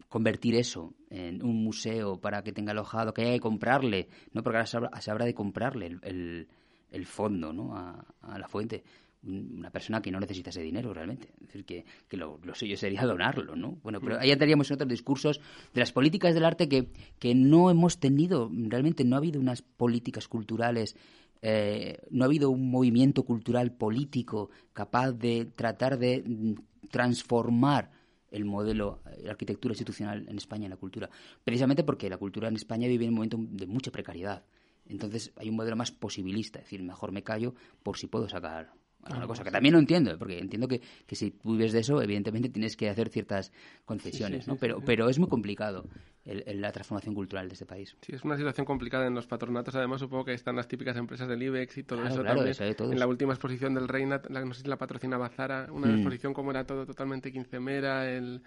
convertir 0.09 0.55
eso 0.57 0.95
en 1.11 1.45
un 1.45 1.63
museo 1.63 2.19
para 2.19 2.43
que 2.43 2.53
tenga 2.53 2.73
alojado, 2.73 3.13
que 3.13 3.23
haya 3.23 3.35
que 3.35 3.41
comprarle, 3.41 4.09
¿no? 4.33 4.43
porque 4.43 4.57
ahora 4.57 4.67
se 5.01 5.11
habrá, 5.11 5.27
de 5.27 5.35
comprarle 5.35 5.87
el, 5.87 6.01
el, 6.03 6.49
el 6.91 7.07
fondo 7.07 7.53
¿no? 7.53 7.77
a, 7.77 8.05
a 8.23 8.39
la 8.39 8.49
fuente 8.49 8.83
una 9.23 9.71
persona 9.71 10.01
que 10.01 10.11
no 10.11 10.21
necesita 10.21 10.51
ese 10.51 10.63
dinero 10.63 10.95
realmente. 10.95 11.29
Es 11.41 11.49
decir, 11.49 11.65
que, 11.65 11.85
que 12.09 12.17
lo, 12.17 12.39
lo, 12.43 12.55
suyo 12.55 12.77
sería 12.77 13.05
donarlo, 13.05 13.57
¿no? 13.57 13.79
Bueno, 13.83 14.01
pero 14.01 14.19
ahí 14.19 14.31
entraríamos 14.31 14.71
en 14.71 14.75
otros 14.75 14.89
discursos 14.89 15.41
de 15.75 15.81
las 15.81 15.93
políticas 15.93 16.35
del 16.35 16.45
arte 16.45 16.69
que, 16.69 16.89
que 17.19 17.35
no 17.35 17.71
hemos 17.71 17.99
tenido, 17.99 18.51
realmente 18.53 19.05
no 19.05 19.17
ha 19.17 19.19
habido 19.19 19.41
unas 19.41 19.63
políticas 19.63 20.29
culturales, 20.29 20.97
eh, 21.43 21.99
no 22.11 22.25
ha 22.25 22.27
habido 22.27 22.51
un 22.51 22.71
movimiento 22.71 23.25
cultural 23.25 23.73
político 23.73 24.51
capaz 24.73 25.13
de 25.13 25.47
tratar 25.55 25.99
de 25.99 26.23
mm, 26.25 26.89
transformar 26.91 27.91
el 28.31 28.45
modelo, 28.45 29.01
la 29.23 29.31
arquitectura 29.31 29.73
institucional 29.73 30.27
en 30.29 30.37
España 30.37 30.65
en 30.67 30.71
la 30.71 30.77
cultura. 30.77 31.09
Precisamente 31.45 31.83
porque 31.83 32.11
la 32.11 32.19
cultura 32.19 32.49
en 32.49 32.57
España 32.57 32.87
vive 32.89 33.05
en 33.05 33.11
un 33.11 33.17
momento 33.17 33.39
de 33.41 33.67
mucha 33.67 33.91
precariedad. 33.91 34.45
Entonces 34.87 35.33
hay 35.37 35.49
un 35.49 35.57
modelo 35.57 35.77
más 35.77 35.93
posibilista, 35.93 36.59
es 36.59 36.67
decir, 36.67 36.83
mejor 36.83 37.13
me 37.13 37.23
callo 37.23 37.55
por 37.83 37.99
si 37.99 38.07
puedo 38.07 38.29
sacar 38.29 38.73
una 39.07 39.27
cosa 39.27 39.45
que 39.45 39.51
también 39.51 39.75
no 39.75 39.79
entiendo, 39.79 40.19
porque 40.19 40.39
entiendo 40.39 40.69
que, 40.69 40.81
que, 41.07 41.17
si 41.17 41.35
vives 41.45 41.73
de 41.73 41.81
eso, 41.81 42.03
evidentemente 42.03 42.49
tienes 42.49 42.77
que 42.77 42.89
hacer 42.89 43.09
ciertas 43.09 43.53
concesiones, 43.85 44.47
¿no? 44.47 44.57
pero, 44.57 44.81
pero 44.85 45.09
es 45.09 45.19
muy 45.19 45.29
complicado 45.29 45.85
el, 46.25 46.61
la 46.61 46.73
transformación 46.73 47.15
cultural 47.15 47.49
de 47.49 47.55
este 47.55 47.65
país. 47.65 47.97
Sí, 48.03 48.15
es 48.15 48.25
una 48.25 48.37
situación 48.37 48.67
complicada 48.67 49.07
en 49.07 49.15
los 49.15 49.27
patronatos. 49.27 49.75
Además, 49.75 50.01
supongo 50.01 50.25
que 50.27 50.35
están 50.35 50.57
las 50.57 50.69
típicas 50.69 50.97
empresas 50.97 51.29
del 51.29 51.43
IBEX 51.43 51.79
y 51.79 51.85
todo 51.85 52.07
eso 52.07 52.23
también. 52.23 52.55
en 52.59 52.99
la 52.99 53.07
última 53.07 53.33
exposición 53.33 53.75
del 53.75 53.89
Reina, 53.89 54.21
la, 54.29 54.45
no 54.45 54.53
sé 54.53 54.63
si 54.63 54.69
la 54.69 54.77
patrocinaba 54.77 55.29
Zara, 55.31 55.69
una 55.71 55.87
mm. 55.87 55.95
exposición 55.95 56.35
como 56.35 56.51
era 56.51 56.65
todo 56.65 56.85
totalmente 56.85 57.33
quincemera, 57.33 58.11
el 58.11 58.43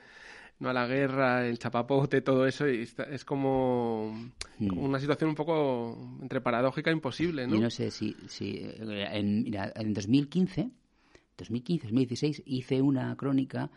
no 0.62 0.70
a 0.70 0.74
la 0.74 0.88
guerra, 0.88 1.48
el 1.48 1.60
chapapote, 1.60 2.22
todo 2.22 2.46
eso, 2.46 2.70
y 2.70 2.88
es 3.10 3.26
como, 3.26 4.32
una 4.60 5.00
situación 5.00 5.32
un 5.32 5.36
poco 5.36 5.98
entre 6.22 6.40
paradójica 6.40 6.92
e 6.92 6.94
imposible, 6.94 7.48
¿no? 7.48 7.56
Yo 7.56 7.62
no 7.62 7.70
sé 7.70 7.92
si, 7.92 8.16
si 8.28 8.62
en, 8.80 9.52
en 9.76 9.94
2015 9.94 10.70
2015, 11.38 11.88
2016, 11.88 12.44
hice 12.46 12.82
una 12.82 13.16
crónica 13.16 13.72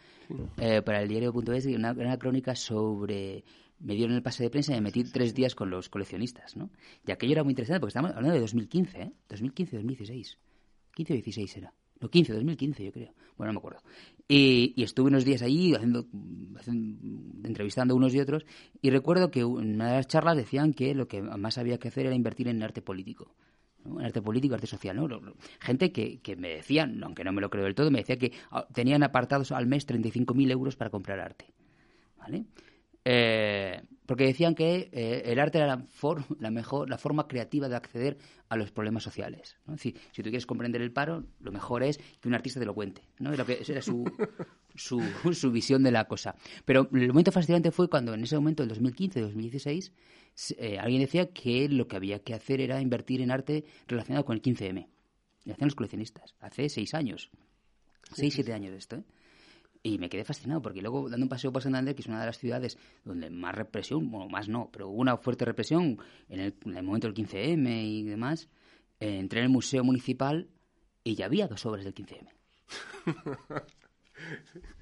eh, 0.58 0.82
para 0.82 1.00
el 1.00 1.08
diario.es, 1.08 1.64
una, 1.66 1.92
una 1.92 2.18
crónica 2.18 2.54
sobre 2.54 3.44
me 3.80 3.94
dieron 3.94 4.14
el 4.14 4.22
pase 4.22 4.42
de 4.42 4.50
prensa 4.50 4.72
y 4.72 4.76
me 4.76 4.82
metí 4.82 5.04
tres 5.04 5.34
días 5.34 5.54
con 5.54 5.70
los 5.70 5.88
coleccionistas, 5.88 6.56
¿no? 6.56 6.70
Y 7.06 7.12
aquello 7.12 7.32
era 7.32 7.44
muy 7.44 7.52
interesante 7.52 7.80
porque 7.80 7.90
estamos 7.90 8.10
hablando 8.10 8.34
de 8.34 8.40
2015, 8.40 9.02
¿eh? 9.02 9.12
2015, 9.28 9.76
2016. 9.76 10.38
15 10.94 11.12
o 11.12 11.16
16 11.16 11.56
era. 11.56 11.74
No, 12.04 12.10
15, 12.10 12.34
2015 12.34 12.84
yo 12.84 12.92
creo. 12.92 13.14
Bueno, 13.38 13.52
no 13.52 13.54
me 13.54 13.58
acuerdo. 13.60 13.80
Y, 14.28 14.74
estuve 14.82 15.08
unos 15.08 15.24
días 15.24 15.40
ahí 15.40 15.72
haciendo, 15.72 16.06
entrevistando 17.44 17.96
unos 17.96 18.14
y 18.14 18.20
otros 18.20 18.44
y 18.82 18.90
recuerdo 18.90 19.30
que 19.30 19.40
en 19.40 19.46
una 19.46 19.88
de 19.88 19.96
las 19.96 20.06
charlas 20.06 20.36
decían 20.36 20.74
que 20.74 20.94
lo 20.94 21.08
que 21.08 21.22
más 21.22 21.56
había 21.56 21.78
que 21.78 21.88
hacer 21.88 22.04
era 22.04 22.14
invertir 22.14 22.48
en 22.48 22.62
arte 22.62 22.82
político. 22.82 23.34
En 23.86 24.02
arte 24.02 24.20
político, 24.20 24.54
arte 24.54 24.66
social, 24.66 24.96
¿no? 24.96 25.08
Gente 25.60 25.92
que, 25.92 26.18
que 26.20 26.36
me 26.36 26.50
decían, 26.50 27.02
aunque 27.02 27.24
no 27.24 27.32
me 27.32 27.40
lo 27.40 27.48
creo 27.48 27.64
del 27.64 27.74
todo, 27.74 27.90
me 27.90 28.00
decía 28.00 28.18
que 28.18 28.32
ah, 28.50 28.66
tenían 28.74 29.02
apartados 29.02 29.50
al 29.50 29.66
mes 29.66 29.86
35.000 29.86 30.50
euros 30.50 30.76
para 30.76 30.90
comprar 30.90 31.20
arte. 31.20 31.46
¿Vale? 32.18 32.44
Eh, 33.02 33.80
porque 34.06 34.24
decían 34.24 34.54
que 34.54 34.90
eh, 34.92 35.22
el 35.26 35.38
arte 35.38 35.58
era 35.58 35.66
la, 35.66 35.86
la, 36.38 36.50
mejor, 36.50 36.88
la 36.88 36.98
forma 36.98 37.26
creativa 37.26 37.68
de 37.68 37.76
acceder 37.76 38.18
a 38.48 38.56
los 38.56 38.70
problemas 38.70 39.02
sociales. 39.02 39.56
si 39.78 39.92
tú 39.92 40.22
quieres 40.22 40.46
comprender 40.46 40.82
el 40.82 40.92
paro, 40.92 41.24
lo 41.40 41.52
mejor 41.52 41.82
es 41.82 41.98
que 42.20 42.28
un 42.28 42.34
artista 42.34 42.60
te 42.60 42.66
lo 42.66 42.74
cuente. 42.74 43.02
¿no? 43.18 43.32
Era 43.32 43.44
que, 43.44 43.62
era 43.66 43.80
su, 43.80 44.04
su, 44.74 45.02
su, 45.32 45.50
visión 45.50 45.82
de 45.82 45.90
la 45.90 46.04
cosa. 46.06 46.34
Pero 46.64 46.88
el 46.92 47.08
momento 47.08 47.32
fascinante 47.32 47.70
fue 47.70 47.88
cuando 47.88 48.14
en 48.14 48.22
ese 48.22 48.36
momento, 48.36 48.62
en 48.62 48.70
2015-2016, 48.70 49.92
eh, 50.58 50.78
alguien 50.78 51.00
decía 51.00 51.32
que 51.32 51.68
lo 51.68 51.88
que 51.88 51.96
había 51.96 52.18
que 52.18 52.34
hacer 52.34 52.60
era 52.60 52.80
invertir 52.80 53.20
en 53.20 53.30
arte 53.30 53.64
relacionado 53.86 54.24
con 54.24 54.36
el 54.36 54.42
15M. 54.42 54.88
Y 55.44 55.50
hacían 55.50 55.68
los 55.68 55.74
coleccionistas, 55.74 56.34
hace 56.40 56.68
seis 56.68 56.94
años. 56.94 57.30
Seis, 58.12 58.34
siete 58.34 58.52
años 58.52 58.72
de 58.72 58.78
esto, 58.78 58.96
¿eh? 58.96 59.04
Y 59.86 59.98
me 59.98 60.08
quedé 60.08 60.24
fascinado 60.24 60.62
porque 60.62 60.80
luego, 60.80 61.10
dando 61.10 61.26
un 61.26 61.28
paseo 61.28 61.52
por 61.52 61.62
Santander, 61.62 61.94
que 61.94 62.00
es 62.00 62.08
una 62.08 62.18
de 62.18 62.24
las 62.24 62.38
ciudades 62.38 62.78
donde 63.04 63.28
más 63.28 63.54
represión, 63.54 64.10
bueno, 64.10 64.30
más 64.30 64.48
no, 64.48 64.70
pero 64.72 64.88
hubo 64.88 64.98
una 64.98 65.18
fuerte 65.18 65.44
represión 65.44 65.98
en 66.30 66.40
el, 66.40 66.54
momento 66.82 67.06
del 67.06 67.14
15M 67.14 67.84
y 67.84 68.02
demás, 68.02 68.48
eh, 68.98 69.18
entré 69.18 69.40
en 69.40 69.44
el 69.44 69.50
Museo 69.50 69.84
Municipal 69.84 70.48
y 71.04 71.16
ya 71.16 71.26
había 71.26 71.48
dos 71.48 71.66
obras 71.66 71.84
del 71.84 71.94
15M. 71.94 72.26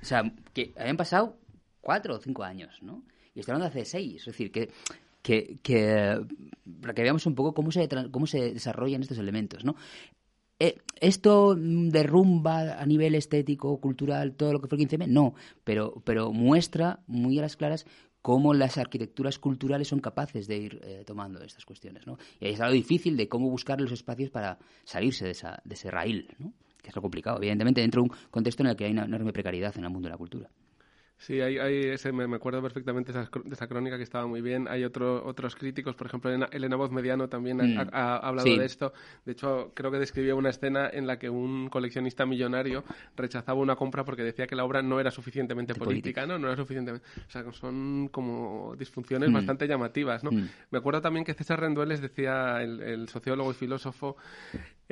o 0.01 0.05
sea, 0.05 0.23
que 0.55 0.73
habían 0.79 0.97
pasado 0.97 1.37
cuatro 1.81 2.15
o 2.15 2.21
cinco 2.21 2.45
años, 2.45 2.81
¿no? 2.81 3.03
Y 3.35 3.41
estoy 3.41 3.55
hablando 3.55 3.75
de 3.75 3.81
hace 3.81 3.91
seis. 3.91 4.21
Es 4.21 4.27
decir, 4.27 4.53
que, 4.53 4.71
que, 5.21 5.59
que 5.65 6.17
para 6.81 6.95
que 6.95 7.03
veamos 7.03 7.27
un 7.27 7.35
poco 7.35 7.55
cómo 7.55 7.73
se, 7.73 7.89
cómo 8.13 8.29
se 8.29 8.53
desarrollan 8.53 9.03
estos 9.03 9.19
elementos, 9.19 9.65
¿no? 9.65 9.75
Eh, 10.63 10.77
¿Esto 11.01 11.57
derrumba 11.57 12.81
a 12.81 12.87
nivel 12.87 13.17
estético, 13.17 13.81
cultural, 13.81 14.37
todo 14.37 14.53
lo 14.53 14.61
que 14.61 14.69
fue 14.69 14.79
el 14.79 14.89
15M? 14.89 15.09
No, 15.09 15.35
pero, 15.65 16.01
pero 16.05 16.33
muestra 16.33 17.01
muy 17.09 17.37
a 17.41 17.43
las 17.43 17.57
claras 17.57 17.85
cómo 18.21 18.55
las 18.55 18.79
arquitecturas 18.79 19.41
culturales 19.41 19.89
son 19.89 19.99
capaces 19.99 20.47
de 20.47 20.57
ir 20.57 20.81
eh, 20.85 21.03
tomando 21.05 21.43
estas 21.43 21.65
cuestiones. 21.65 22.07
¿no? 22.07 22.17
Y 22.39 22.47
es 22.47 22.61
algo 22.61 22.75
difícil 22.75 23.17
de 23.17 23.29
cómo 23.29 23.51
buscar 23.51 23.81
los 23.81 23.91
espacios 23.91 24.31
para 24.31 24.61
salirse 24.85 25.25
de, 25.25 25.33
esa, 25.33 25.61
de 25.65 25.75
ese 25.75 25.91
raíl, 25.91 26.29
¿no? 26.39 26.53
que 26.81 26.91
es 26.91 26.95
lo 26.95 27.03
complicado, 27.03 27.39
evidentemente, 27.39 27.81
dentro 27.81 28.03
de 28.03 28.11
un 28.11 28.17
contexto 28.31 28.63
en 28.63 28.69
el 28.69 28.77
que 28.77 28.85
hay 28.85 28.93
una 28.93 29.07
enorme 29.07 29.33
precariedad 29.33 29.77
en 29.77 29.83
el 29.83 29.91
mundo 29.91 30.07
de 30.07 30.13
la 30.13 30.19
cultura. 30.19 30.49
Sí, 31.25 31.41
hay, 31.41 31.57
hay 31.57 31.85
ese, 31.91 32.11
me, 32.11 32.27
me 32.27 32.35
acuerdo 32.35 32.61
perfectamente 32.61 33.13
esa, 33.13 33.31
de 33.45 33.55
esa 33.55 33.69
crónica 33.69 33.97
que 33.97 34.03
estaba 34.03 34.27
muy 34.27 34.41
bien. 34.43 34.67
Hay 34.69 34.83
otro, 34.83 35.25
otros 35.25 35.55
críticos, 35.55 35.95
por 35.95 36.09
ejemplo, 36.09 36.29
Elena, 36.31 36.49
Elena 36.51 36.75
Voz 36.75 36.91
Mediano 36.91 37.29
también 37.29 37.61
ha- 37.61 37.85
Mm. 37.85 37.89
ha, 37.93 38.17
ha 38.17 38.29
hablado 38.29 38.49
Sí. 38.49 38.59
de 38.59 38.65
esto. 38.65 38.93
De 39.25 39.31
hecho, 39.31 39.71
creo 39.73 39.93
que 39.93 39.99
describía 40.01 40.35
una 40.35 40.51
escena 40.51 40.91
en 40.93 41.07
la 41.07 41.21
que 41.21 41.31
un 41.31 41.69
coleccionista 41.69 42.27
millonario 42.27 42.83
rechazaba 43.17 43.61
una 43.61 43.77
compra 43.77 44.05
porque 44.05 44.25
decía 44.25 44.49
que 44.49 44.57
la 44.57 44.65
obra 44.65 44.83
no 44.83 44.99
era 44.99 45.13
suficientemente 45.13 45.75
De 45.75 45.79
política, 45.79 46.27
¿no? 46.27 46.41
No 46.41 46.49
era 46.49 46.57
suficientemente... 46.57 47.07
O 47.29 47.31
sea, 47.31 47.45
son 47.53 48.09
como 48.11 48.75
disfunciones 48.77 49.31
Mm. 49.31 49.35
bastante 49.35 49.69
llamativas, 49.69 50.25
¿no? 50.25 50.33
Mm. 50.33 50.49
Me 50.73 50.79
acuerdo 50.79 51.03
también 51.03 51.25
que 51.25 51.35
César 51.35 51.61
Rendueles 51.61 52.01
decía, 52.03 52.61
el, 52.63 52.83
el 52.83 53.09
sociólogo 53.09 53.53
y 53.53 53.55
filósofo, 53.55 54.17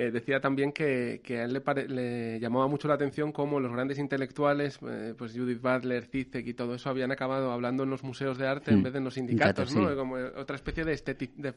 eh, 0.01 0.11
decía 0.11 0.41
también 0.41 0.73
que, 0.73 1.21
que 1.23 1.41
a 1.41 1.45
él 1.45 1.53
le, 1.53 1.61
pare- 1.61 1.89
le 1.89 2.41
llamaba 2.41 2.67
mucho 2.69 2.89
la 2.89 2.95
atención 2.95 3.33
cómo 3.33 3.61
los 3.61 3.71
grandes 3.73 3.99
intelectuales, 3.99 4.79
eh, 4.89 5.15
pues 5.19 5.33
Judith 5.33 5.61
Butler, 5.61 6.07
Zizek 6.07 6.47
y 6.47 6.55
todo 6.55 6.75
eso, 6.75 6.89
habían 6.89 7.11
acabado 7.13 7.53
hablando 7.53 7.83
en 7.83 7.91
los 7.91 8.03
museos 8.03 8.39
de 8.39 8.47
arte 8.47 8.71
en 8.71 8.81
Mm. 8.81 8.83
vez 8.85 8.93
de 8.93 8.99
en 8.99 9.05
los 9.05 9.15
sindicatos, 9.15 9.75
¿no? 9.75 9.91
sí. 9.91 9.97
Como 9.97 10.15
otra 10.15 10.57
especie 10.57 10.85
de, 10.85 10.95
esteti- 10.95 11.35
de, 11.37 11.55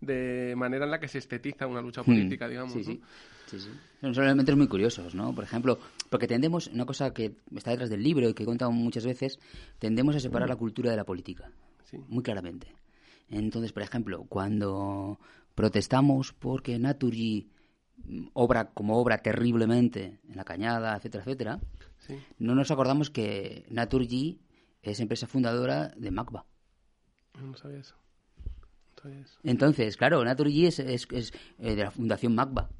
de 0.00 0.54
manera 0.56 0.84
en 0.84 0.90
la 0.90 1.00
que 1.00 1.08
se 1.08 1.18
estetiza 1.18 1.66
una 1.66 1.80
lucha 1.80 2.02
Mm. 2.02 2.04
política, 2.06 2.48
digamos. 2.48 2.72
Sí, 2.72 2.78
¿no? 2.78 2.84
sí. 3.46 3.58
sí. 3.58 3.68
Son 4.00 4.24
elementos 4.24 4.56
muy 4.56 4.66
curiosos, 4.68 5.14
¿no? 5.14 5.34
Por 5.34 5.44
ejemplo, 5.44 5.78
porque 6.10 6.26
tendemos, 6.26 6.66
una 6.68 6.84
cosa 6.86 7.12
que 7.14 7.36
está 7.54 7.70
detrás 7.70 7.90
del 7.90 8.02
libro 8.02 8.28
y 8.28 8.34
que 8.34 8.42
he 8.42 8.46
contado 8.46 8.70
muchas 8.72 9.04
veces, 9.06 9.38
tendemos 9.78 10.14
a 10.16 10.20
separar 10.20 10.48
la 10.48 10.56
cultura 10.56 10.90
de 10.90 10.96
la 10.96 11.04
política, 11.04 11.50
Sí. 11.84 11.98
muy 12.08 12.22
claramente. 12.22 12.68
Entonces, 13.30 13.72
por 13.72 13.82
ejemplo, 13.82 14.24
cuando 14.28 15.18
protestamos 15.54 16.32
porque 16.32 16.78
Naturgy 16.78 17.46
obra 18.34 18.70
como 18.70 18.98
obra 18.98 19.18
terriblemente 19.18 20.18
en 20.28 20.36
la 20.36 20.44
cañada, 20.44 20.96
etcétera, 20.96 21.22
etcétera, 21.24 21.60
Sí. 21.98 22.18
no 22.38 22.54
nos 22.54 22.70
acordamos 22.70 23.10
que 23.10 23.64
Naturgy 23.70 24.40
es 24.82 24.98
empresa 25.00 25.26
fundadora 25.28 25.88
de 25.96 26.10
Macba. 26.10 26.44
No 27.40 27.56
sabía 27.56 27.78
eso. 27.78 27.94
No 28.96 29.02
sabía 29.02 29.20
eso. 29.20 29.38
Entonces, 29.44 29.96
claro, 29.96 30.24
Naturgy 30.24 30.66
es, 30.66 30.78
es, 30.80 31.06
es, 31.12 31.32
eh, 31.58 31.76
de 31.76 31.84
la 31.84 31.90
Fundación 31.90 32.34
Macba. 32.34 32.70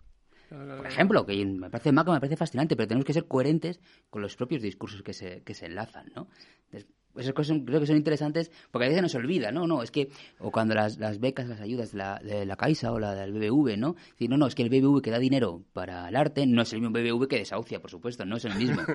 Por 0.48 0.87
ejemplo, 0.87 1.24
que 1.24 1.46
me 1.46 1.70
parece 1.70 1.92
Macba, 1.92 2.12
me 2.14 2.20
parece 2.20 2.37
fascinante, 2.37 2.76
pero 2.76 2.87
tenemos 2.88 3.06
que 3.06 3.14
ser 3.14 3.26
coherentes 3.26 3.80
con 4.11 4.20
los 4.20 4.37
propios 4.37 4.61
discursos 4.61 5.02
que 5.02 5.14
se, 5.14 5.42
que 5.44 5.54
se 5.54 5.64
enlazan, 5.66 6.12
¿no? 6.14 6.28
Entonces, 6.66 6.90
esas 7.16 7.33
cosas 7.33 7.48
son- 7.48 7.64
creo 7.64 7.81
que 7.81 7.87
son 7.87 7.96
interesantes 7.96 8.51
porque 8.70 8.87
a 8.87 8.88
veces 8.88 9.03
nos 9.03 9.14
olvida, 9.14 9.53
¿no? 9.53 9.66
No, 9.66 9.83
es 9.83 9.90
que, 9.90 10.09
o 10.38 10.51
cuando 10.51 10.75
las, 10.75 10.98
las 10.98 11.20
becas, 11.20 11.48
las 11.48 11.61
ayudas 11.61 11.92
de 11.92 11.98
la, 11.98 12.18
de 12.22 12.46
la 12.46 12.57
Caixa 12.57 12.92
o 12.92 12.98
la 12.98 13.14
del 13.14 13.33
BBV, 13.33 13.77
¿no? 13.79 13.94
Decir, 14.12 14.31
no, 14.31 14.37
no, 14.37 14.46
es 14.46 14.55
que 14.55 14.62
el 14.62 14.68
BBV 14.70 15.03
que 15.03 15.11
da 15.11 15.18
dinero 15.18 15.62
para 15.72 16.09
el 16.09 16.16
arte 16.16 16.46
no 16.46 16.62
es 16.62 16.72
el 16.72 16.81
mismo 16.81 16.92
BBV 16.98 17.29
que 17.29 17.38
desahucia, 17.38 17.81
por 17.81 17.90
supuesto, 17.90 18.25
no 18.25 18.37
es 18.37 18.44
el 18.44 18.55
mismo. 18.57 18.83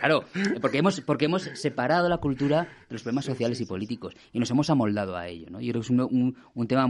Claro, 0.00 0.24
porque 0.60 0.78
hemos, 0.78 1.00
porque 1.00 1.26
hemos 1.26 1.42
separado 1.54 2.08
la 2.08 2.18
cultura 2.18 2.62
de 2.88 2.94
los 2.94 3.02
problemas 3.02 3.24
sociales 3.24 3.60
y 3.60 3.66
políticos 3.66 4.14
y 4.32 4.38
nos 4.38 4.50
hemos 4.50 4.68
amoldado 4.70 5.16
a 5.16 5.28
ello, 5.28 5.46
¿no? 5.50 5.60
Yo 5.60 5.72
creo 5.72 5.80
que 5.82 5.86
es 5.86 5.90
un, 5.90 6.00
un- 6.00 6.36
un 6.54 6.66
tema 6.66 6.86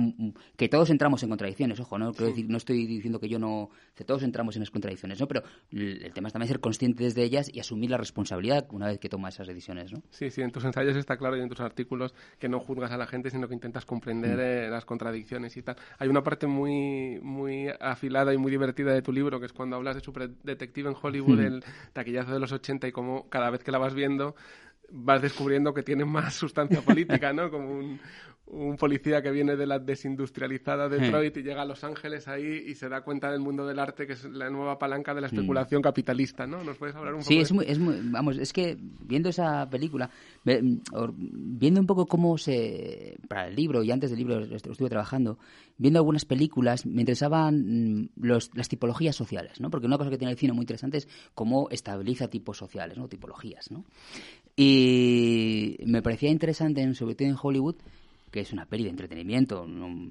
que 0.57 0.69
todos 0.69 0.91
entramos 0.91 1.23
en 1.23 1.29
contradicciones, 1.29 1.79
ojo, 1.81 1.99
¿no? 1.99 2.13
Quiero 2.13 2.29
decir, 2.29 2.47
no 2.49 2.57
estoy 2.57 2.87
diciendo 2.87 3.21
que 3.21 3.29
yo 3.29 3.39
no... 3.39 3.71
que 3.95 4.05
todos 4.05 4.23
entramos 4.23 4.57
en 4.57 4.61
las 4.61 4.71
contradicciones, 4.71 5.21
¿no? 5.21 5.29
Pero 5.29 5.43
el 5.71 6.03
el 6.05 6.13
tema 6.13 6.29
es 6.29 6.33
también 6.33 6.49
ser 6.49 6.61
conscientes 6.61 7.15
de 7.15 7.23
ellas 7.25 7.51
y 7.53 7.61
asumir 7.61 7.91
la 7.91 7.97
responsabilidad 7.97 8.67
una 8.73 8.87
vez 8.87 8.99
que 8.99 9.09
toma 9.09 9.29
esas 9.29 9.47
decisiones, 9.47 9.93
¿no? 9.93 10.03
Sí, 10.11 10.31
sí, 10.31 10.43
tus 10.55 10.65
ensayos 10.65 10.97
está 10.97 11.17
claro 11.17 11.37
y 11.37 11.41
en 11.41 11.49
tus 11.49 11.61
artículos 11.61 12.15
que 12.39 12.49
no 12.49 12.61
juzgas 12.61 12.93
a 12.93 12.97
la 12.97 13.07
gente, 13.07 13.29
sino 13.29 13.49
que 13.49 13.55
intentas 13.55 13.85
comprender 13.85 14.39
eh, 14.41 14.71
las 14.71 14.85
contradicciones 14.85 15.57
y 15.57 15.63
tal. 15.63 15.77
Hay 15.99 16.09
una 16.09 16.23
parte 16.23 16.47
muy, 16.47 17.19
muy 17.23 17.69
afilada 17.81 18.33
y 18.33 18.39
muy 18.39 18.53
divertida 18.53 18.93
de 18.93 19.03
tu 19.03 19.13
libro, 19.13 19.41
que 19.41 19.47
es 19.47 19.53
cuando 19.53 19.75
hablas 19.77 19.97
de 19.97 20.01
Super 20.01 20.31
Detective 20.45 20.89
en 20.89 20.97
Hollywood, 21.01 21.41
el 21.41 21.65
taquillazo 21.93 22.33
de 22.33 22.39
los 22.39 22.53
80 22.53 22.87
y 22.87 22.93
cómo 22.93 23.29
cada 23.29 23.51
vez 23.51 23.65
que 23.65 23.73
la 23.73 23.79
vas 23.79 23.95
viendo 23.95 24.37
vas 24.95 25.21
descubriendo 25.21 25.75
que 25.75 25.83
tiene 25.83 26.05
más 26.05 26.35
sustancia 26.35 26.81
política, 26.81 27.33
¿no? 27.33 27.51
Como 27.51 27.71
un, 27.71 28.01
un 28.47 28.77
policía 28.77 29.23
que 29.23 29.31
viene 29.31 29.57
de 29.57 29.67
la 29.67 29.79
desindustrializada 29.79 30.89
Detroit 30.89 31.37
y 31.39 31.43
llega 31.43 31.63
a 31.63 31.65
Los 31.65 31.83
Ángeles 31.83 32.29
ahí 32.29 32.65
y 32.67 32.75
se 32.75 32.89
da 32.89 33.01
cuenta 33.03 33.31
del 33.31 33.41
mundo 33.41 33.67
del 33.67 33.79
arte, 33.79 34.07
que 34.07 34.13
es 34.13 34.25
la 34.25 34.51
nueva 34.51 34.79
palanca 34.79 35.15
de 35.15 35.23
la 35.23 35.29
especulación 35.29 35.81
capitalista, 35.81 36.47
¿no? 36.47 36.63
¿Nos 36.63 36.77
puedes 36.77 36.95
hablar 36.95 37.15
un 37.15 37.21
poco 37.21 37.29
Sí, 37.29 37.37
de 37.37 37.43
es 37.43 37.53
muy, 37.53 37.65
es 37.67 37.79
muy, 37.79 37.97
vamos, 38.03 38.39
es 38.39 38.53
que 38.53 38.77
viendo 38.79 39.31
esa 39.31 39.69
película, 39.71 40.11
viendo 40.45 41.81
un 41.81 41.87
poco 41.87 42.07
cómo 42.07 42.37
se, 42.37 43.17
para 43.29 43.49
el 43.49 43.57
libro 43.57 43.83
y 43.83 43.91
antes 43.91 44.11
del 44.11 44.19
libro 44.19 44.41
lo 44.41 44.57
estuve 44.57 44.91
trabajando, 44.91 45.39
viendo 45.79 45.99
algunas 45.99 46.25
películas, 46.25 46.85
me 46.87 47.01
interesaban 47.01 48.03
mm, 48.03 48.11
los, 48.21 48.51
las 48.55 48.69
tipologías 48.69 49.17
sociales, 49.17 49.61
¿no? 49.61 49.71
Porque 49.71 49.87
una 49.87 49.97
cosa 49.97 50.11
que 50.11 50.19
tiene 50.19 50.33
el 50.33 50.39
cine 50.39 50.53
muy 50.53 50.63
interesante 50.63 50.99
es 50.99 51.09
cómo 51.35 51.69
estabiliza 51.71 52.29
tipos 52.29 52.59
sociales, 52.59 52.99
¿no? 52.99 53.09
Tipologías, 53.09 53.71
¿no? 53.71 53.85
Y 54.57 55.77
me 55.87 56.03
parecía 56.03 56.31
interesante, 56.31 56.81
en- 56.83 56.95
sobre 56.95 57.15
todo 57.15 57.29
en 57.29 57.37
Hollywood, 57.41 57.77
que 58.31 58.41
es 58.41 58.53
una 58.53 58.67
peli 58.67 58.85
de 58.85 58.91
entretenimiento 58.91 59.67
no- 59.67 60.09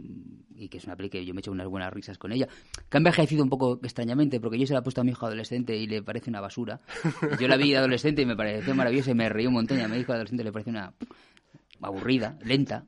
y 0.56 0.70
que 0.70 0.78
es 0.78 0.86
una 0.86 0.96
peli 0.96 1.10
que 1.10 1.26
yo 1.26 1.34
me 1.34 1.40
he 1.40 1.42
hecho 1.42 1.52
unas 1.52 1.68
buenas 1.68 1.92
risas 1.92 2.18
con 2.18 2.32
ella, 2.32 2.48
que 2.90 2.98
ha 2.98 3.00
envejecido 3.00 3.44
un 3.44 3.50
poco 3.50 3.80
extrañamente 3.84 4.40
porque 4.40 4.58
yo 4.58 4.66
se 4.66 4.74
la 4.74 4.80
he 4.80 4.82
puesto 4.82 5.02
a 5.02 5.04
mi 5.04 5.12
hijo 5.12 5.26
adolescente 5.26 5.76
y 5.76 5.88
le 5.88 6.02
parece 6.02 6.30
una 6.30 6.40
basura. 6.40 6.80
Yo 7.40 7.48
la 7.48 7.58
vi 7.58 7.72
de 7.72 7.78
adolescente 7.78 8.22
y 8.22 8.26
me 8.26 8.36
pareció 8.36 8.74
maravillosa 8.76 9.12
y 9.12 9.16
me 9.16 9.28
reí 9.28 9.46
un 9.48 9.54
montón 9.54 9.80
y 9.80 9.82
a 9.82 9.88
mi 9.90 9.98
hijo 9.98 10.14
adolescente 10.14 10.44
le 10.44 10.52
parece 10.54 10.70
una 10.70 10.94
aburrida, 11.82 12.38
lenta. 12.46 12.86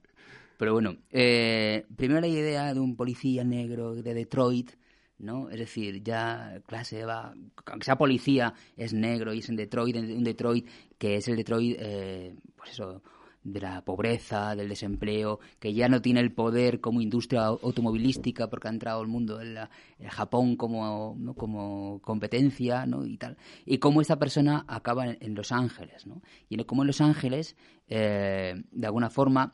Pero 0.58 0.72
bueno, 0.74 0.96
eh, 1.12 1.86
primero 1.98 2.22
la 2.22 2.28
idea 2.28 2.74
de 2.74 2.80
un 2.80 2.96
policía 2.96 3.44
negro 3.44 3.94
de 3.96 4.14
Detroit, 4.14 4.72
¿no? 5.20 5.50
Es 5.50 5.60
decir, 5.60 6.04
ya 6.04 6.62
clase 6.66 7.06
va, 7.06 7.34
aunque 7.66 7.86
sea 7.86 7.98
policía, 7.98 8.54
es 8.76 8.94
negro 8.94 9.34
y 9.34 9.40
es 9.40 9.50
en 9.50 9.56
Detroit, 9.56 9.96
en 9.96 10.18
un 10.18 10.24
Detroit 10.24 10.68
que 10.98 11.16
es 11.16 11.28
el 11.28 11.36
Detroit, 11.36 11.78
eh, 11.80 12.36
pues 12.56 12.72
eso, 12.72 13.02
de 13.46 13.62
la 13.62 13.86
pobreza, 13.86 14.56
del 14.56 14.68
desempleo, 14.68 15.40
que 15.60 15.74
ya 15.74 15.88
no 15.88 16.02
tiene 16.02 16.20
el 16.20 16.34
poder 16.34 16.82
como 16.82 17.00
industria 17.00 17.46
automovilística 17.46 18.50
porque 18.50 18.68
ha 18.68 18.72
entrado 18.72 19.02
el 19.04 19.08
mundo 19.08 19.40
en 19.40 20.10
Japón 20.10 20.56
como, 20.58 21.16
¿no? 21.18 21.36
como 21.36 22.02
competencia 22.02 22.88
¿no? 22.88 23.06
y 23.06 23.18
tal. 23.18 23.38
Y 23.64 23.78
cómo 23.78 24.02
esta 24.02 24.18
persona 24.18 24.66
acaba 24.68 25.06
en, 25.06 25.18
en 25.22 25.36
Los 25.36 25.52
Ángeles. 25.52 26.08
¿no? 26.08 26.24
Y 26.50 26.58
cómo 26.64 26.82
en 26.82 26.88
Los 26.88 27.02
Ángeles, 27.02 27.56
eh, 27.88 28.56
de 28.72 28.88
alguna 28.88 29.12
forma, 29.12 29.54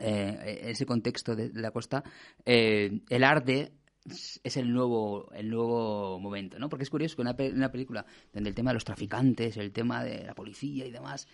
eh, 0.00 0.60
ese 0.62 0.86
contexto 0.86 1.34
de, 1.34 1.50
de 1.50 1.60
la 1.60 1.72
costa, 1.72 2.04
eh, 2.44 3.00
el 3.08 3.24
arte 3.24 3.72
es- 4.10 4.56
el 4.56 4.72
nuevo 4.72 5.30
el 5.34 5.48
nuevo 5.50 6.18
momento, 6.20 6.58
¿no? 6.58 6.68
Porque 6.68 6.84
es 6.84 6.90
curioso 6.90 7.16
que 7.16 7.22
una, 7.22 7.36
una 7.54 7.70
película 7.72 8.04
donde 8.32 8.48
el 8.50 8.54
tema 8.54 8.70
de 8.70 8.74
los 8.74 8.84
traficantes, 8.84 9.56
el 9.56 9.72
tema 9.72 10.04
de 10.04 10.24
la 10.24 10.34
policía 10.34 10.86
y 10.86 10.90
demás, 10.90 11.26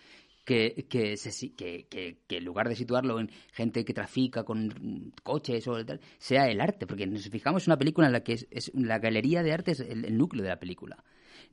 que, 0.45 0.85
que, 0.89 1.15
se 1.15 1.53
que, 1.55 1.87
que, 1.89 2.19
que 2.27 2.37
en 2.37 2.43
lugar 2.45 2.67
de 2.67 2.75
situarlo 2.75 3.19
en 3.19 3.29
gente 3.53 3.85
que 3.85 3.93
trafica 3.93 4.43
con 4.43 5.13
coches 5.23 5.67
o 5.67 5.85
tal, 5.85 6.01
sea 6.17 6.49
el 6.49 6.59
arte, 6.59 6.85
porque 6.85 7.07
nos 7.07 7.29
fijamos 7.29 7.65
en 7.65 7.71
una 7.71 7.77
película 7.77 8.07
en 8.07 8.13
la 8.13 8.23
que 8.23 8.33
es, 8.33 8.47
es- 8.51 8.71
la 8.75 8.99
galería 8.99 9.41
de 9.43 9.53
arte 9.53 9.71
es 9.71 9.79
el 9.79 10.17
núcleo 10.17 10.43
de 10.43 10.49
la 10.49 10.59
película. 10.59 11.03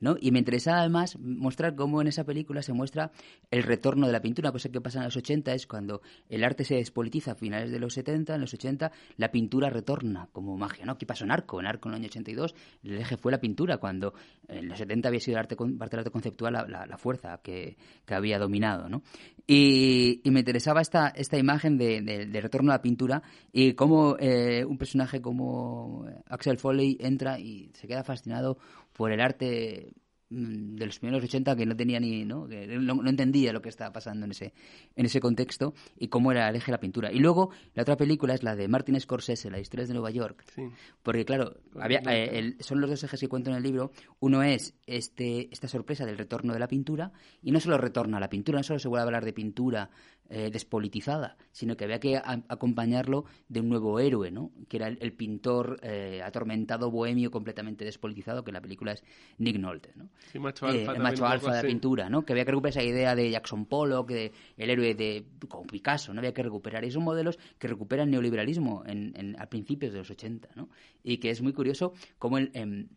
¿No? 0.01 0.17
Y 0.19 0.31
me 0.31 0.39
interesaba 0.39 0.79
además 0.81 1.17
mostrar 1.19 1.75
cómo 1.75 2.01
en 2.01 2.07
esa 2.07 2.25
película 2.25 2.61
se 2.61 2.73
muestra 2.73 3.11
el 3.49 3.63
retorno 3.63 4.07
de 4.07 4.13
la 4.13 4.21
pintura, 4.21 4.51
cosa 4.51 4.69
que 4.69 4.81
pasa 4.81 4.99
en 4.99 5.05
los 5.05 5.15
80 5.15 5.53
es 5.53 5.65
cuando 5.67 6.01
el 6.27 6.43
arte 6.43 6.65
se 6.65 6.75
despolitiza 6.75 7.31
a 7.31 7.35
finales 7.35 7.71
de 7.71 7.79
los 7.79 7.93
70, 7.93 8.35
en 8.35 8.41
los 8.41 8.53
80 8.53 8.91
la 9.17 9.31
pintura 9.31 9.69
retorna 9.69 10.27
como 10.33 10.57
magia, 10.57 10.85
¿no? 10.85 10.97
¿Qué 10.97 11.05
pasó 11.05 11.23
en 11.23 11.31
Arco? 11.31 11.59
En 11.61 11.67
Arco 11.67 11.87
en 11.87 11.93
el 11.95 12.01
año 12.01 12.07
82 12.07 12.53
el 12.83 12.97
eje 12.97 13.15
fue 13.15 13.31
la 13.31 13.39
pintura, 13.39 13.77
cuando 13.77 14.13
en 14.47 14.67
los 14.67 14.77
70 14.77 15.07
había 15.07 15.19
sido 15.21 15.37
arte, 15.39 15.55
parte 15.55 15.95
del 15.95 15.99
arte 15.99 16.11
conceptual 16.11 16.53
la, 16.53 16.67
la- 16.67 16.85
la 16.85 16.97
fuerza 16.97 17.39
que, 17.41 17.77
que 18.05 18.13
había 18.13 18.37
dominado, 18.39 18.89
¿no? 18.89 19.03
Y, 19.47 20.21
y 20.23 20.31
me 20.31 20.39
interesaba 20.39 20.81
esta, 20.81 21.09
esta 21.09 21.37
imagen 21.37 21.77
de, 21.77 22.01
de- 22.01 22.25
de 22.25 22.41
retorno 22.41 22.71
a 22.71 22.75
la 22.75 22.81
pintura 22.81 23.21
y 23.51 23.73
cómo 23.73 24.15
eh, 24.19 24.63
un 24.65 24.77
personaje 24.77 25.21
como 25.21 26.05
Axel 26.27 26.57
Foley 26.57 26.97
entra 26.99 27.39
y 27.39 27.69
se 27.73 27.87
queda 27.87 28.03
fascinado 28.03 28.57
por 29.01 29.11
el 29.11 29.19
arte 29.19 29.93
mm, 30.29 30.75
de 30.75 30.85
los 30.85 30.99
primeros 30.99 31.23
80 31.23 31.55
que 31.55 31.65
no 31.65 31.75
tenía 31.75 31.99
ni 31.99 32.23
no, 32.23 32.47
que 32.47 32.67
no, 32.67 32.93
no 32.95 33.09
entendía 33.09 33.51
lo 33.51 33.61
que 33.61 33.69
estaba 33.69 33.91
pasando 33.91 34.25
en 34.25 34.31
ese 34.31 34.53
en 34.95 35.05
ese 35.07 35.19
contexto 35.19 35.73
y 35.97 36.07
cómo 36.09 36.31
era 36.31 36.47
el 36.49 36.55
eje 36.55 36.67
de 36.67 36.71
la 36.73 36.79
pintura. 36.79 37.11
Y 37.11 37.19
luego 37.19 37.49
la 37.73 37.81
otra 37.81 37.97
película 37.97 38.33
es 38.35 38.43
la 38.43 38.55
de 38.55 38.67
Martin 38.67 38.99
Scorsese 38.99 39.49
la 39.49 39.59
historia 39.59 39.85
de 39.87 39.93
Nueva 39.93 40.11
York. 40.11 40.43
Sí. 40.55 40.61
porque 41.03 41.25
claro 41.25 41.55
había, 41.79 41.99
eh, 42.07 42.37
el- 42.39 42.57
son 42.59 42.79
los 42.79 42.89
dos 42.89 43.03
ejes 43.03 43.19
que 43.19 43.27
cuento 43.27 43.49
en 43.49 43.55
el 43.57 43.63
libro. 43.63 43.91
Uno 44.19 44.43
es 44.43 44.75
este 44.85 45.49
esta 45.51 45.67
sorpresa 45.67 46.05
del 46.05 46.17
retorno 46.17 46.53
de 46.53 46.59
la 46.59 46.67
pintura 46.67 47.11
y 47.41 47.51
no 47.51 47.59
solo 47.59 47.77
retorna 47.79 48.17
a 48.17 48.19
la 48.19 48.29
pintura 48.29 48.59
no 48.59 48.63
solo 48.63 48.79
se 48.79 48.87
vuelve 48.87 49.01
a 49.01 49.05
hablar 49.05 49.25
de 49.25 49.33
pintura 49.33 49.89
eh, 50.31 50.49
despolitizada 50.51 51.37
sino 51.51 51.75
que 51.77 51.83
había 51.85 51.99
que 51.99 52.17
a- 52.17 52.43
acompañarlo 52.47 53.25
de 53.49 53.59
un 53.59 53.69
nuevo 53.69 53.99
héroe 53.99 54.31
no 54.31 54.51
que 54.69 54.77
era 54.77 54.87
el, 54.87 54.97
el 55.01 55.13
pintor 55.13 55.79
eh, 55.83 56.21
atormentado 56.23 56.89
bohemio 56.89 57.29
completamente 57.31 57.85
despolitizado 57.85 58.43
que 58.43 58.51
en 58.51 58.55
la 58.55 58.61
película 58.61 58.93
es 58.93 59.03
Nick 59.37 59.57
Nolte 59.59 59.91
¿no? 59.95 60.09
Sí, 60.31 60.39
macho 60.39 60.65
Eh, 60.67 60.69
alfa. 60.69 60.79
el 60.79 60.85
también 60.85 61.03
macho 61.03 61.25
alfa 61.27 61.51
de 61.51 61.57
la 61.57 61.61
pintura, 61.67 62.09
¿no? 62.09 62.25
Que 62.25 62.33
había 62.33 62.45
que 62.45 62.51
recuperar 62.51 62.71
esa 62.77 62.83
idea 62.83 63.15
de 63.15 63.29
Jackson 63.31 63.65
Pollock, 63.65 64.09
de 64.09 64.31
el 64.57 64.69
héroe 64.69 64.95
de 64.95 65.25
con 65.49 65.67
Picasso, 65.67 66.13
no 66.13 66.19
había 66.19 66.33
que 66.33 66.43
recuperar. 66.43 66.83
Y 66.85 66.91
son 66.91 67.03
modelos 67.03 67.37
que 67.59 67.67
recuperan 67.67 68.07
el 68.07 68.11
neoliberalismo 68.11 68.83
en, 68.85 69.13
en- 69.17 69.39
a 69.41 69.47
principios 69.49 69.91
de 69.91 69.99
los 69.99 70.09
80, 70.09 70.49
¿no? 70.55 70.69
Y 71.03 71.17
que 71.17 71.29
es 71.31 71.41
muy 71.41 71.53
curioso 71.53 71.93
cómo 72.17 72.37
el, 72.37 72.51
em, 72.53 72.87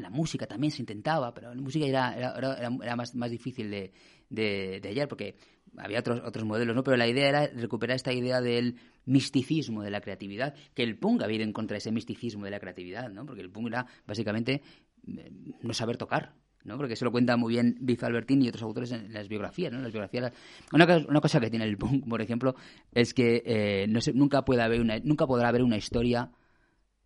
la 0.00 0.10
música 0.10 0.46
también 0.46 0.70
se 0.70 0.82
intentaba, 0.82 1.32
pero 1.34 1.54
la 1.54 1.60
música 1.62 1.86
era, 1.86 2.14
era, 2.16 2.34
era, 2.36 2.70
era 2.82 2.96
más, 2.96 3.14
más 3.14 3.30
difícil 3.30 3.70
de, 3.70 3.92
de, 4.28 4.80
de 4.82 4.88
hallar 4.88 5.08
porque 5.08 5.36
había 5.78 6.00
otros, 6.00 6.20
otros 6.24 6.44
modelos, 6.44 6.74
¿no? 6.74 6.82
Pero 6.82 6.96
la 6.96 7.06
idea 7.06 7.28
era 7.28 7.46
recuperar 7.46 7.96
esta 7.96 8.12
idea 8.12 8.40
del 8.40 8.76
misticismo 9.04 9.82
de 9.82 9.90
la 9.90 10.00
creatividad, 10.00 10.54
que 10.74 10.82
el 10.82 10.98
punk 10.98 11.22
había 11.22 11.36
ido 11.36 11.44
en 11.44 11.52
contra 11.52 11.74
de 11.74 11.78
ese 11.78 11.92
misticismo 11.92 12.44
de 12.44 12.50
la 12.50 12.60
creatividad, 12.60 13.10
¿no? 13.10 13.24
Porque 13.24 13.40
el 13.40 13.50
punk 13.50 13.68
era 13.68 13.86
básicamente 14.06 14.62
eh, 15.06 15.30
no 15.62 15.72
saber 15.72 15.96
tocar, 15.96 16.34
¿no? 16.64 16.76
Porque 16.76 16.94
eso 16.94 17.04
lo 17.04 17.12
cuenta 17.12 17.36
muy 17.36 17.54
bien 17.54 17.76
Biff 17.80 18.02
Albertini 18.04 18.46
y 18.46 18.48
otros 18.48 18.62
autores 18.62 18.92
en 18.92 19.12
las 19.12 19.28
biografías, 19.28 19.72
¿no? 19.72 19.80
Las 19.80 19.92
biografías, 19.92 20.32
una, 20.72 21.20
cosa 21.20 21.40
que 21.40 21.50
tiene 21.50 21.64
el 21.64 21.78
punk, 21.78 22.08
por 22.08 22.20
ejemplo, 22.20 22.54
es 22.92 23.14
que 23.14 23.42
eh, 23.44 23.86
nunca 24.14 24.44
puede 24.44 24.62
haber 24.62 24.80
una, 24.80 24.98
nunca 24.98 25.26
podrá 25.26 25.48
haber 25.48 25.62
una 25.62 25.76
historia 25.76 26.30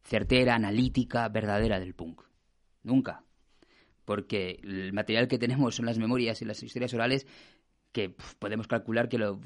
certera, 0.02 0.54
analítica, 0.54 1.28
verdadera 1.28 1.78
del 1.78 1.94
punk. 1.94 2.22
Nunca. 2.82 3.24
Porque 4.04 4.58
el 4.62 4.92
material 4.92 5.28
que 5.28 5.38
tenemos 5.38 5.76
son 5.76 5.86
las 5.86 5.98
memorias 5.98 6.42
y 6.42 6.44
las 6.44 6.62
historias 6.62 6.92
orales 6.94 7.26
que 7.92 8.14
podemos 8.38 8.66
calcular 8.66 9.08
que, 9.08 9.18
lo, 9.18 9.38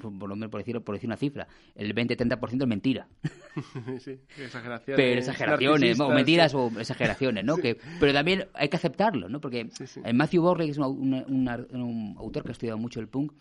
por 0.00 0.28
lo 0.28 0.34
menos 0.34 0.50
por 0.50 0.60
decir, 0.60 0.80
por 0.80 0.94
decir 0.96 1.08
una 1.08 1.16
cifra, 1.16 1.46
el 1.76 1.94
20-30% 1.94 2.62
es 2.62 2.66
mentira. 2.68 3.06
sí, 4.00 4.18
exageraciones. 4.38 4.96
Pero 4.96 5.18
exageraciones, 5.20 6.00
o 6.00 6.08
mentiras 6.10 6.50
sí. 6.50 6.56
o 6.58 6.80
exageraciones, 6.80 7.44
¿no? 7.44 7.56
Que, 7.58 7.78
pero 8.00 8.12
también 8.12 8.48
hay 8.54 8.68
que 8.68 8.76
aceptarlo, 8.76 9.28
¿no? 9.28 9.40
Porque 9.40 9.68
Sí, 9.70 10.00
Matthew 10.12 10.42
Borley, 10.42 10.66
que 10.66 10.72
es 10.72 10.78
un, 10.78 10.86
un- 11.14 11.24
un- 11.28 11.66
un 11.80 12.14
autor 12.18 12.42
que 12.42 12.48
ha 12.48 12.52
estudiado 12.52 12.76
mucho 12.78 12.98
el 12.98 13.06
punk, 13.08 13.32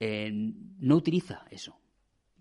eh, 0.00 0.30
no 0.32 0.96
utiliza 0.96 1.44
eso. 1.50 1.76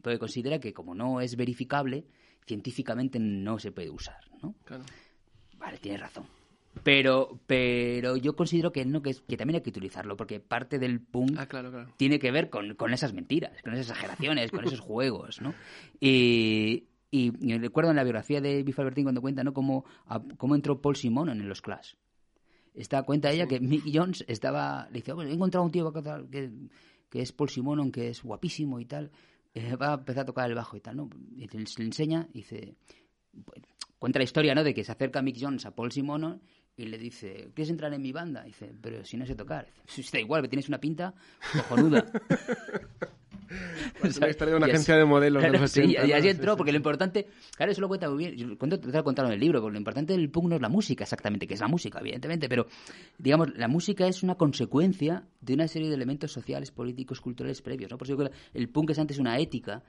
Porque 0.01 0.17
considera 0.17 0.59
que 0.59 0.73
como 0.73 0.95
no 0.95 1.19
es 1.19 1.35
verificable, 1.35 2.05
científicamente 2.47 3.19
no 3.19 3.59
se 3.59 3.73
puede 3.73 3.89
usar, 3.89 4.21
¿no? 4.41 4.55
Claro. 4.63 4.85
Vale, 5.57 5.77
tienes 5.77 5.99
razón. 5.99 6.23
Pero, 6.83 7.39
pero 7.47 8.15
yo 8.17 8.35
considero 8.35 8.71
que 8.71 8.85
no, 8.85 9.01
que, 9.01 9.13
que 9.27 9.37
también 9.37 9.55
hay 9.57 9.61
que 9.61 9.69
utilizarlo, 9.69 10.15
porque 10.17 10.39
parte 10.39 10.79
del 10.79 11.01
punk 11.01 11.35
Ah, 11.37 11.45
claro, 11.45 11.71
claro. 11.71 11.93
tiene 11.97 12.19
que 12.19 12.31
ver 12.31 12.49
con, 12.49 12.75
con 12.75 12.93
esas 12.93 13.13
mentiras, 13.13 13.61
con 13.63 13.73
esas 13.73 13.89
exageraciones, 13.89 14.51
con 14.51 14.65
esos 14.65 14.79
juegos, 14.79 15.41
¿no? 15.41 15.53
Y, 15.99 16.85
y, 17.11 17.31
y 17.41 17.57
recuerdo 17.57 17.89
en 17.91 17.97
la 17.97 18.03
biografía 18.03 18.39
de 18.41 18.63
Biff 18.63 18.79
Albertine 18.79 19.05
cuando 19.05 19.21
cuenta, 19.21 19.43
¿no? 19.43 19.53
Cómo, 19.53 19.85
a- 20.05 20.21
cómo 20.37 20.55
entró 20.55 20.81
Paul 20.81 20.95
Simon 20.95 21.29
en 21.29 21.47
los 21.49 21.61
Clash. 21.61 21.93
Está 22.73 23.03
cuenta 23.03 23.31
ella 23.31 23.47
que 23.47 23.59
Mick 23.59 23.83
Jones 23.93 24.23
estaba, 24.27 24.87
le 24.91 24.99
dice, 24.99 25.11
bueno, 25.13 25.29
he 25.31 25.33
encontrado 25.33 25.65
un 25.65 25.71
tío 25.71 25.91
que, 25.91 26.01
que, 26.31 26.51
que 27.09 27.21
es 27.21 27.31
Paul 27.33 27.49
Simonon, 27.49 27.91
que 27.91 28.09
es 28.09 28.23
guapísimo 28.23 28.79
y 28.79 28.85
tal, 28.85 29.11
eh, 29.53 29.75
va 29.75 29.91
a 29.91 29.93
empezar 29.95 30.21
a 30.21 30.25
tocar 30.25 30.47
el 30.49 30.55
bajo 30.55 30.77
y 30.77 30.79
tal, 30.79 30.95
¿no? 30.97 31.09
Y 31.35 31.47
le, 31.47 31.63
le 31.77 31.83
enseña 31.83 32.27
y 32.31 32.37
dice, 32.37 32.75
cuenta 33.97 34.19
la 34.19 34.23
historia, 34.23 34.53
¿no? 34.55 34.63
De 34.63 34.73
que 34.73 34.83
se 34.83 34.91
acerca 34.91 35.21
Mick 35.21 35.37
Jones 35.41 35.65
a 35.65 35.75
Paul 35.75 35.91
Simonon 35.91 36.41
y 36.79 36.85
le 36.85 36.97
dice, 36.97 37.49
¿quieres 37.53 37.69
entrar 37.69 37.93
en 37.93 38.01
mi 38.01 38.11
banda? 38.11 38.43
Y 38.43 38.47
dice, 38.47 38.71
pero 38.81 39.03
si 39.03 39.17
no 39.17 39.25
sé 39.25 39.35
tocar. 39.35 39.67
Dice, 39.85 40.03
"Sí, 40.03 40.09
da 40.13 40.19
igual, 40.19 40.41
que 40.43 40.47
tienes 40.47 40.67
una 40.69 40.79
pinta 40.79 41.13
cojonuda. 41.53 42.05
Es 44.03 44.19
la 44.19 44.29
historia 44.29 44.51
de 44.53 44.57
una 44.57 44.67
Y 44.67 44.69
así- 44.69 44.75
agencia 44.75 44.95
de 44.95 45.05
modelos 45.05 45.41
de 45.41 45.49
Claro, 45.49 45.61
los 45.63 45.71
sí, 45.71 45.79
80, 45.81 46.05
y 46.05 46.09
¿no? 46.09 46.15
así 46.15 46.23
Sí, 46.23 46.29
entró, 46.29 46.55
porque 46.55 46.71
lo 46.71 46.77
importante, 46.77 47.27
claro, 47.57 47.71
eso 47.71 47.81
lo 47.81 47.87
cuenta 47.87 48.07
muy 48.07 48.17
bien, 48.19 48.35
yo 48.37 48.57
cuento, 48.59 48.79
trato 48.79 48.97
de 48.99 49.03
contarlo 49.03 49.29
en 49.29 49.33
el 49.33 49.39
libro, 49.39 49.59
porque 49.59 49.73
lo 49.73 49.79
importante 49.79 50.13
del 50.13 50.29
punk 50.29 50.49
no 50.49 50.55
es 50.55 50.61
la 50.61 50.69
música 50.69 51.03
exactamente, 51.03 51.47
que 51.47 51.55
es 51.55 51.59
la 51.59 51.67
música, 51.67 51.99
evidentemente, 51.99 52.47
pero 52.47 52.67
digamos, 53.17 53.49
la 53.57 53.67
música 53.67 54.07
es 54.07 54.21
una 54.21 54.35
consecuencia 54.35 55.23
de 55.41 55.53
una 55.55 55.67
serie 55.67 55.89
de 55.89 55.95
elementos 55.95 56.31
sociales, 56.31 56.69
políticos, 56.71 57.19
culturales 57.21 57.61
previos, 57.63 57.89
¿no? 57.89 57.97
Por 57.97 58.07
eso 58.07 58.17
el 58.53 58.69
punk 58.69 58.91
es 58.91 58.99
antes 58.99 59.17
una 59.17 59.39
ética 59.39 59.81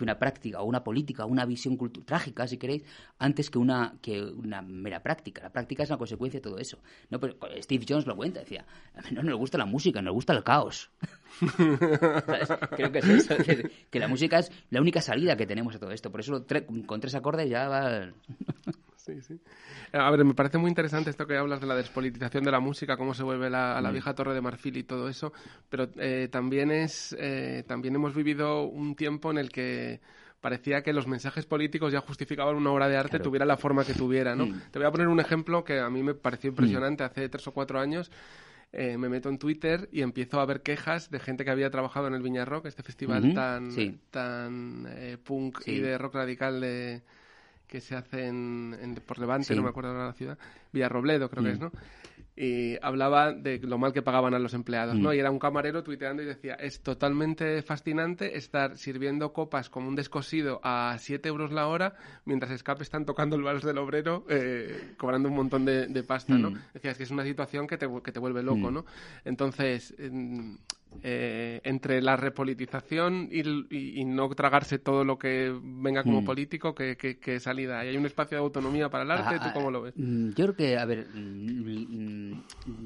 que 0.00 0.04
una 0.04 0.18
práctica 0.18 0.62
o 0.62 0.64
una 0.64 0.82
política 0.82 1.26
o 1.26 1.28
una 1.28 1.44
visión 1.44 1.76
trágica, 2.06 2.46
si 2.46 2.56
queréis, 2.56 2.84
antes 3.18 3.50
que 3.50 3.58
una 3.58 3.94
que 4.00 4.22
una 4.22 4.62
mera 4.62 5.02
práctica. 5.02 5.42
La 5.42 5.50
práctica 5.50 5.82
es 5.82 5.90
una 5.90 5.98
consecuencia 5.98 6.38
de 6.40 6.42
todo 6.42 6.58
eso. 6.58 6.78
No, 7.10 7.20
pero 7.20 7.36
Steve 7.60 7.84
Jones 7.86 8.06
lo 8.06 8.16
cuenta, 8.16 8.40
decía, 8.40 8.64
a 8.94 9.10
no 9.10 9.22
nos 9.22 9.36
gusta 9.36 9.58
la 9.58 9.66
música, 9.66 10.00
nos 10.00 10.14
gusta 10.14 10.32
el 10.32 10.42
caos. 10.42 10.90
Creo 12.76 12.92
que 12.92 12.98
es 12.98 13.08
eso, 13.08 13.34
que 13.90 13.98
la 13.98 14.08
música 14.08 14.38
es 14.38 14.50
la 14.70 14.80
única 14.80 15.02
salida 15.02 15.36
que 15.36 15.46
tenemos 15.46 15.74
a 15.74 15.78
todo 15.78 15.90
esto. 15.90 16.10
Por 16.10 16.20
eso 16.20 16.46
con 16.86 17.00
tres 17.00 17.14
acordes 17.14 17.50
ya 17.50 17.68
va... 17.68 18.08
Sí, 19.14 19.20
sí. 19.22 19.40
A 19.92 20.10
ver, 20.10 20.24
me 20.24 20.34
parece 20.34 20.58
muy 20.58 20.68
interesante 20.68 21.10
esto 21.10 21.26
que 21.26 21.36
hablas 21.36 21.60
de 21.60 21.66
la 21.66 21.74
despolitización 21.74 22.44
de 22.44 22.50
la 22.50 22.60
música, 22.60 22.96
cómo 22.96 23.14
se 23.14 23.22
vuelve 23.22 23.50
la, 23.50 23.74
Mm. 23.74 23.78
a 23.78 23.80
la 23.80 23.90
vieja 23.90 24.14
torre 24.14 24.34
de 24.34 24.40
marfil 24.40 24.76
y 24.76 24.84
todo 24.84 25.08
eso, 25.08 25.32
pero 25.68 25.88
eh, 25.96 26.28
también 26.30 26.70
es 26.70 27.16
eh, 27.18 27.64
también 27.66 27.94
hemos 27.96 28.14
vivido 28.14 28.64
un 28.64 28.94
tiempo 28.94 29.30
en 29.30 29.38
el 29.38 29.50
que 29.50 30.00
parecía 30.40 30.82
que 30.82 30.92
los 30.92 31.06
mensajes 31.06 31.44
políticos 31.44 31.92
ya 31.92 32.00
justificaban 32.00 32.56
una 32.56 32.70
obra 32.70 32.88
de 32.88 32.96
arte 32.96 33.10
Claro. 33.10 33.24
tuviera 33.24 33.44
la 33.44 33.56
forma 33.56 33.84
que 33.84 33.92
tuviera, 33.94 34.34
¿no? 34.34 34.46
Mm. 34.46 34.60
Te 34.70 34.78
voy 34.78 34.86
a 34.88 34.90
poner 34.90 35.08
un 35.08 35.20
ejemplo 35.20 35.64
que 35.64 35.80
a 35.80 35.90
mí 35.90 36.02
me 36.02 36.14
pareció 36.14 36.48
impresionante 36.50 37.04
hace 37.04 37.28
tres 37.28 37.46
o 37.48 37.52
cuatro 37.52 37.78
años. 37.80 38.10
eh, 38.72 38.96
me 38.96 39.08
meto 39.08 39.28
en 39.28 39.36
Twitter 39.36 39.88
y 39.90 40.00
empiezo 40.02 40.38
a 40.40 40.46
ver 40.46 40.62
quejas 40.62 41.10
de 41.10 41.18
gente 41.18 41.44
que 41.44 41.50
había 41.50 41.70
trabajado 41.70 42.06
en 42.06 42.14
el 42.14 42.22
Viña 42.22 42.44
Rock, 42.44 42.66
este 42.66 42.84
festival 42.84 43.34
tan, 43.34 43.72
sí. 43.72 43.98
tan 44.12 44.86
eh, 44.88 45.18
punk 45.22 45.58
Sí. 45.64 45.72
y 45.72 45.78
de 45.80 45.98
rock 45.98 46.14
radical 46.14 46.60
de, 46.60 47.02
que 47.70 47.80
se 47.80 47.94
hace 47.94 48.26
en, 48.26 48.76
en- 48.80 48.94
por 48.96 49.18
Levante, 49.18 49.46
Sí. 49.48 49.54
no 49.54 49.62
me 49.62 49.68
acuerdo 49.68 49.90
ahora 49.90 50.06
la 50.06 50.12
ciudad, 50.12 50.36
Villarrobledo 50.72 51.30
creo 51.30 51.44
que 51.44 51.50
Mm. 51.50 51.52
es, 51.54 51.60
¿no? 51.60 51.72
Y 52.36 52.78
hablaba 52.80 53.32
de 53.34 53.58
lo 53.58 53.76
mal 53.76 53.92
que 53.92 54.00
pagaban 54.02 54.32
a 54.34 54.38
los 54.38 54.54
empleados, 54.54 54.96
¿no? 54.98 55.10
Mm. 55.10 55.12
Y 55.14 55.18
era 55.18 55.30
un 55.30 55.38
camarero 55.38 55.82
tuiteando 55.82 56.22
y 56.22 56.26
decía, 56.26 56.54
es 56.54 56.80
totalmente 56.82 57.60
fascinante 57.62 58.36
estar 58.38 58.76
sirviendo 58.78 59.32
copas 59.32 59.68
como 59.68 59.88
un 59.88 59.94
descosido 59.94 60.58
a 60.62 60.96
7 60.98 61.28
euros 61.28 61.52
la 61.52 61.66
hora, 61.66 61.96
mientras 62.24 62.50
Escape 62.52 62.82
están 62.82 63.04
tocando 63.04 63.36
el 63.36 63.42
vals 63.42 63.62
del 63.62 63.76
obrero, 63.78 64.24
eh, 64.30 64.94
cobrando 64.96 65.28
un 65.28 65.34
montón 65.36 65.64
de, 65.66 65.86
de 65.88 66.02
pasta, 66.02 66.38
¿no? 66.38 66.50
Mm. 66.52 66.58
Decía, 66.74 66.90
es 66.92 66.96
que 66.96 67.02
es 67.04 67.10
una 67.10 67.24
situación 67.24 67.66
que 67.66 67.76
te, 67.76 67.86
que 68.02 68.12
te 68.12 68.18
vuelve 68.18 68.42
loco, 68.42 68.70
Mm. 68.70 68.74
¿no? 68.74 68.84
Entonces, 69.24 69.94
en- 69.98 70.58
eh, 71.02 71.60
entre 71.64 72.02
la 72.02 72.16
repolitización 72.16 73.28
y, 73.30 73.40
y- 73.74 74.00
y 74.00 74.04
no 74.04 74.28
tragarse 74.30 74.78
todo 74.78 75.04
lo 75.04 75.18
que 75.18 75.50
venga 75.62 76.02
como 76.02 76.20
Mm. 76.20 76.24
político, 76.24 76.74
¿qué, 76.74 76.96
qué- 76.96 77.18
qué 77.18 77.40
salida 77.40 77.80
hay? 77.80 77.88
¿Hay 77.88 77.96
un 77.96 78.06
espacio 78.06 78.36
de 78.36 78.42
autonomía 78.44 78.90
para 78.90 79.04
el 79.04 79.10
arte? 79.10 79.36
Ah, 79.36 79.38
¿Tú 79.40 79.48
ah, 79.48 79.52
cómo 79.54 79.70
lo 79.70 79.82
ves? 79.82 79.94
mm, 79.96 80.30
Yo 80.30 80.44
creo 80.46 80.56
que, 80.56 80.78
a 80.78 80.84
ver, 80.84 81.06
mm, 81.14 82.32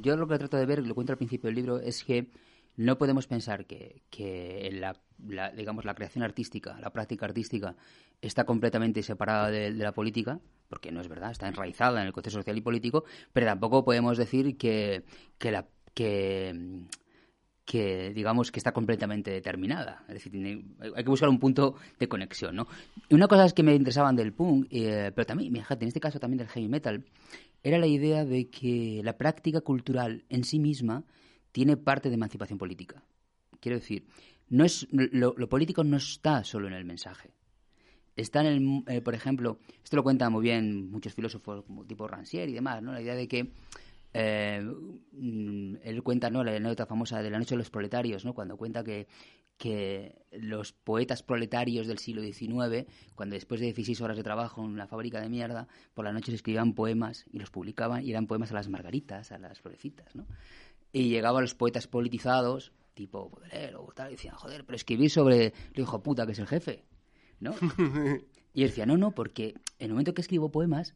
yo 0.02 0.16
lo 0.16 0.28
que 0.28 0.38
trato 0.38 0.56
de 0.56 0.66
ver, 0.66 0.86
lo 0.86 0.94
cuento 0.94 1.12
al 1.12 1.18
principio 1.18 1.48
del 1.48 1.56
libro, 1.56 1.80
es 1.80 2.04
que 2.04 2.28
no 2.76 2.98
podemos 2.98 3.26
pensar 3.26 3.66
que, 3.66 4.02
que 4.10 4.70
la, 4.72 4.96
la- 5.26 5.50
digamos, 5.52 5.84
la 5.84 5.94
creación 5.94 6.24
artística, 6.24 6.78
la 6.80 6.90
práctica 6.92 7.26
artística, 7.26 7.76
está 8.20 8.44
completamente 8.44 9.02
separada 9.02 9.50
de, 9.50 9.72
de 9.72 9.84
la 9.84 9.92
política, 9.92 10.40
porque 10.68 10.90
no 10.92 11.00
es 11.00 11.08
verdad, 11.08 11.30
está 11.30 11.46
enraizada 11.48 12.00
en 12.00 12.06
el 12.08 12.12
contexto 12.12 12.38
social 12.40 12.56
y 12.56 12.60
político, 12.62 13.04
pero 13.32 13.46
tampoco 13.46 13.84
podemos 13.84 14.16
decir 14.18 14.56
que, 14.56 15.02
que 15.38 15.50
la 15.52 15.66
que 15.94 16.52
que 17.64 18.12
digamos 18.14 18.52
que 18.52 18.60
está 18.60 18.72
completamente 18.72 19.30
determinada. 19.30 20.04
Es 20.08 20.14
decir, 20.14 20.32
tiene- 20.32 20.64
hay 20.94 21.02
que 21.02 21.10
buscar 21.10 21.28
un 21.28 21.38
punto 21.38 21.76
de 21.98 22.08
conexión, 22.08 22.56
¿no? 22.56 22.66
Y 23.08 23.14
una 23.14 23.26
cosa 23.26 23.46
es 23.46 23.54
que 23.54 23.62
me 23.62 23.74
interesaban 23.74 24.16
del 24.16 24.32
punk, 24.32 24.66
eh, 24.70 25.10
pero 25.14 25.24
también, 25.26 25.52
fíjate, 25.52 25.84
en 25.84 25.88
este 25.88 26.00
caso 26.00 26.20
también 26.20 26.38
del 26.38 26.48
heavy 26.48 26.68
metal, 26.68 27.04
era 27.62 27.78
la 27.78 27.86
idea 27.86 28.24
de 28.26 28.50
que 28.50 29.00
la 29.02 29.16
práctica 29.16 29.62
cultural 29.62 30.24
en 30.28 30.44
sí 30.44 30.58
misma 30.58 31.04
tiene 31.52 31.76
parte 31.78 32.10
de 32.10 32.16
emancipación 32.16 32.58
política. 32.58 33.02
Quiero 33.60 33.78
decir, 33.78 34.04
no 34.50 34.64
es 34.64 34.86
lo, 34.90 35.34
político 35.48 35.84
no 35.84 35.96
está 35.96 36.44
solo 36.44 36.66
en 36.68 36.74
el 36.74 36.84
mensaje. 36.84 37.30
Está 38.16 38.42
en 38.42 38.46
el, 38.46 38.94
eh, 38.94 39.00
por 39.00 39.14
ejemplo, 39.14 39.58
esto 39.82 39.96
lo 39.96 40.02
cuentan 40.02 40.30
muy 40.32 40.42
bien 40.42 40.90
muchos 40.90 41.14
filósofos 41.14 41.64
como 41.64 41.84
tipo 41.86 42.06
Rancière 42.06 42.50
y 42.50 42.52
demás, 42.52 42.82
¿no? 42.82 42.92
La 42.92 43.00
idea 43.00 43.14
de 43.14 43.26
que 43.26 43.50
eh, 44.14 44.62
mm, 45.12 45.74
él 45.82 46.02
cuenta, 46.04 46.30
¿no? 46.30 46.44
La 46.44 46.52
anécdota 46.52 46.86
famosa 46.86 47.20
de 47.20 47.30
la 47.30 47.38
noche 47.38 47.54
de 47.54 47.58
los 47.58 47.70
proletarios, 47.70 48.24
¿no? 48.24 48.32
Cuando 48.32 48.56
cuenta 48.56 48.84
que, 48.84 49.08
que 49.58 50.14
los 50.30 50.72
poetas 50.72 51.24
proletarios 51.24 51.88
del 51.88 51.98
siglo 51.98 52.22
XIX, 52.22 52.86
cuando 53.16 53.34
después 53.34 53.60
de 53.60 53.66
16 53.66 54.00
horas 54.00 54.16
de 54.16 54.22
trabajo 54.22 54.62
en 54.64 54.70
una 54.70 54.86
fábrica 54.86 55.20
de 55.20 55.28
mierda, 55.28 55.66
por 55.94 56.04
la 56.04 56.12
noche 56.12 56.30
se 56.30 56.36
escribían 56.36 56.74
poemas 56.74 57.26
y 57.32 57.40
los 57.40 57.50
publicaban 57.50 58.04
y 58.04 58.10
eran 58.10 58.28
poemas 58.28 58.52
a 58.52 58.54
las 58.54 58.68
margaritas, 58.68 59.32
a 59.32 59.38
las 59.38 59.60
florecitas, 59.60 60.14
¿no? 60.14 60.26
Y 60.92 61.08
llegaban 61.08 61.42
los 61.42 61.56
poetas 61.56 61.88
politizados, 61.88 62.72
tipo 62.94 63.30
Baudelaire 63.30 63.74
o 63.74 63.92
tal, 63.92 64.12
y 64.12 64.14
decían, 64.14 64.36
joder, 64.36 64.64
pero 64.64 64.76
escribir 64.76 65.10
sobre 65.10 65.52
el 65.74 65.82
hijo 65.82 66.02
puta 66.04 66.24
que 66.24 66.32
es 66.32 66.38
el 66.38 66.46
jefe, 66.46 66.84
¿no? 67.40 67.52
Y 68.56 68.62
él 68.62 68.68
decía, 68.68 68.86
no, 68.86 68.96
no, 68.96 69.10
porque 69.10 69.56
en 69.80 69.86
el 69.86 69.90
momento 69.90 70.14
que 70.14 70.20
escribo 70.20 70.52
poemas 70.52 70.94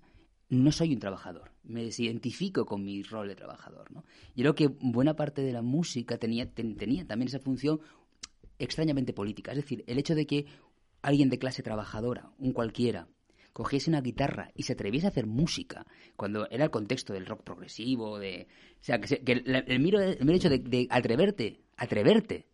no 0.51 0.73
soy 0.73 0.95
un 0.95 1.01
trabajador, 1.01 1.51
me 1.65 1.85
desidentifico 1.85 2.65
con 2.65 2.83
mi 2.85 3.03
rol 3.03 3.29
de 3.29 3.35
trabajador, 3.37 3.91
¿no? 3.93 4.05
Yo 4.35 4.43
creo 4.43 4.55
que 4.55 4.69
buena 4.81 5.15
parte 5.15 5.43
de 5.43 5.53
la 5.53 5.63
música 5.63 6.17
tenía, 6.19 6.51
ten- 6.51 6.77
tenía 6.77 7.07
también 7.07 7.29
esa 7.29 7.39
función 7.41 7.81
extrañamente 8.59 9.13
política, 9.13 9.53
es 9.53 9.59
decir, 9.59 9.85
el 9.87 9.99
hecho 9.99 10.15
de 10.15 10.27
que 10.27 10.47
alguien 11.03 11.29
de 11.29 11.39
clase 11.39 11.63
trabajadora, 11.63 12.31
un 12.39 12.53
cualquiera, 12.53 13.09
cogiese 13.53 13.91
una 13.91 14.01
guitarra 14.01 14.51
y 14.55 14.63
se 14.65 14.73
atreviese 14.73 15.07
a 15.07 15.11
hacer 15.11 15.27
música, 15.27 15.87
cuando 16.17 16.49
era 16.51 16.65
el 16.65 16.71
contexto 16.71 17.13
del 17.13 17.27
rock 17.27 17.43
progresivo, 17.45 18.19
de, 18.19 18.47
o 18.81 18.85
sea, 18.85 19.01
que, 19.01 19.09
se- 19.09 19.21
que 19.23 19.33
el, 19.33 19.81
mero, 19.81 20.01
el 20.01 20.31
hecho 20.31 20.49
de, 20.51 20.59
de 20.59 20.87
atreverte, 20.91 21.61
atreverte 21.77 22.47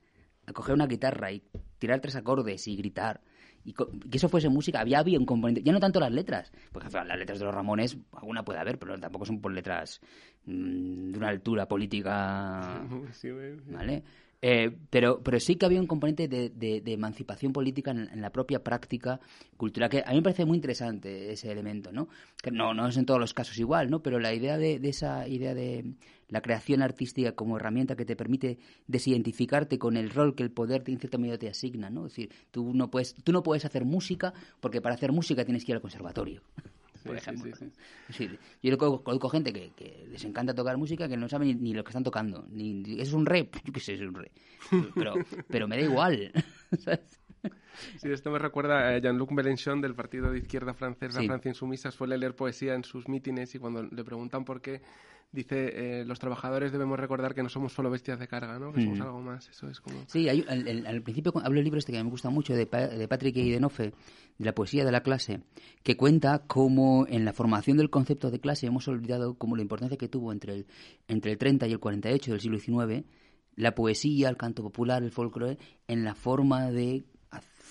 a 0.47 0.53
coger 0.53 0.75
una 0.75 0.87
guitarra 0.87 1.33
y 1.33 1.43
tirar 1.79 2.01
tres 2.01 2.17
acordes 2.17 2.67
y 2.69 2.77
gritar 2.77 3.23
y 3.65 3.73
que 3.73 3.85
eso 4.13 4.29
fuese 4.29 4.49
música, 4.49 4.81
había, 4.81 4.99
había 4.99 5.19
un 5.19 5.25
componente, 5.27 5.63
ya 5.63 5.73
no 5.73 5.81
tanto 5.81 5.99
las 6.01 6.13
letras, 6.13 6.53
porque 6.73 6.89
las 6.91 7.19
letras 7.19 7.39
de 7.39 7.45
los 7.47 7.55
Ramones, 7.55 7.97
alguna 8.13 8.45
puede 8.45 8.59
haber, 8.59 8.79
pero 8.79 8.99
tampoco 8.99 9.25
son 9.25 9.41
por 9.41 9.53
letras 9.53 10.01
mm, 10.47 11.11
de 11.13 11.19
una 11.19 11.29
altura 11.29 11.67
política 11.67 12.85
Sí. 13.13 13.29
¿vale? 13.71 14.03
Eh, 14.47 14.71
pero, 14.91 15.23
pero 15.23 15.41
sí 15.41 15.57
que 15.57 15.65
había 15.65 15.81
un 15.81 15.87
componente 15.87 16.29
de, 16.29 16.51
de- 16.51 16.83
de 16.83 16.93
emancipación 16.93 17.55
política 17.55 17.93
en, 17.93 18.11
en 18.13 18.21
la 18.21 18.29
propia 18.31 18.63
práctica 18.63 19.19
cultural, 19.57 19.89
que 19.89 20.03
a 20.05 20.11
mí 20.11 20.17
me 20.17 20.23
parece 20.23 20.45
muy 20.45 20.57
interesante 20.59 21.33
ese 21.33 21.51
elemento, 21.51 21.91
¿no? 21.93 22.09
Que 22.43 22.51
no, 22.51 22.75
no 22.75 22.87
es 22.87 22.97
en 22.99 23.07
todos 23.07 23.19
los 23.19 23.33
casos 23.33 23.59
igual, 23.59 23.91
¿no? 23.91 24.03
Pero 24.03 24.19
la 24.21 24.35
idea 24.35 24.59
de, 24.59 24.79
de 24.81 24.89
esa 24.91 25.27
idea 25.27 25.55
de 25.55 25.95
la 26.29 26.41
creación 26.43 26.83
artística 26.83 27.33
como 27.33 27.57
herramienta 27.57 27.97
que 27.97 28.05
te 28.05 28.17
permite 28.17 28.59
desidentificarte 28.87 29.79
con 29.79 29.97
el 29.97 30.11
rol 30.11 30.35
que 30.35 30.43
el 30.43 30.51
poder 30.51 30.83
en 30.87 30.99
cierta 30.99 31.19
medida 31.19 31.39
te 31.39 31.49
asigna, 31.49 31.91
¿no? 31.91 32.07
Es 32.07 32.13
decir, 32.13 32.31
tú 32.51 32.73
no 32.75 32.91
puedes, 32.91 33.15
tú 33.15 33.33
no 33.33 33.43
puedes 33.43 33.65
hacer 33.65 33.85
música 33.85 34.33
porque 34.61 34.81
para 34.81 34.95
hacer 34.95 35.13
música 35.13 35.45
tienes 35.45 35.65
que 35.65 35.73
ir 35.73 35.77
al 35.77 35.83
conservatorio. 35.83 36.43
por 37.05 37.17
sí, 37.17 37.19
ejemplo. 37.19 37.55
sí, 37.57 37.71
sí. 38.11 38.39
Yo 38.63 38.79
conozco, 38.79 39.29
gente 39.29 39.53
que, 39.53 39.73
que 39.77 40.07
les 40.11 40.25
encanta 40.25 40.55
tocar 40.55 40.77
música 40.79 41.07
que 41.09 41.17
no 41.19 41.29
sabe 41.29 41.45
ni, 41.47 41.55
ni 41.55 41.75
lo 41.75 41.85
que 41.85 41.91
están 41.91 42.05
tocando. 42.05 42.47
Ni, 42.51 42.73
ni- 42.73 42.99
¿Es 43.01 43.13
un 43.13 43.27
re? 43.27 43.51
Yo 43.65 43.73
qué 43.73 43.81
sé, 43.81 43.95
es 43.95 44.01
un 44.01 44.15
re. 44.15 44.31
Pero, 44.95 45.15
pero 45.49 45.69
me 45.69 45.77
da 45.77 45.83
igual. 45.83 46.33
¿sabes? 46.79 47.21
Sí, 48.01 48.11
esto 48.11 48.31
me 48.31 48.39
recuerda 48.39 48.89
a 48.95 48.99
Jean-Luc 48.99 49.31
Mélenchon 49.33 49.81
del 49.81 49.95
partido 49.95 50.31
de 50.31 50.39
izquierda 50.39 50.75
francés, 50.75 51.15
la 51.15 51.21
Sí. 51.21 51.27
Francia 51.27 51.49
Insumisa, 51.49 51.91
suele 51.91 52.17
leer 52.17 52.35
poesía 52.37 52.75
en 52.75 52.85
sus 52.85 53.09
mítines 53.09 53.55
y 53.55 53.59
cuando 53.59 53.83
le 53.83 54.05
preguntan 54.05 54.45
por 54.45 54.61
qué, 54.61 54.81
dice, 55.33 56.01
eh, 56.01 56.05
los 56.05 56.21
trabajadores 56.21 56.71
debemos 56.71 56.99
recordar 57.01 57.35
que 57.35 57.43
no 57.43 57.49
somos 57.49 57.73
solo 57.73 57.91
bestias 57.91 58.21
de 58.21 58.29
carga, 58.29 58.59
¿no? 58.61 58.73
Que 58.73 58.81
somos 58.83 58.99
Mm. 59.01 59.03
algo 59.03 59.21
más. 59.21 59.49
Eso 59.49 59.69
es 59.69 59.81
como... 59.81 60.05
Sí, 60.07 60.29
hay, 60.29 60.45
al, 60.49 60.69
al- 60.69 60.87
al 60.87 61.03
principio 61.03 61.33
hablo 61.43 61.57
del 61.57 61.65
libro 61.65 61.79
este 61.81 61.91
que 61.93 62.03
me 62.03 62.09
gusta 62.09 62.31
mucho 62.31 62.55
de, 62.55 62.67
Pa- 62.67 62.87
de 62.87 63.09
Patrick 63.09 63.37
Eidenofe, 63.37 63.93
de 64.39 64.45
la 64.45 64.55
poesía 64.55 64.85
de 64.85 64.93
la 64.93 65.03
clase, 65.03 65.41
que 65.83 65.97
cuenta 65.97 66.45
cómo 66.47 67.07
en 67.09 67.25
la 67.25 67.33
formación 67.33 67.77
del 67.77 67.91
concepto 67.91 68.31
de 68.31 68.39
clase 68.39 68.67
hemos 68.69 68.87
olvidado 68.87 69.35
como 69.35 69.57
la 69.57 69.63
importancia 69.63 69.99
que 69.99 70.09
tuvo 70.09 70.31
entre 70.33 70.55
el, 70.55 70.67
entre 71.09 71.33
el 71.33 71.39
30 71.39 71.67
y 71.67 71.73
el 71.73 71.81
48 71.81 72.31
del 72.31 72.41
siglo 72.41 72.59
XIX 72.59 73.05
la 73.57 73.73
poesía, 73.75 74.29
el 74.29 74.37
canto 74.37 74.63
popular, 74.65 75.03
el 75.05 75.13
folclore, 75.13 75.59
en 75.87 76.03
la 76.05 76.15
forma 76.17 76.71
de 76.73 77.05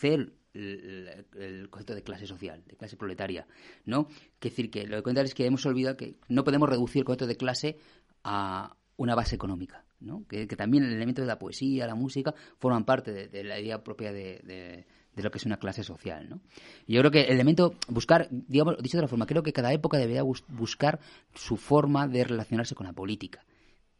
el, 0.04 1.68
concepto 1.70 1.96
de 1.96 2.04
clase 2.04 2.28
social, 2.28 2.64
de 2.66 2.76
clase 2.76 2.98
proletaria, 2.98 3.48
¿no? 3.86 4.08
Que 4.40 4.50
decir 4.50 4.70
que 4.70 4.86
lo 4.86 4.98
que 4.98 5.04
cuenta 5.04 5.22
es 5.22 5.34
que 5.34 5.46
hemos 5.46 5.66
olvidado 5.66 5.98
que 5.98 6.16
no 6.28 6.44
podemos 6.44 6.70
reducir 6.70 7.00
el 7.00 7.06
concepto 7.06 7.28
de 7.28 7.38
clase 7.38 7.78
a 8.24 8.76
una 8.98 9.16
base 9.16 9.36
económica, 9.36 9.86
¿no? 10.00 10.26
Que, 10.28 10.46
también 10.48 10.84
el 10.84 10.94
elemento 10.94 11.22
de 11.22 11.28
la 11.28 11.40
poesía, 11.40 11.88
la 11.88 11.96
música, 11.96 12.34
forman 12.60 12.86
parte 12.86 13.28
de, 13.28 13.44
la 13.44 13.60
idea 13.60 13.84
propia 13.84 14.12
de, 14.14 14.86
lo 15.16 15.32
que 15.32 15.38
es 15.38 15.46
una 15.46 15.58
clase 15.58 15.84
social, 15.84 16.30
¿no? 16.30 16.42
Yo 16.88 17.00
creo 17.00 17.12
que 17.12 17.22
el 17.24 17.34
elemento, 17.34 17.74
buscar, 17.88 18.28
digamos, 18.30 18.78
dicho 18.78 18.98
de 18.98 19.02
otra 19.02 19.10
forma, 19.10 19.26
creo 19.26 19.44
que 19.44 19.54
cada 19.54 19.74
época 19.74 19.98
debería 19.98 20.24
bus- 20.24 20.46
buscar 20.48 21.00
su 21.34 21.58
forma 21.58 22.08
de 22.08 22.24
relacionarse 22.24 22.76
con 22.76 22.86
la 22.86 22.94
política. 22.94 23.44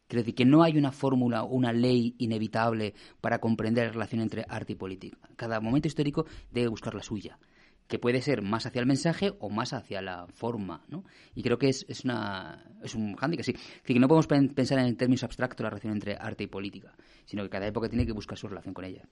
Quiero 0.06 0.22
decir 0.22 0.34
que 0.34 0.44
no 0.44 0.62
hay 0.62 0.76
una 0.76 0.92
fórmula, 0.92 1.44
una 1.44 1.72
ley 1.72 2.14
inevitable 2.18 2.94
para 3.20 3.38
comprender 3.38 3.86
la 3.86 3.92
relación 3.92 4.20
entre 4.20 4.44
arte 4.48 4.74
y 4.74 4.76
política. 4.76 5.16
Cada 5.36 5.60
momento 5.60 5.88
histórico 5.88 6.26
debe 6.50 6.68
buscar 6.68 6.94
la 6.94 7.02
suya, 7.02 7.38
que 7.88 7.98
puede 7.98 8.22
ser 8.22 8.40
más 8.40 8.64
hacia 8.64 8.80
el 8.80 8.86
mensaje 8.86 9.34
o 9.40 9.50
más 9.50 9.72
hacia 9.74 10.00
la 10.00 10.26
forma, 10.28 10.82
¿no? 10.88 11.04
Y 11.34 11.42
creo 11.42 11.58
que 11.58 11.68
es, 11.68 11.84
es, 11.88 12.04
una, 12.04 12.64
es 12.82 12.94
un 12.94 13.14
hándicap, 13.16 13.44
sí. 13.44 13.54
Que 13.84 13.98
no 13.98 14.08
podemos 14.08 14.26
pen- 14.26 14.48
pensar 14.54 14.78
en 14.78 14.96
términos 14.96 15.22
abstractos 15.22 15.62
la 15.62 15.68
relación 15.70 15.92
entre 15.92 16.16
arte 16.16 16.44
y 16.44 16.46
política, 16.46 16.94
sino 17.26 17.42
que 17.42 17.50
cada 17.50 17.66
época 17.66 17.88
tiene 17.90 18.06
que 18.06 18.12
buscar 18.12 18.38
su 18.38 18.48
relación 18.48 18.72
con 18.72 18.86
ella. 18.86 19.02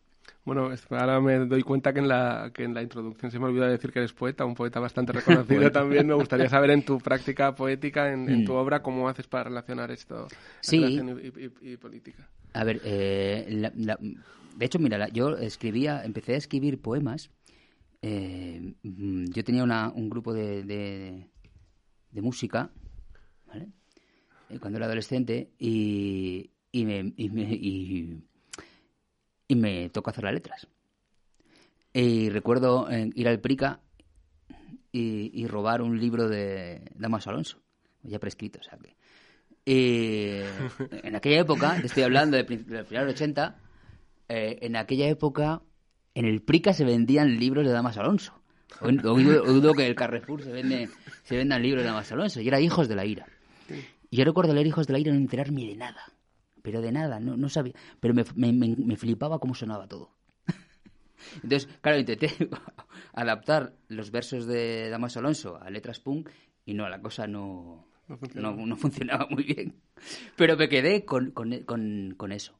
Bueno, 0.44 0.70
ahora 0.90 1.20
me 1.20 1.38
doy 1.46 1.62
cuenta 1.62 1.92
que 1.92 1.98
en, 2.00 2.08
la, 2.08 2.50
que 2.54 2.64
en 2.64 2.72
la 2.74 2.82
introducción 2.82 3.30
se 3.30 3.38
me 3.38 3.44
olvidó 3.44 3.66
decir 3.66 3.92
que 3.92 3.98
eres 3.98 4.12
poeta, 4.14 4.44
un 4.46 4.54
poeta 4.54 4.80
bastante 4.80 5.12
reconocido 5.12 5.70
también. 5.72 6.06
Me 6.06 6.14
gustaría 6.14 6.48
saber 6.48 6.70
en 6.70 6.82
tu 6.82 6.98
práctica 6.98 7.54
poética, 7.54 8.10
en, 8.12 8.28
en 8.28 8.44
tu 8.44 8.54
obra, 8.54 8.82
cómo 8.82 9.06
haces 9.08 9.26
para 9.28 9.44
relacionar 9.44 9.90
esto, 9.90 10.28
Sí. 10.60 10.78
creación 10.78 11.20
y, 11.62 11.66
y- 11.68 11.72
y 11.72 11.76
política. 11.76 12.26
A 12.54 12.64
ver, 12.64 12.80
eh, 12.84 13.46
la- 13.50 13.72
la- 13.76 13.98
de 14.00 14.66
hecho, 14.66 14.78
mira, 14.78 14.96
la- 14.98 15.08
yo 15.08 15.36
escribía, 15.36 16.02
empecé 16.04 16.34
a 16.34 16.38
escribir 16.38 16.80
poemas. 16.80 17.30
Eh, 18.02 18.74
mm, 18.82 19.26
yo 19.30 19.44
tenía 19.44 19.62
una- 19.62 19.90
un 19.90 20.10
grupo 20.10 20.34
de, 20.34 20.64
de, 20.64 22.20
música. 22.20 22.70
Eh, 23.54 24.58
Cuando 24.60 24.76
era 24.78 24.86
adolescente 24.86 25.50
y, 25.58 26.50
y 26.72 26.84
me, 26.84 27.12
y, 27.16 27.30
me, 27.30 27.42
y, 27.54 28.24
me 29.54 29.88
tocó 29.90 30.10
hacer 30.10 30.24
las 30.24 30.34
letras. 30.34 30.66
Y 31.94 32.28
recuerdo 32.30 32.90
eh, 32.90 33.10
ir 33.14 33.28
al 33.28 33.40
Prica 33.40 33.80
y, 34.90 35.46
robar 35.46 35.80
un 35.80 35.98
libro 35.98 36.28
de 36.28 36.82
Damas 36.94 37.26
Alonso, 37.26 37.62
ya 38.02 38.18
prescrito, 38.18 38.60
o 38.60 38.62
sea 38.62 38.78
que... 38.78 38.96
Y 39.64 40.40
en 41.06 41.14
aquella 41.14 41.40
época, 41.40 41.76
estoy 41.84 42.02
hablando 42.02 42.36
de, 42.36 42.42
de 42.44 42.84
final 42.84 43.06
del 43.06 43.14
80, 43.14 43.56
eh, 44.28 44.58
en 44.62 44.76
aquella 44.76 45.06
época 45.08 45.62
en 46.14 46.24
el 46.24 46.42
Prica 46.42 46.72
se 46.72 46.84
vendían 46.84 47.38
libros 47.38 47.64
de 47.66 47.72
Damas 47.72 47.96
Alonso. 47.98 48.34
Dudo- 48.80 49.74
que 49.74 49.86
el 49.86 49.94
Carrefour 49.94 50.42
se, 50.42 50.50
vende, 50.52 50.88
se 51.24 51.36
vendan 51.36 51.62
libros 51.62 51.82
de 51.82 51.88
Damas 51.88 52.10
Alonso. 52.12 52.40
Y 52.40 52.48
era 52.48 52.60
Hijos 52.60 52.88
de 52.88 52.96
la 52.96 53.04
Ira. 53.04 53.26
Y 54.10 54.16
yo 54.16 54.24
recuerdo 54.24 54.52
leer 54.54 54.66
Hijos 54.66 54.86
de 54.86 54.92
la 54.94 54.98
Ira 54.98 55.10
y 55.10 55.14
no 55.14 55.18
enterarme 55.20 55.64
de 55.66 55.76
nada. 55.76 56.02
Pero 56.62 56.80
de 56.80 56.92
nada, 56.92 57.18
no, 57.20 57.36
no 57.36 57.48
sabía. 57.48 57.74
Pero 58.00 58.14
me, 58.14 58.24
me- 58.34 58.76
me- 58.76 58.96
flipaba 58.96 59.38
cómo 59.38 59.54
sonaba 59.54 59.86
todo. 59.88 60.10
Entonces, 61.42 61.68
claro, 61.80 61.98
intenté 61.98 62.30
adaptar 63.12 63.74
los 63.88 64.10
versos 64.10 64.46
de 64.46 64.88
Damas 64.90 65.16
Alonso 65.16 65.60
a 65.60 65.70
letras 65.70 66.00
punk 66.00 66.28
y 66.64 66.74
no, 66.74 66.88
la 66.88 67.00
cosa 67.00 67.26
no, 67.26 67.86
No 68.08 68.16
funcionaba. 68.16 68.56
no, 68.56 68.66
no 68.66 68.76
funcionaba 68.76 69.26
muy 69.30 69.42
bien. 69.44 69.74
Pero 70.36 70.56
me 70.56 70.68
quedé 70.68 71.04
con, 71.04 71.30
con, 71.32 71.58
con- 71.64 72.14
con 72.16 72.32
eso. 72.32 72.58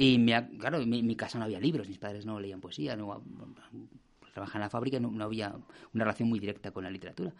Y 0.00 0.16
me 0.16 0.48
claro, 0.56 0.80
en 0.80 0.88
mi, 0.88 1.14
casa 1.14 1.38
no 1.38 1.44
había 1.44 1.60
libros, 1.60 1.86
mis 1.86 1.98
padres 1.98 2.24
no 2.24 2.40
leían 2.40 2.58
poesía, 2.58 2.96
no, 2.96 3.22
trabajaban 4.32 4.62
en 4.62 4.64
la 4.64 4.70
fábrica 4.70 4.98
no, 4.98 5.10
no 5.10 5.24
había 5.24 5.54
una 5.92 6.04
relación 6.04 6.26
muy 6.26 6.38
directa 6.38 6.70
con 6.70 6.84
la 6.84 6.90
literatura. 6.90 7.34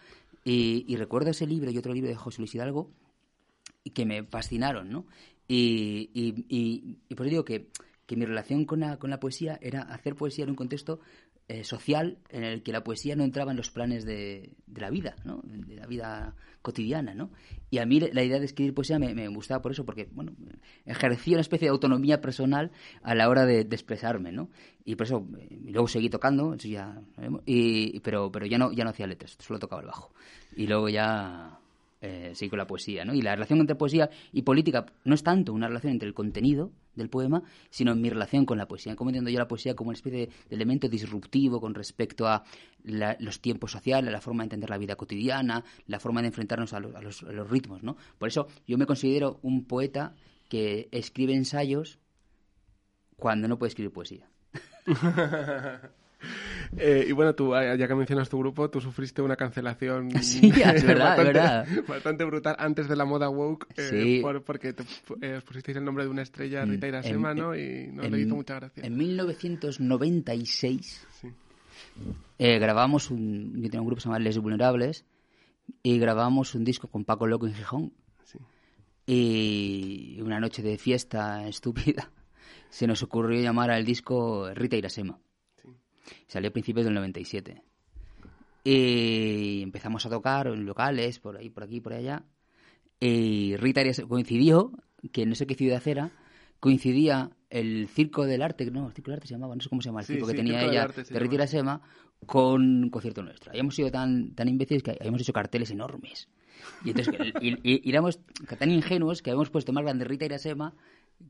Y, 0.45 0.85
y 0.87 0.97
recuerdo 0.97 1.31
ese 1.31 1.47
libro 1.47 1.71
y 1.71 1.79
otro 1.79 1.95
libro 1.95 2.11
de 2.11 2.17
José 2.17 2.43
Luis 2.43 2.55
Hidalgo 2.55 2.91
que 3.95 4.05
me 4.05 4.25
fascinaron, 4.25 4.91
¿no? 4.91 5.07
Y, 5.49 6.11
y, 6.13 6.45
y, 6.55 6.99
y 7.09 7.15
por 7.15 7.25
eso 7.25 7.31
digo 7.31 7.45
que, 7.47 7.69
que 8.05 8.17
mi 8.17 8.27
relación 8.27 8.67
con 8.67 8.81
la, 8.81 8.99
con 8.99 9.09
la 9.09 9.21
poesía 9.21 9.59
era 9.63 9.81
hacer 9.81 10.15
poesía 10.15 10.45
en 10.45 10.51
un 10.51 10.57
contexto 10.57 11.01
eh, 11.51 11.65
social 11.65 12.17
en 12.29 12.45
el 12.45 12.63
que 12.63 12.71
la 12.71 12.85
poesía 12.85 13.17
no 13.17 13.25
entraba 13.25 13.51
en 13.51 13.57
los 13.57 13.73
planes 13.73 14.05
de, 14.05 14.53
la 14.73 14.89
vida, 14.89 15.17
¿no? 15.25 15.41
De 15.43 15.75
la 15.75 15.85
vida 15.85 16.37
cotidiana, 16.63 17.13
¿no? 17.13 17.33
Y 17.71 17.79
a 17.79 17.87
mí 17.87 17.99
la 17.99 18.23
idea 18.23 18.39
de 18.39 18.45
escribir 18.45 18.73
poesía 18.73 19.01
me, 19.01 19.27
gustaba 19.27 19.61
por 19.61 19.73
eso, 19.73 19.85
porque, 19.85 20.09
bueno, 20.13 20.31
ejercí 20.87 21.33
una 21.33 21.41
especie 21.41 21.67
de 21.67 21.73
autonomía 21.73 22.21
personal 22.21 22.71
a 23.03 23.17
la 23.17 23.29
hora 23.29 23.47
de, 23.47 23.63
expresarme, 23.63 24.31
¿no? 24.31 24.49
Y 24.85 24.95
por 24.95 25.07
eso, 25.07 25.27
eh, 25.41 25.59
luego 25.65 25.89
seguí 25.89 26.09
tocando, 26.09 26.55
ya, 26.55 27.03
pero, 28.01 28.31
pero 28.31 28.47
ya 28.47 28.57
no, 28.57 28.71
ya 28.71 28.85
no 28.85 28.91
hacía 28.91 29.09
letras, 29.09 29.37
solo 29.41 29.59
tocaba 29.59 29.83
el 29.83 29.89
bajo. 29.89 30.15
Y 30.55 30.69
luego 30.69 30.89
ya 30.89 31.59
eh, 32.03 32.31
seguí 32.35 32.49
con 32.51 32.59
la 32.59 32.67
poesía, 32.67 33.05
¿no? 33.05 33.13
Y 33.15 33.21
la 33.23 33.35
relación 33.35 33.61
entre 33.61 33.77
poesía 33.77 34.09
y 34.33 34.43
política 34.43 34.87
no 35.05 35.15
es 35.15 35.23
tanto 35.23 35.53
una 35.53 35.69
relación 35.69 35.93
entre 35.93 36.09
el 36.09 36.15
contenido 36.15 36.73
del 36.95 37.11
poema, 37.11 37.43
sino 37.71 37.95
mi 37.95 38.09
relación 38.09 38.47
con 38.47 38.57
la 38.59 38.67
poesía. 38.67 38.97
¿Cómo 38.97 39.11
entiendo 39.11 39.31
yo 39.31 39.39
la 39.39 39.47
poesía 39.49 39.75
como 39.75 39.91
una 39.91 39.97
especie 39.97 40.27
de, 40.27 40.55
elemento 40.55 40.89
disruptivo 40.89 41.61
con 41.61 41.75
respecto 41.75 42.27
a 42.27 42.43
la- 42.85 43.17
los 43.21 43.41
tiempos 43.41 43.73
sociales, 43.73 44.11
la 44.11 44.21
forma 44.21 44.43
de 44.43 44.47
entender 44.47 44.71
la 44.71 44.79
vida 44.79 44.97
cotidiana, 44.97 45.63
la 45.87 46.01
forma 46.01 46.23
de 46.23 46.29
enfrentarnos 46.29 46.73
a 46.73 46.81
los- 46.81 47.23
a 47.23 47.33
los 47.33 47.51
ritmos, 47.51 47.83
¿no? 47.83 47.97
Por 48.19 48.29
eso 48.29 48.47
yo 48.67 48.79
me 48.79 48.87
considero 48.87 49.39
un 49.43 49.65
poeta 49.67 50.15
que 50.49 50.89
escribe 50.93 51.35
ensayos 51.35 51.99
cuando 53.17 53.47
no 53.47 53.59
puede 53.59 53.69
escribir 53.69 53.93
poesía. 53.93 54.29
Eh, 56.77 57.05
y 57.09 57.13
bueno, 57.13 57.35
tú, 57.35 57.53
eh, 57.57 57.77
ya 57.77 57.89
que 57.89 57.97
mencionas 57.97 58.29
tu 58.29 58.39
grupo, 58.39 58.71
tú 58.71 58.81
sufriste 58.81 59.21
una 59.23 59.35
cancelación 59.35 60.09
Sí, 60.23 60.53
es 60.55 60.55
verdad, 60.87 61.17
bastante, 61.17 61.25
verdad. 61.33 61.67
bastante 61.89 62.25
brutal 62.25 62.55
antes 62.61 62.87
de 62.89 62.95
la 62.95 63.05
moda 63.05 63.29
woke, 63.29 63.67
eh, 63.77 63.89
Sí. 63.91 64.21
por- 64.23 64.45
porque 64.45 64.73
te, 64.73 64.85
eh, 65.21 65.35
os 65.39 65.43
pusisteis 65.45 65.77
el 65.79 65.85
nombre 65.85 66.05
de 66.05 66.11
una 66.11 66.23
estrella, 66.23 66.65
Rita 66.65 66.87
En- 66.87 66.95
Irasema, 66.95 67.35
¿no? 67.35 67.57
Y 67.57 67.89
no 67.93 68.03
le 68.05 68.21
hizo 68.21 68.37
mucha 68.37 68.55
gracia. 68.57 68.85
En 68.85 68.97
1996 68.97 71.07
Sí. 71.21 71.29
grabamos 72.39 73.11
un, 73.11 73.55
yo 73.57 73.63
tenía 73.69 73.81
un 73.81 73.87
grupo 73.87 73.97
que 73.97 74.03
se 74.03 74.09
llama 74.09 74.19
Les 74.21 74.39
Vulnerables 74.39 75.05
y 75.83 75.99
grabamos 75.99 76.55
un 76.55 76.65
disco 76.65 76.89
con 76.89 77.05
Paco 77.05 77.27
Loco 77.27 77.47
en 77.47 77.55
Gijón 77.55 77.93
Sí. 78.25 78.39
y 79.07 80.21
una 80.23 80.39
noche 80.41 80.63
de 80.63 80.79
fiesta 80.79 81.47
estúpida 81.49 82.11
se 82.69 82.87
nos 82.87 83.03
ocurrió 83.03 83.41
llamar 83.41 83.71
al 83.73 83.85
disco 83.85 84.51
Rita 84.55 84.77
Irasema. 84.77 85.19
Salió 86.27 86.51
a 86.51 86.53
principios 86.53 86.85
del 86.85 86.95
97. 86.95 87.63
Y 88.63 89.63
empezamos 89.63 90.05
a 90.07 90.11
tocar 90.11 90.47
en 90.49 90.67
locales, 90.67 91.19
por 91.19 91.37
ahí, 91.37 91.49
por 91.51 91.65
aquí, 91.65 91.81
por 91.81 91.95
allá. 91.95 92.23
Y 93.01 93.57
Rita 93.57 93.81
Irasema 93.81 94.09
coincidió, 94.09 94.73
que 95.13 95.25
no 95.25 95.35
sé 95.35 95.47
qué 95.47 95.55
ciudad 95.55 95.83
era, 95.87 96.11
coincidía 96.61 97.31
el 97.49 97.89
Circo 97.89 98.27
del 98.27 98.43
Arte, 98.43 98.71
no, 98.71 98.89
el 98.89 98.93
Circo 98.93 99.11
del 99.11 99.17
Arte 99.17 99.29
se 99.29 99.35
llamaba, 99.35 99.55
no 99.57 99.63
sé 99.63 99.69
cómo 99.71 99.81
se 99.81 99.89
llama 99.89 100.01
el 100.01 100.07
Sí, 100.07 100.13
circo 100.15 100.27
sí, 100.27 100.33
que 100.33 100.37
tenía 100.37 100.63
ella, 100.63 100.83
Arte 100.85 101.05
se 101.05 101.15
de 101.15 101.21
Rita. 101.21 101.35
Irasema, 101.37 101.81
con 102.27 102.61
un 102.85 102.91
concierto 102.91 103.23
nuestro. 103.23 103.51
Habíamos 103.51 103.75
sido 103.75 103.91
tan, 103.91 104.35
tan 104.35 104.47
imbéciles 104.49 104.83
que 104.83 104.91
habíamos 105.01 105.23
hecho 105.23 105.33
carteles 105.33 105.71
enormes. 105.71 106.29
Y 106.85 106.91
entonces, 106.91 107.15
y, 107.41 107.49
y- 107.63 107.81
y 107.83 107.89
éramos 107.89 108.21
tan 108.59 108.71
ingenuos 108.71 109.23
que 109.23 109.31
habíamos 109.31 109.49
puesto 109.49 109.73
más 109.73 109.83
grande 109.85 110.05
Rita 110.05 110.27
Irasema 110.27 110.75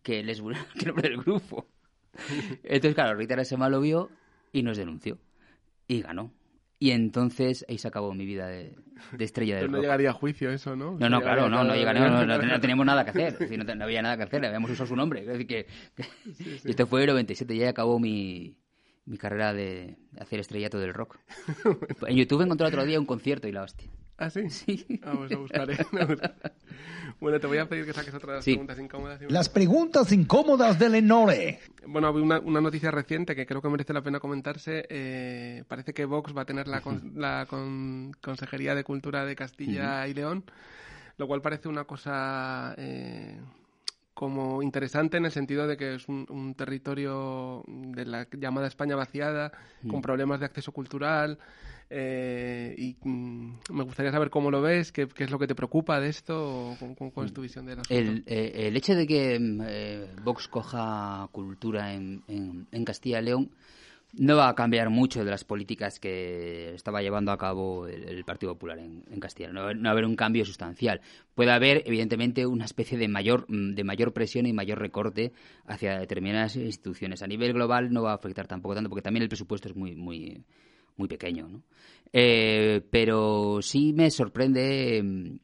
que, 0.02 0.24
les, 0.24 0.42
que 0.74 0.80
el 0.80 0.86
nombre 0.88 1.08
del 1.10 1.18
grupo. 1.18 1.68
Entonces, 2.64 2.94
claro, 2.96 3.16
Rita 3.16 3.34
Irasema 3.34 3.68
lo 3.68 3.80
vio 3.80 4.10
y 4.52 4.62
nos 4.62 4.76
denunció. 4.76 5.18
Y 5.88 6.02
ganó. 6.02 6.32
Y 6.78 6.92
entonces 6.92 7.64
ahí 7.68 7.76
se 7.76 7.88
acabó 7.88 8.14
mi 8.14 8.24
vida 8.24 8.46
de, 8.48 8.74
de 9.12 9.24
estrella 9.24 9.56
del 9.56 9.64
Pero 9.64 9.72
no 9.72 9.76
rock. 9.78 9.82
llegaría 9.84 10.10
a 10.10 10.12
juicio 10.14 10.50
eso, 10.50 10.76
¿no? 10.76 10.92
No, 10.92 11.10
no, 11.10 11.18
Llegaría 11.18 11.20
claro, 11.20 11.42
no, 11.50 11.58
no, 11.62 11.62
cada- 11.64 11.76
llega- 11.76 11.92
no, 11.94 12.26
no, 12.26 12.38
no, 12.42 12.60
teníamos 12.60 12.86
nada 12.86 13.04
que 13.04 13.10
hacer, 13.10 13.36
decir, 13.38 13.62
no, 13.64 13.84
había 13.84 14.00
nada 14.00 14.16
que 14.16 14.22
hacer, 14.22 14.44
habíamos 14.46 14.70
usado 14.70 14.86
su 14.86 14.96
nombre. 14.96 15.20
es 15.20 15.26
decir, 15.26 15.46
que, 15.46 15.66
que- 15.94 16.04
y 16.64 16.70
esto 16.70 16.86
fue 16.86 17.00
en 17.00 17.08
el 17.10 17.14
97, 17.16 17.54
ya 17.56 17.68
acabó 17.68 17.98
mi, 17.98 18.56
mi 19.04 19.18
carrera 19.18 19.52
de 19.52 19.98
hacer 20.18 20.40
estrellato 20.40 20.78
del 20.78 20.94
rock. 20.94 21.18
En 22.08 22.16
YouTube 22.16 22.40
encontré 22.42 22.66
otro 22.66 22.84
día 22.86 22.98
un 22.98 23.04
concierto 23.06 23.46
y 23.46 23.52
la 23.52 23.62
hostia. 23.64 23.90
¿Ah, 24.20 24.28
sí? 24.28 24.50
Sí. 24.50 25.00
Vamos 25.02 25.32
a 25.32 25.36
buscar, 25.38 25.70
¿eh? 25.70 25.76
A 25.98 26.04
buscar. 26.04 26.34
Bueno, 27.20 27.40
te 27.40 27.46
voy 27.46 27.56
a 27.58 27.66
pedir 27.68 27.86
que 27.86 27.92
saques 27.94 28.12
otras 28.14 28.44
Sí. 28.44 28.52
preguntas 28.52 28.78
incómodas. 28.78 29.20
Las 29.28 29.48
preguntas 29.48 30.12
incómodas 30.12 30.78
de 30.78 30.88
Lenore. 30.90 31.58
Bueno, 31.86 32.08
había 32.08 32.22
una, 32.22 32.38
una 32.38 32.60
noticia 32.60 32.90
reciente 32.90 33.34
que 33.34 33.46
creo 33.46 33.62
que 33.62 33.68
merece 33.70 33.92
la 33.94 34.02
pena 34.02 34.20
comentarse. 34.20 34.86
Eh, 34.90 35.64
parece 35.66 35.94
que 35.94 36.04
Vox 36.04 36.36
va 36.36 36.42
a 36.42 36.44
tener 36.44 36.68
la, 36.68 36.82
con- 36.82 37.12
la 37.16 37.46
con- 37.48 38.12
Consejería 38.22 38.74
de 38.74 38.84
Cultura 38.84 39.24
de 39.24 39.34
Castilla 39.34 40.06
y 40.06 40.12
León, 40.14 40.44
lo 41.16 41.26
cual 41.26 41.40
parece 41.40 41.68
una 41.68 41.84
cosa 41.84 42.74
eh, 42.76 43.40
como 44.14 44.62
interesante 44.62 45.16
en 45.16 45.24
el 45.24 45.32
sentido 45.32 45.66
de 45.66 45.78
que 45.78 45.94
es 45.94 46.08
un, 46.08 46.26
un 46.28 46.54
territorio 46.54 47.64
de 47.66 48.04
la 48.04 48.28
llamada 48.32 48.66
España 48.68 48.96
vaciada, 48.96 49.50
con 49.88 50.02
problemas 50.02 50.40
de 50.40 50.46
acceso 50.46 50.72
cultural. 50.72 51.38
Eh, 51.92 52.72
y 52.78 52.96
mm, 53.02 53.58
me 53.72 53.82
gustaría 53.82 54.12
saber 54.12 54.30
cómo 54.30 54.52
lo 54.52 54.62
ves, 54.62 54.92
qué, 54.92 55.08
qué 55.08 55.24
es 55.24 55.30
lo 55.30 55.40
que 55.40 55.48
te 55.48 55.56
preocupa 55.56 55.98
de 56.00 56.08
esto, 56.08 56.76
cuál 57.12 57.26
es 57.26 57.32
tu 57.32 57.42
visión 57.42 57.66
del 57.66 57.80
asunto. 57.80 57.92
El, 57.92 58.22
eh, 58.26 58.68
el 58.68 58.76
hecho 58.76 58.94
de 58.94 59.06
que 59.08 59.38
mm, 59.40 59.60
eh, 59.66 60.06
Vox 60.22 60.46
coja 60.46 61.28
cultura 61.32 61.92
en, 61.92 62.22
en- 62.28 62.84
Castilla 62.84 63.20
y 63.20 63.24
León 63.24 63.50
no 64.12 64.36
va 64.36 64.48
a 64.48 64.54
cambiar 64.54 64.88
mucho 64.90 65.24
de 65.24 65.30
las 65.32 65.44
políticas 65.44 65.98
que 65.98 66.74
estaba 66.74 67.02
llevando 67.02 67.32
a 67.32 67.38
cabo 67.38 67.86
el, 67.86 68.24
Partido 68.24 68.54
Popular 68.54 68.78
en, 68.78 69.20
Castilla. 69.20 69.52
No, 69.52 69.72
no 69.72 69.82
va 69.82 69.88
a 69.88 69.92
haber 69.92 70.04
un 70.04 70.16
cambio 70.16 70.44
sustancial. 70.44 71.00
Puede 71.34 71.52
haber, 71.52 71.82
evidentemente, 71.86 72.46
una 72.46 72.64
especie 72.64 72.98
de 72.98 73.08
mayor, 73.08 73.46
mm, 73.48 73.74
de 73.74 73.84
mayor 73.84 74.12
presión 74.12 74.46
y 74.46 74.52
mayor 74.52 74.78
recorte 74.78 75.32
hacia 75.66 75.98
determinadas 75.98 76.56
instituciones. 76.56 77.22
A 77.22 77.26
nivel 77.26 77.52
global 77.52 77.92
no 77.92 78.02
va 78.02 78.12
a 78.12 78.16
afectar 78.16 78.46
tampoco 78.46 78.74
tanto, 78.76 78.90
porque 78.90 79.02
también 79.02 79.22
el 79.22 79.28
presupuesto 79.28 79.68
es 79.68 79.76
muy, 79.76 79.94
muy, 79.94 80.44
muy 81.00 81.08
pequeño. 81.08 81.48
¿no? 81.48 81.62
Eh, 82.12 82.80
pero 82.90 83.58
sí 83.62 83.92
me 83.92 84.10
sorprende. 84.10 85.02
mm, 85.02 85.36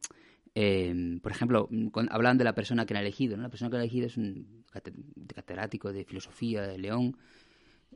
eh, 0.54 1.18
por 1.22 1.32
ejemplo, 1.32 1.68
mm, 1.70 1.88
con- 1.88 2.08
hablan 2.10 2.38
de 2.38 2.44
la 2.44 2.54
persona 2.54 2.86
que 2.86 2.94
han 2.94 3.00
elegido. 3.00 3.36
¿no? 3.36 3.42
La 3.42 3.48
persona 3.50 3.70
que 3.70 3.76
han 3.76 3.82
elegido 3.82 4.06
es 4.06 4.16
un 4.16 4.64
cate- 4.72 4.92
catedrático 5.34 5.92
de 5.92 6.04
filosofía 6.04 6.62
de 6.62 6.78
León, 6.78 7.16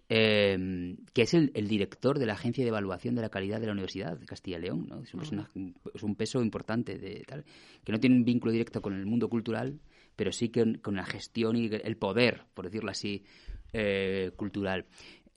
eh, 0.08 0.96
que 1.12 1.22
es 1.22 1.34
el, 1.34 1.52
el 1.54 1.68
director 1.68 2.18
de 2.18 2.26
la 2.26 2.32
Agencia 2.34 2.64
de 2.64 2.68
Evaluación 2.68 3.14
de 3.14 3.22
la 3.22 3.28
Calidad 3.28 3.60
de 3.60 3.66
la 3.66 3.72
Universidad 3.72 4.18
de 4.18 4.26
Castilla 4.26 4.58
y 4.58 4.62
León. 4.62 4.86
¿no? 4.88 5.02
Es, 5.02 5.14
un 5.14 5.20
persona- 5.20 5.48
es 5.94 6.02
un 6.02 6.14
peso 6.16 6.42
importante, 6.42 6.98
de, 6.98 7.22
tal, 7.26 7.44
que 7.84 7.92
no 7.92 8.00
tiene 8.00 8.16
un 8.16 8.24
vínculo 8.24 8.52
directo 8.52 8.80
con 8.82 8.94
el 8.94 9.06
mundo 9.06 9.28
cultural, 9.28 9.80
pero 10.16 10.32
sí 10.32 10.48
que 10.48 10.80
con 10.80 10.96
la 10.96 11.04
gestión 11.06 11.56
y 11.56 11.70
el 11.72 11.96
poder, 11.96 12.42
por 12.54 12.66
decirlo 12.66 12.90
así, 12.90 13.24
eh, 13.72 14.32
cultural. 14.36 14.84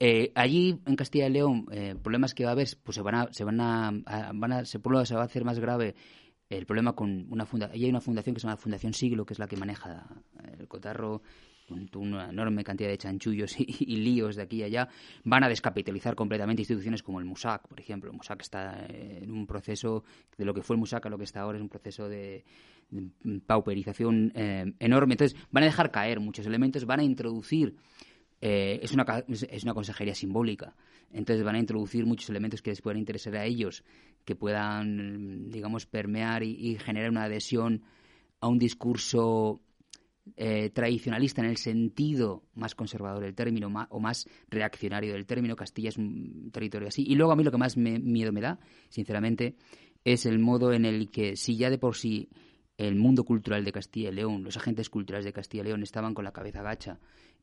Eh, 0.00 0.32
allí 0.34 0.80
en 0.86 0.96
Castilla 0.96 1.26
y 1.26 1.30
León, 1.30 1.66
eh, 1.70 1.94
problemas 2.02 2.34
que 2.34 2.44
va 2.44 2.50
a 2.50 2.52
haber, 2.52 2.68
pues 2.82 2.96
se 2.96 3.02
van 3.02 3.14
a, 3.14 3.32
se 3.32 3.44
van 3.44 3.60
a, 3.60 3.92
van 4.34 4.52
a, 4.52 4.64
se, 4.64 4.78
se 4.78 5.14
va 5.14 5.22
a 5.22 5.24
hacer 5.24 5.44
más 5.44 5.58
grave 5.58 5.94
el 6.50 6.66
problema 6.66 6.94
con 6.94 7.26
una 7.30 7.46
fundación. 7.46 7.74
Allí 7.74 7.84
hay 7.84 7.90
una 7.90 8.00
fundación 8.00 8.34
que 8.34 8.40
se 8.40 8.46
llama 8.46 8.56
Fundación 8.56 8.92
Siglo, 8.92 9.24
que 9.24 9.34
es 9.34 9.38
la 9.38 9.46
que 9.46 9.56
maneja 9.56 10.06
el 10.58 10.68
cotarro 10.68 11.22
con 11.66 11.88
una 11.94 12.28
enorme 12.28 12.62
cantidad 12.62 12.88
de 12.88 12.98
chanchullos 12.98 13.54
y, 13.58 13.96
líos 13.96 14.36
de 14.36 14.42
aquí 14.42 14.56
y 14.58 14.62
allá, 14.64 14.88
van 15.24 15.44
a 15.44 15.48
descapitalizar 15.48 16.14
completamente 16.14 16.62
instituciones 16.62 17.02
como 17.02 17.20
el 17.20 17.24
MUSAC, 17.24 17.68
por 17.68 17.80
ejemplo. 17.80 18.10
El 18.10 18.16
MUSAC 18.16 18.42
está 18.42 18.86
eh, 18.88 19.20
en 19.22 19.30
un 19.30 19.46
proceso, 19.46 20.04
de 20.36 20.44
lo 20.44 20.52
que 20.54 20.62
fue 20.62 20.76
el 20.76 20.80
MUSAC 20.80 21.06
a 21.06 21.08
lo 21.08 21.18
que 21.18 21.24
está 21.24 21.40
ahora, 21.40 21.58
es 21.58 21.62
un 21.62 21.68
proceso 21.68 22.08
de, 22.08 22.44
de 22.90 23.40
pauperización 23.40 24.32
eh, 24.34 24.74
enorme. 24.78 25.14
Entonces, 25.14 25.38
van 25.50 25.62
a 25.62 25.66
dejar 25.66 25.90
caer 25.90 26.20
muchos 26.20 26.46
elementos, 26.46 26.84
van 26.84 27.00
a 27.00 27.04
introducir 27.04 27.76
eh, 28.46 28.78
es, 28.82 28.92
una, 28.92 29.06
es- 29.26 29.64
una 29.64 29.72
consejería 29.72 30.14
simbólica. 30.14 30.76
Entonces 31.10 31.42
van 31.44 31.54
a 31.54 31.58
introducir 31.58 32.04
muchos 32.04 32.28
elementos 32.28 32.60
que 32.60 32.70
les 32.70 32.82
puedan 32.82 32.98
interesar 32.98 33.34
a 33.36 33.46
ellos, 33.46 33.84
que 34.26 34.36
puedan, 34.36 35.50
digamos, 35.50 35.86
permear 35.86 36.42
y, 36.42 36.76
generar 36.78 37.08
una 37.10 37.24
adhesión 37.24 37.82
a 38.40 38.48
un 38.48 38.58
discurso 38.58 39.62
eh, 40.36 40.68
tradicionalista 40.70 41.40
en 41.40 41.48
el 41.48 41.56
sentido 41.56 42.42
más 42.54 42.74
conservador 42.74 43.22
del 43.22 43.34
término 43.34 43.68
o 43.88 44.00
más 44.00 44.26
reaccionario 44.50 45.14
del 45.14 45.24
término. 45.24 45.56
Castilla 45.56 45.88
es 45.88 45.96
un 45.96 46.50
territorio 46.52 46.88
así. 46.88 47.02
Y 47.06 47.14
luego 47.14 47.32
a 47.32 47.36
mí 47.36 47.44
lo 47.44 47.50
que 47.50 47.58
más 47.58 47.78
me- 47.78 47.98
miedo 47.98 48.30
me 48.30 48.42
da, 48.42 48.58
sinceramente, 48.90 49.56
es 50.04 50.26
el 50.26 50.38
modo 50.38 50.74
en 50.74 50.84
el 50.84 51.10
que, 51.10 51.36
si 51.36 51.56
ya 51.56 51.70
de 51.70 51.78
por 51.78 51.96
sí 51.96 52.28
el 52.76 52.96
mundo 52.96 53.24
cultural 53.24 53.64
de 53.64 53.72
Castilla 53.72 54.10
y 54.10 54.14
León, 54.14 54.42
los 54.44 54.56
agentes 54.58 54.90
culturales 54.90 55.24
de 55.24 55.32
Castilla 55.32 55.62
y 55.62 55.66
León 55.68 55.82
estaban 55.82 56.12
con 56.12 56.24
la 56.24 56.32
cabeza 56.32 56.60
gacha 56.62 56.98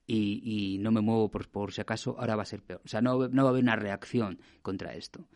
y, 0.07 0.41
y 0.75 0.77
no 0.79 0.91
me 0.91 1.01
muevo 1.01 1.29
por, 1.31 1.47
por 1.49 1.71
si 1.73 1.81
acaso, 1.81 2.15
ahora 2.19 2.35
va 2.35 2.43
a 2.43 2.45
ser 2.45 2.61
peor. 2.63 2.81
O 2.83 2.87
sea, 2.87 3.01
no, 3.01 3.27
no 3.27 3.43
va 3.43 3.49
a 3.49 3.51
haber 3.51 3.63
una 3.63 3.75
reacción 3.75 4.39
contra 4.61 4.93
esto. 4.93 5.27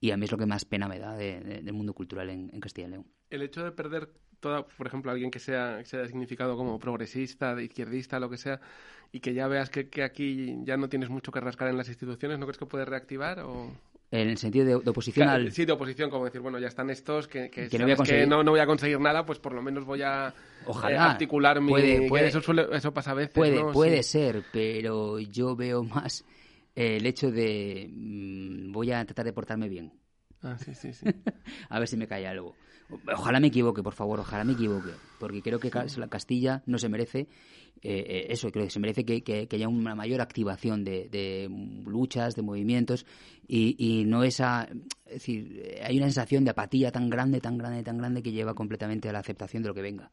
Y 0.00 0.10
a 0.10 0.16
mí 0.16 0.24
es 0.24 0.32
lo 0.32 0.38
que 0.38 0.46
más 0.46 0.64
pena 0.64 0.88
me 0.88 0.98
da 0.98 1.14
de- 1.16 1.40
de- 1.40 1.62
del 1.62 1.72
mundo 1.74 1.94
cultural 1.94 2.28
en, 2.30 2.48
Castilla 2.60 2.88
y 2.88 2.90
León. 2.90 3.06
el 3.30 3.42
hecho 3.42 3.64
de 3.64 3.72
perder 3.72 4.10
toda, 4.40 4.66
por 4.66 4.86
ejemplo, 4.86 5.10
alguien 5.10 5.30
que 5.30 5.38
sea, 5.38 5.82
sea 5.84 6.06
significado 6.06 6.56
como 6.56 6.78
progresista, 6.78 7.60
izquierdista, 7.62 8.20
lo 8.20 8.28
que 8.28 8.36
sea, 8.36 8.60
y 9.12 9.20
que 9.20 9.32
ya 9.32 9.48
veas 9.48 9.70
que, 9.70 9.88
que 9.88 10.02
aquí 10.02 10.56
ya 10.64 10.76
no 10.76 10.88
tienes 10.90 11.08
mucho 11.08 11.32
que 11.32 11.40
rascar 11.40 11.68
en 11.68 11.78
las 11.78 11.88
instituciones, 11.88 12.38
¿no 12.38 12.44
crees 12.46 12.58
que 12.58 12.66
puede 12.66 12.84
reactivar? 12.84 13.40
O... 13.40 13.72
En 14.10 14.28
el 14.28 14.38
sentido 14.38 14.64
de, 14.64 14.78
de 14.78 14.90
oposición 14.90 15.26
Claro, 15.26 15.44
al... 15.44 15.52
Sí, 15.52 15.64
de 15.64 15.72
oposición, 15.72 16.08
como 16.10 16.24
decir, 16.24 16.40
bueno, 16.40 16.58
ya 16.58 16.68
están 16.68 16.88
estos, 16.90 17.26
que, 17.26 17.50
que, 17.50 17.68
Que 17.68 17.78
no 17.78 17.84
voy 17.84 17.92
a 17.92 17.96
que 17.96 18.26
no, 18.26 18.42
no 18.44 18.52
voy 18.52 18.60
a 18.60 18.66
conseguir 18.66 19.00
nada, 19.00 19.26
pues 19.26 19.38
por 19.38 19.52
lo 19.54 19.62
menos 19.62 19.84
voy 19.84 20.02
a 20.02 20.32
Ojalá. 20.66 20.94
eh, 20.94 20.98
articular 20.98 21.60
mi... 21.60 21.70
Puede- 21.70 22.08
puede- 22.08 22.28
eso, 22.28 22.40
suele- 22.40 22.68
eso 22.72 22.94
pasa 22.94 23.10
a 23.10 23.14
veces, 23.14 23.34
Puede, 23.34 23.60
¿no? 23.60 23.72
puede 23.72 24.02
Sí. 24.02 24.10
ser, 24.10 24.42
pero 24.52 25.18
yo 25.18 25.56
veo 25.56 25.82
más 25.82 26.24
eh, 26.76 26.98
el 26.98 27.06
hecho 27.06 27.30
de 27.30 27.88
mm, 27.90 28.72
voy 28.72 28.92
a 28.92 29.04
tratar 29.04 29.24
de 29.24 29.32
portarme 29.32 29.68
bien. 29.68 29.92
Ah, 30.42 30.56
sí, 30.58 30.74
sí, 30.74 30.92
sí. 30.92 31.06
a 31.68 31.78
ver 31.78 31.88
si 31.88 31.96
me 31.96 32.06
cae 32.06 32.26
algo. 32.26 32.54
Ojalá 32.88 33.40
me 33.40 33.46
equivoque, 33.48 33.82
por 33.82 33.94
favor, 33.94 34.20
ojalá 34.20 34.44
me 34.44 34.52
equivoque, 34.52 35.00
porque 35.18 35.42
creo 35.42 35.58
que 35.58 35.70
Ca- 35.70 35.86
la 35.96 36.08
Castilla 36.08 36.62
no 36.66 36.78
se 36.78 36.88
merece 36.88 37.20
eh, 37.82 38.04
eh, 38.06 38.26
eso, 38.30 38.50
creo 38.50 38.64
que 38.66 38.70
se 38.70 38.78
merece 38.80 39.04
que, 39.04 39.48
haya 39.50 39.68
una 39.68 39.94
mayor 39.94 40.20
activación 40.20 40.84
de, 40.84 41.08
de 41.08 41.48
luchas, 41.86 42.34
de 42.34 42.42
movimientos, 42.42 43.04
y, 43.48 43.74
y 43.78 44.04
no 44.04 44.22
esa, 44.22 44.68
es 45.06 45.12
decir, 45.14 45.76
hay 45.82 45.96
una 45.96 46.06
sensación 46.06 46.44
de 46.44 46.50
apatía 46.50 46.92
tan 46.92 47.08
grande, 47.10 47.40
tan 47.40 47.58
grande, 47.58 47.82
tan 47.82 47.98
grande 47.98 48.22
que 48.22 48.32
lleva 48.32 48.54
completamente 48.54 49.08
a 49.08 49.12
la 49.12 49.18
aceptación 49.20 49.62
de 49.62 49.68
lo 49.70 49.74
que 49.74 49.82
venga. 49.82 50.10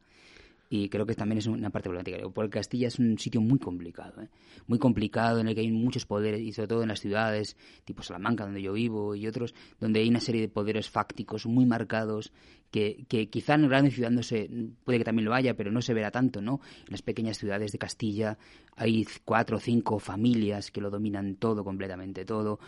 Y 0.74 0.88
creo 0.88 1.04
que 1.04 1.14
también 1.14 1.36
es 1.36 1.46
una 1.46 1.68
parte 1.68 1.90
problemática. 1.90 2.26
Porque 2.30 2.58
Castilla 2.58 2.88
es 2.88 2.98
un 2.98 3.18
sitio 3.18 3.42
muy 3.42 3.58
complicado, 3.58 4.22
¿eh? 4.22 4.30
muy 4.66 4.78
complicado 4.78 5.38
en 5.38 5.48
el 5.48 5.54
que 5.54 5.60
hay 5.60 5.70
muchos 5.70 6.06
poderes, 6.06 6.40
y 6.40 6.50
sobre 6.52 6.68
todo 6.68 6.80
en 6.80 6.88
las 6.88 7.00
ciudades, 7.00 7.58
tipo 7.84 8.02
Salamanca, 8.02 8.44
donde 8.44 8.62
yo 8.62 8.72
vivo, 8.72 9.14
y 9.14 9.26
otros, 9.26 9.54
donde 9.78 10.00
hay 10.00 10.08
una 10.08 10.20
serie 10.20 10.40
de 10.40 10.48
poderes 10.48 10.88
fácticos 10.88 11.44
muy 11.44 11.66
marcados, 11.66 12.32
que, 12.70 13.04
que 13.06 13.28
quizá 13.28 13.56
en 13.56 13.68
grandes 13.68 13.92
ciudades 13.92 14.16
no 14.16 14.22
se, 14.22 14.48
puede 14.82 15.00
que 15.00 15.04
también 15.04 15.26
lo 15.26 15.34
haya, 15.34 15.54
pero 15.54 15.70
no 15.70 15.82
se 15.82 15.92
verá 15.92 16.10
tanto, 16.10 16.40
¿no? 16.40 16.62
En 16.86 16.92
las 16.92 17.02
pequeñas 17.02 17.36
ciudades 17.36 17.70
de 17.72 17.78
Castilla 17.78 18.38
hay 18.74 19.06
cuatro 19.26 19.58
o 19.58 19.60
cinco 19.60 19.98
familias 19.98 20.70
que 20.70 20.80
lo 20.80 20.88
dominan 20.88 21.36
todo, 21.36 21.64
completamente 21.64 22.24
todo. 22.24 22.58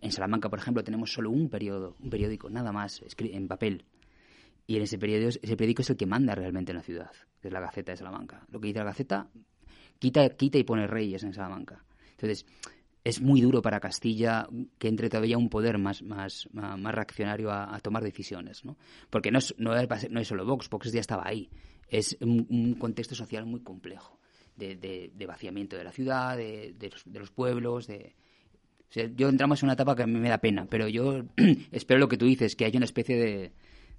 En 0.00 0.10
Salamanca, 0.10 0.50
por 0.50 0.58
ejemplo, 0.58 0.82
tenemos 0.82 1.12
solo 1.12 1.30
un 1.30 1.48
periodo, 1.48 1.94
un 2.00 2.10
periódico, 2.10 2.50
nada 2.50 2.72
más, 2.72 3.00
en 3.20 3.46
papel. 3.46 3.84
Y 4.66 4.76
en 4.76 4.82
ese 4.82 4.98
periódico, 4.98 5.38
ese 5.42 5.56
periódico 5.56 5.82
es 5.82 5.90
el 5.90 5.96
que 5.96 6.06
manda 6.06 6.34
realmente 6.34 6.72
en 6.72 6.76
la 6.76 6.82
ciudad, 6.82 7.10
es 7.42 7.52
la 7.52 7.60
Gaceta 7.60 7.92
de 7.92 7.98
Salamanca. 7.98 8.46
Lo 8.50 8.60
que 8.60 8.68
dice 8.68 8.78
la 8.78 8.86
Gaceta, 8.86 9.28
quita, 9.98 10.28
quita 10.30 10.58
y 10.58 10.64
pone 10.64 10.86
reyes 10.86 11.22
en 11.24 11.32
Salamanca. 11.32 11.84
Entonces, 12.12 12.46
es 13.04 13.20
muy 13.20 13.40
duro 13.40 13.62
para 13.62 13.80
Castilla 13.80 14.46
que 14.78 14.88
entre 14.88 15.08
todavía 15.08 15.36
un 15.36 15.48
poder 15.48 15.78
más, 15.78 16.02
más, 16.02 16.48
más, 16.52 16.94
reaccionario 16.94 17.50
a, 17.50 17.78
tomar 17.80 18.04
decisiones, 18.04 18.64
¿no? 18.64 18.76
Porque 19.10 19.30
no 19.32 19.38
es, 19.38 19.54
no, 19.58 19.74
es, 19.74 20.28
solo 20.28 20.46
Vox, 20.46 20.70
Vox 20.70 20.92
ya 20.92 21.00
estaba 21.00 21.26
ahí. 21.26 21.50
Es 21.88 22.16
un, 22.20 22.74
contexto 22.74 23.14
social 23.14 23.44
muy 23.44 23.60
complejo, 23.60 24.20
de, 24.56 24.76
de, 24.76 25.10
de 25.14 25.26
vaciamiento 25.26 25.76
de 25.76 25.84
la 25.84 25.92
ciudad, 25.92 26.36
de, 26.36 26.74
de, 26.78 26.90
los, 26.90 27.06
los 27.06 27.30
pueblos, 27.32 27.88
de, 27.88 28.14
yo 29.16 29.28
entramos 29.28 29.62
en 29.62 29.66
una 29.66 29.72
etapa 29.74 29.96
que 29.96 30.02
a 30.02 30.06
mí 30.06 30.18
me 30.18 30.28
da 30.28 30.38
pena, 30.38 30.66
pero 30.68 30.86
yo 30.88 31.24
espero 31.72 32.00
lo 32.00 32.08
que 32.08 32.18
tú 32.18 32.26
dices, 32.26 32.56
que 32.56 32.64
haya 32.64 32.76
una 32.76 32.84
especie 32.84 33.16
de, 33.16 33.52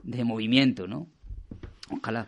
de 0.04 0.24
movimiento, 0.24 0.88
¿no? 0.88 1.08
Ojalá. 1.90 2.28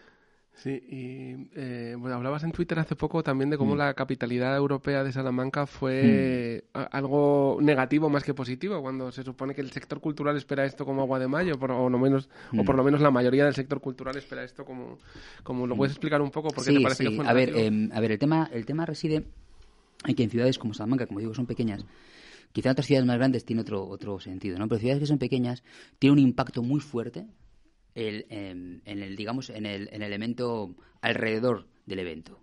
Sí, 0.57 0.69
y 0.71 1.49
eh, 1.59 1.95
bueno, 1.99 2.15
hablabas 2.15 2.43
en 2.45 2.53
Twitter 2.53 2.79
hace 2.79 2.95
poco 2.95 3.21
también 3.23 3.49
de 3.49 3.57
cómo 3.57 3.75
la 3.75 3.93
capitalidad 3.93 4.55
europea 4.55 5.03
de 5.03 5.11
Salamanca 5.11 5.67
fue 5.67 6.63
a- 6.73 6.83
algo 6.83 7.57
negativo 7.61 8.09
más 8.09 8.23
que 8.23 8.33
positivo, 8.33 8.81
cuando 8.81 9.11
se 9.11 9.23
supone 9.23 9.53
que 9.53 9.59
el 9.59 9.71
sector 9.71 9.99
cultural 9.99 10.37
espera 10.37 10.63
esto 10.63 10.85
como 10.85 11.01
agua 11.01 11.19
de 11.19 11.27
mayo, 11.27 11.59
por, 11.59 11.71
o, 11.71 11.89
no 11.89 11.99
menos, 11.99 12.29
o 12.57 12.63
por 12.63 12.77
lo 12.77 12.85
menos 12.85 13.01
la 13.01 13.11
mayoría 13.11 13.43
del 13.43 13.53
sector 13.53 13.81
cultural 13.81 14.15
espera 14.15 14.45
esto 14.45 14.63
como... 14.63 14.97
como 15.43 15.67
¿Lo 15.67 15.75
puedes 15.75 15.91
explicar 15.91 16.21
un 16.21 16.31
poco? 16.31 16.47
Porque 16.47 16.69
sí, 16.71 16.77
te 16.77 16.81
parece 16.83 17.03
sí. 17.03 17.09
que 17.09 17.15
fue 17.17 17.27
a 17.27 17.33
ver, 17.33 17.51
em, 17.57 17.89
a 17.91 17.99
ver, 17.99 18.13
el 18.13 18.19
tema, 18.19 18.49
el 18.53 18.65
tema 18.65 18.85
reside 18.85 19.25
en 20.05 20.15
que 20.15 20.23
en 20.23 20.29
ciudades 20.29 20.57
como 20.57 20.73
Salamanca, 20.73 21.05
como 21.05 21.19
digo, 21.19 21.33
son 21.33 21.47
pequeñas. 21.47 21.85
Quizá 22.53 22.69
en 22.69 22.71
otras 22.73 22.85
ciudades 22.87 23.05
más 23.05 23.17
grandes 23.17 23.43
tiene 23.43 23.61
otro, 23.61 23.85
otro 23.85 24.21
sentido, 24.21 24.57
¿no? 24.57 24.69
Pero 24.69 24.79
ciudades 24.79 25.01
que 25.01 25.05
son 25.07 25.17
pequeñas 25.17 25.63
tiene 25.99 26.13
un 26.13 26.19
impacto 26.19 26.63
muy 26.63 26.79
fuerte 26.79 27.27
el, 27.95 28.25
em, 28.29 28.81
en 28.85 29.01
el, 29.01 29.15
digamos, 29.15 29.49
en 29.49 29.65
el, 29.65 29.87
en 29.91 30.01
el 30.01 30.03
elemento 30.03 30.75
alrededor 31.01 31.65
del 31.85 31.99
evento. 31.99 32.39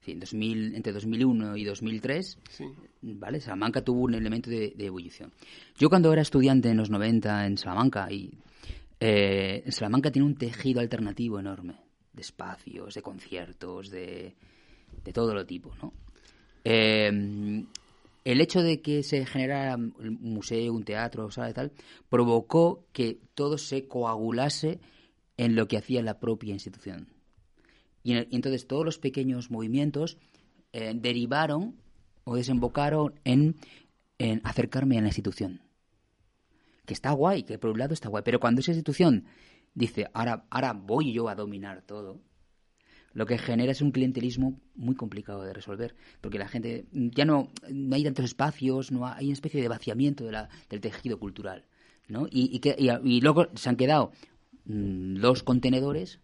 Sí, 0.00 0.12
en 0.12 0.20
2000, 0.20 0.74
entre 0.74 0.92
2001 0.92 1.56
y 1.56 1.64
2003, 1.64 2.38
Sí. 2.50 2.64
¿vale? 3.02 3.40
Salamanca 3.40 3.82
tuvo 3.82 4.00
un 4.02 4.14
elemento 4.14 4.50
de, 4.50 4.72
de 4.76 4.86
ebullición. 4.86 5.32
Yo 5.78 5.88
cuando 5.88 6.12
era 6.12 6.22
estudiante 6.22 6.68
en 6.68 6.76
los 6.76 6.90
90 6.90 7.46
en 7.46 7.56
Salamanca, 7.56 8.10
y 8.10 8.30
eh, 9.00 9.64
Salamanca 9.68 10.10
tiene 10.10 10.26
un 10.26 10.34
tejido 10.36 10.80
alternativo 10.80 11.38
enorme, 11.38 11.76
de 12.12 12.20
espacios, 12.22 12.94
de 12.94 13.02
conciertos, 13.02 13.90
de, 13.90 14.34
de 15.04 15.12
todo 15.12 15.34
lo 15.34 15.46
tipo, 15.46 15.74
¿no? 15.82 15.92
Eh, 16.64 17.64
el 18.24 18.40
hecho 18.40 18.62
de 18.62 18.80
que 18.80 19.02
se 19.02 19.26
generara 19.26 19.76
un 19.76 20.18
museo, 20.20 20.72
un 20.72 20.84
teatro, 20.84 21.30
sala 21.30 21.50
y 21.50 21.54
tal, 21.54 21.72
provocó 22.08 22.86
que 22.92 23.18
todo 23.34 23.58
se 23.58 23.86
coagulase 23.86 24.80
en 25.36 25.56
lo 25.56 25.66
que 25.68 25.76
hacía 25.76 26.02
la 26.02 26.20
propia 26.20 26.52
institución. 26.52 27.08
Y, 28.02 28.12
en- 28.12 28.28
y 28.30 28.36
entonces 28.36 28.66
todos 28.66 28.84
los 28.84 28.98
pequeños 28.98 29.50
movimientos 29.50 30.18
eh, 30.72 30.92
derivaron 30.94 31.76
o 32.24 32.36
desembocaron 32.36 33.18
en, 33.24 33.56
en 34.18 34.40
acercarme 34.44 34.98
a 34.98 35.00
la 35.02 35.08
institución. 35.08 35.60
Que 36.86 36.94
está 36.94 37.12
guay, 37.12 37.44
que 37.44 37.58
por 37.58 37.70
un 37.70 37.78
lado 37.78 37.94
está 37.94 38.08
guay, 38.08 38.22
pero 38.24 38.40
cuando 38.40 38.60
esa 38.60 38.72
institución 38.72 39.24
dice, 39.74 40.06
ahora, 40.12 40.46
ahora 40.50 40.72
voy 40.72 41.12
yo 41.12 41.28
a 41.28 41.34
dominar 41.34 41.82
todo, 41.82 42.20
lo 43.12 43.26
que 43.26 43.38
genera 43.38 43.72
es 43.72 43.80
un 43.80 43.92
clientelismo 43.92 44.60
muy 44.74 44.96
complicado 44.96 45.42
de 45.44 45.52
resolver, 45.52 45.94
porque 46.20 46.38
la 46.38 46.48
gente 46.48 46.86
ya 46.92 47.24
no, 47.24 47.48
no 47.70 47.94
hay 47.96 48.02
tantos 48.04 48.24
espacios, 48.24 48.90
no 48.92 49.06
hay 49.06 49.26
una 49.26 49.32
especie 49.34 49.62
de 49.62 49.68
vaciamiento 49.68 50.24
de 50.24 50.32
la- 50.32 50.48
del 50.68 50.80
tejido 50.80 51.18
cultural, 51.18 51.64
¿no? 52.08 52.26
Y, 52.30 52.54
y, 52.54 52.58
que- 52.58 52.76
y- 52.78 53.20
luego 53.20 53.46
se 53.54 53.68
han 53.68 53.76
quedado 53.76 54.12
los 54.64 55.42
contenedores 55.42 56.20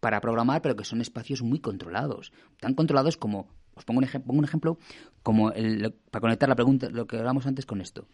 para 0.00 0.20
programar, 0.20 0.62
pero 0.62 0.76
que 0.76 0.84
son 0.84 1.00
espacios 1.00 1.42
muy 1.42 1.58
controlados, 1.60 2.32
tan 2.60 2.74
controlados 2.74 3.16
como, 3.16 3.48
os 3.74 3.84
pongo 3.84 3.98
un, 4.00 4.04
ejem- 4.06 4.22
pongo 4.24 4.38
un 4.38 4.44
ejemplo, 4.44 4.78
como 5.22 5.50
el- 5.52 5.92
para 6.10 6.20
conectar 6.20 6.48
la 6.48 6.54
pregunta, 6.54 6.88
lo 6.90 7.06
que 7.06 7.16
hablamos 7.18 7.46
antes 7.46 7.66
con 7.66 7.80
esto. 7.80 8.06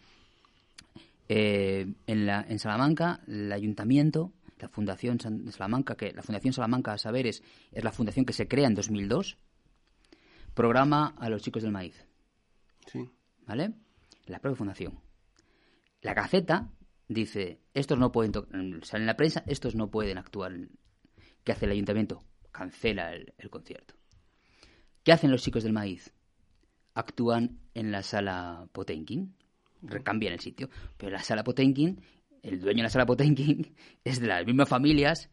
Eh, 1.29 1.93
en, 2.07 2.25
la, 2.25 2.45
en 2.47 2.59
Salamanca, 2.59 3.21
el 3.27 3.51
ayuntamiento, 3.51 4.33
la 4.59 4.69
Fundación 4.69 5.19
San- 5.19 5.51
Salamanca, 5.51 5.95
que 5.95 6.11
la 6.13 6.21
Fundación 6.23 6.53
Salamanca 6.53 6.97
Saberes 6.97 7.43
es 7.71 7.83
la 7.83 7.91
fundación 7.91 8.25
que 8.25 8.33
se 8.33 8.47
crea 8.47 8.67
en 8.67 8.75
2002, 8.75 9.37
programa 10.53 11.15
a 11.17 11.29
los 11.29 11.41
chicos 11.41 11.63
del 11.63 11.71
maíz, 11.71 11.95
Sí. 12.87 13.09
¿vale? 13.47 13.73
La 14.25 14.39
propia 14.39 14.57
fundación. 14.57 14.99
La 16.01 16.13
Gaceta 16.13 16.69
dice, 17.13 17.59
estos 17.73 17.97
no 17.97 18.11
pueden, 18.11 18.31
to- 18.31 18.47
sale 18.83 19.03
en 19.03 19.07
la 19.07 19.15
prensa, 19.17 19.43
estos 19.47 19.75
no 19.75 19.89
pueden 19.89 20.17
actuar. 20.17 20.53
¿Qué 21.43 21.51
hace 21.51 21.65
el 21.65 21.71
ayuntamiento? 21.71 22.23
Cancela 22.51 23.13
el, 23.13 23.33
el 23.37 23.49
concierto. 23.49 23.95
¿Qué 25.03 25.11
hacen 25.11 25.31
los 25.31 25.43
chicos 25.43 25.63
del 25.63 25.73
maíz? 25.73 26.13
Actúan 26.95 27.59
en 27.73 27.91
la 27.91 28.03
sala 28.03 28.67
Potenkin, 28.71 29.33
recambian 29.81 30.33
el 30.33 30.39
sitio, 30.39 30.69
pero 30.97 31.11
la 31.11 31.23
sala 31.23 31.43
Potenkin, 31.43 32.01
el 32.43 32.59
dueño 32.59 32.77
de 32.77 32.83
la 32.83 32.89
sala 32.89 33.05
Potenkin 33.05 33.75
es 34.03 34.19
de 34.19 34.27
las 34.27 34.45
mismas 34.45 34.69
familias 34.69 35.29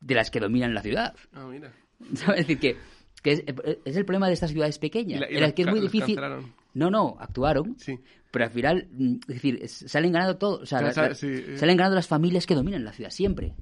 de 0.00 0.14
las 0.14 0.30
que 0.30 0.38
dominan 0.40 0.74
la 0.74 0.82
ciudad. 0.82 1.14
Ah, 1.32 1.46
mira. 1.50 1.72
Es 2.36 2.46
decir, 2.46 2.58
que, 2.60 2.76
que 3.22 3.32
es, 3.32 3.44
es 3.86 3.96
el 3.96 4.04
problema 4.04 4.26
de 4.28 4.34
estas 4.34 4.50
ciudades 4.50 4.78
pequeñas, 4.78 5.22
en 5.30 5.40
las 5.40 5.54
que 5.54 5.62
es 5.62 5.68
muy 5.68 5.80
difícil. 5.80 6.14
cancelaron. 6.14 6.54
No, 6.76 6.90
no, 6.90 7.16
actuaron, 7.18 7.76
Sí. 7.78 7.98
pero 8.30 8.44
al 8.44 8.50
final, 8.50 8.88
mm, 8.92 9.14
es 9.28 9.34
decir, 9.34 9.68
salen 9.68 10.12
ganando 10.12 10.36
todo, 10.36 10.60
o 10.62 10.66
sea, 10.66 10.78
Claro, 10.80 10.88
la- 10.88 10.92
sa- 10.94 11.08
la- 11.08 11.14
sí, 11.14 11.26
eh. 11.28 11.56
salen 11.58 11.76
ganando 11.76 11.96
las 11.96 12.06
familias 12.06 12.46
que 12.46 12.54
dominan 12.54 12.84
la 12.84 12.92
ciudad 12.92 13.10
siempre. 13.10 13.54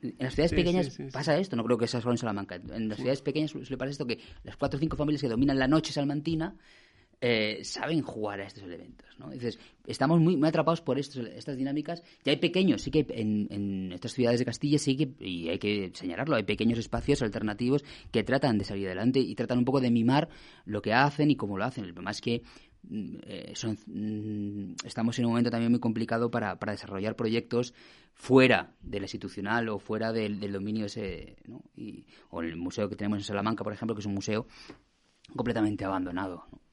En 0.00 0.14
las 0.20 0.34
ciudades 0.34 0.50
Sí, 0.50 0.56
pequeñas 0.56 0.86
sí, 0.86 0.92
sí, 0.92 1.04
sí. 1.04 1.10
pasa 1.12 1.36
esto, 1.36 1.56
no 1.56 1.64
creo 1.64 1.76
que 1.76 1.86
sea 1.88 2.00
solo 2.00 2.12
en 2.12 2.18
Salamanca. 2.18 2.54
En 2.54 2.88
las 2.88 2.96
ciudades 2.98 3.20
pequeñas 3.20 3.50
suele 3.50 3.76
pasar 3.76 3.88
esto 3.90 4.06
que 4.06 4.18
las 4.44 4.56
cuatro 4.56 4.78
o 4.78 4.80
cinco 4.80 4.96
familias 4.96 5.20
que 5.20 5.28
dominan 5.28 5.58
la 5.58 5.68
noche 5.68 5.92
salmantina 5.92 6.56
eh, 7.26 7.64
saben 7.64 8.02
jugar 8.02 8.38
a 8.42 8.44
estos 8.44 8.64
elementos. 8.64 9.08
¿no? 9.18 9.32
Entonces, 9.32 9.58
estamos 9.86 10.20
muy, 10.20 10.36
muy 10.36 10.46
atrapados 10.46 10.82
por 10.82 10.98
estos, 10.98 11.26
estas 11.26 11.56
dinámicas. 11.56 12.02
Y 12.22 12.28
hay 12.28 12.36
pequeños, 12.36 12.82
sí 12.82 12.90
que 12.90 13.06
en, 13.08 13.48
en 13.50 13.92
estas 13.92 14.12
ciudades 14.12 14.40
de 14.40 14.44
Castilla 14.44 14.78
sí 14.78 14.94
que, 14.94 15.24
y 15.24 15.48
hay 15.48 15.58
que 15.58 15.90
señalarlo, 15.94 16.36
hay 16.36 16.42
pequeños 16.42 16.78
espacios 16.78 17.22
alternativos 17.22 17.82
que 18.12 18.24
tratan 18.24 18.58
de 18.58 18.66
salir 18.66 18.88
adelante 18.88 19.20
y 19.20 19.34
tratan 19.36 19.56
un 19.56 19.64
poco 19.64 19.80
de 19.80 19.90
mimar 19.90 20.28
lo 20.66 20.82
que 20.82 20.92
hacen 20.92 21.30
y 21.30 21.36
cómo 21.36 21.56
lo 21.56 21.64
hacen. 21.64 21.84
El 21.84 21.94
problema 21.94 22.10
es 22.10 22.20
que 22.20 22.42
mm, 22.82 23.16
eh, 23.22 23.52
son, 23.54 23.78
mm, 23.86 24.74
estamos 24.84 25.18
en 25.18 25.24
un 25.24 25.30
momento 25.30 25.50
también 25.50 25.72
muy 25.72 25.80
complicado 25.80 26.30
para, 26.30 26.56
desarrollar 26.56 27.16
proyectos 27.16 27.72
fuera 28.12 28.74
del 28.82 29.04
institucional 29.04 29.70
o 29.70 29.78
fuera 29.78 30.12
del, 30.12 30.40
del 30.40 30.52
dominio 30.52 30.84
ese, 30.84 31.36
¿no? 31.46 31.62
y, 31.74 32.04
o 32.28 32.42
el 32.42 32.56
museo 32.56 32.86
que 32.90 32.96
tenemos 32.96 33.16
en 33.20 33.24
Salamanca, 33.24 33.64
por 33.64 33.72
ejemplo, 33.72 33.94
que 33.94 34.00
es 34.00 34.06
un 34.06 34.14
museo 34.14 34.46
completamente 35.34 35.86
abandonado. 35.86 36.44
¿no? 36.52 36.63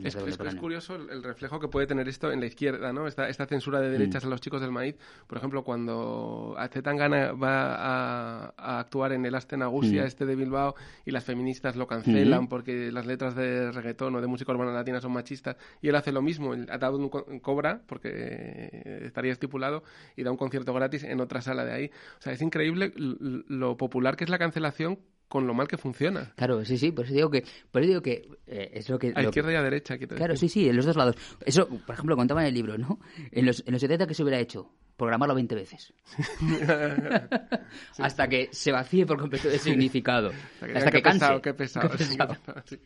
El 0.00 0.06
Es, 0.06 0.54
curioso 0.56 0.96
el, 0.96 1.10
el 1.10 1.22
reflejo 1.22 1.58
que 1.60 1.68
puede 1.68 1.86
tener 1.86 2.08
esto 2.08 2.30
en 2.30 2.40
la 2.40 2.46
izquierda, 2.46 2.92
¿no? 2.92 3.06
Esta, 3.06 3.28
esta 3.28 3.46
censura 3.46 3.80
de 3.80 3.90
derechas 3.90 4.24
Mm. 4.24 4.26
a 4.26 4.30
los 4.30 4.40
chicos 4.40 4.60
del 4.60 4.70
maíz. 4.72 4.96
Por 5.26 5.38
ejemplo, 5.38 5.64
cuando 5.64 6.56
Zetangana 6.70 7.32
va 7.32 7.74
a, 7.74 8.54
a 8.56 8.80
actuar 8.80 9.12
en 9.12 9.24
el 9.26 9.34
Aste 9.34 9.56
Nagusia, 9.56 10.02
Mm. 10.02 10.06
este 10.06 10.26
de 10.26 10.36
Bilbao, 10.36 10.74
y 11.04 11.10
las 11.10 11.24
feministas 11.24 11.76
lo 11.76 11.86
cancelan 11.86 12.44
Mm. 12.44 12.48
porque 12.48 12.92
las 12.92 13.06
letras 13.06 13.34
de 13.34 13.72
reggaetón 13.72 14.14
o 14.16 14.20
de 14.20 14.26
música 14.26 14.52
urbana 14.52 14.72
latina 14.72 15.00
son 15.00 15.12
machistas, 15.12 15.56
y 15.80 15.88
él 15.88 15.94
hace 15.96 16.12
lo 16.12 16.22
mismo, 16.22 16.54
él 16.54 16.66
ha 16.70 16.78
dado 16.78 16.96
un 16.98 17.08
co- 17.08 17.26
cobra, 17.42 17.80
porque 17.86 18.10
eh, 18.12 19.00
estaría 19.04 19.32
estipulado, 19.32 19.82
y 20.16 20.22
da 20.22 20.30
un 20.30 20.36
concierto 20.36 20.72
gratis 20.74 21.04
en 21.04 21.20
otra 21.20 21.40
sala 21.40 21.64
de 21.64 21.72
ahí. 21.72 21.90
O 22.18 22.22
sea, 22.22 22.32
es 22.32 22.42
increíble 22.42 22.92
lo 22.96 23.76
popular 23.76 24.16
que 24.16 24.24
es 24.24 24.30
la 24.30 24.38
cancelación 24.38 24.98
con 25.28 25.46
lo 25.46 25.54
mal 25.54 25.66
que 25.68 25.76
funciona. 25.76 26.32
Claro, 26.36 26.64
sí, 26.64 26.78
sí, 26.78 26.92
por 26.92 27.04
eso 27.04 27.14
digo 27.14 27.30
que, 27.30 27.44
por 27.70 27.82
eso 27.82 27.88
digo 27.88 28.02
que 28.02 28.28
eh, 28.46 28.70
es 28.74 28.88
lo 28.88 28.98
que... 28.98 29.08
A 29.08 29.10
lo 29.10 29.14
que- 29.16 29.22
izquierda 29.40 29.52
y 29.52 29.56
a 29.56 29.62
derecha, 29.62 29.98
Claro, 29.98 30.34
decir. 30.34 30.48
sí, 30.50 30.60
sí, 30.62 30.68
en 30.68 30.76
los 30.76 30.84
dos 30.86 30.96
lados. 30.96 31.16
Eso, 31.44 31.68
por 31.68 31.94
ejemplo, 31.94 32.16
contaba 32.16 32.42
en 32.42 32.48
el 32.48 32.54
libro, 32.54 32.78
¿no? 32.78 33.00
En 33.32 33.44
los, 33.46 33.62
en 33.66 33.72
los 33.72 33.80
70 33.80 34.06
que 34.06 34.14
se 34.14 34.22
hubiera 34.22 34.38
hecho, 34.38 34.70
programarlo 34.96 35.34
20 35.34 35.54
veces. 35.54 35.92
Hasta 37.98 38.28
que 38.28 38.48
se 38.52 38.72
vacíe 38.72 39.06
por 39.06 39.18
completo 39.18 39.48
de 39.48 39.58
significado. 39.58 40.32
Hasta 40.74 40.90
que 40.90 41.02
canse. 41.02 41.18
pesado, 41.20 41.42
qué 41.42 41.54
pesado. 41.54 41.90
Qué 41.90 41.96
pesado. 41.98 42.36
sí, 42.66 42.78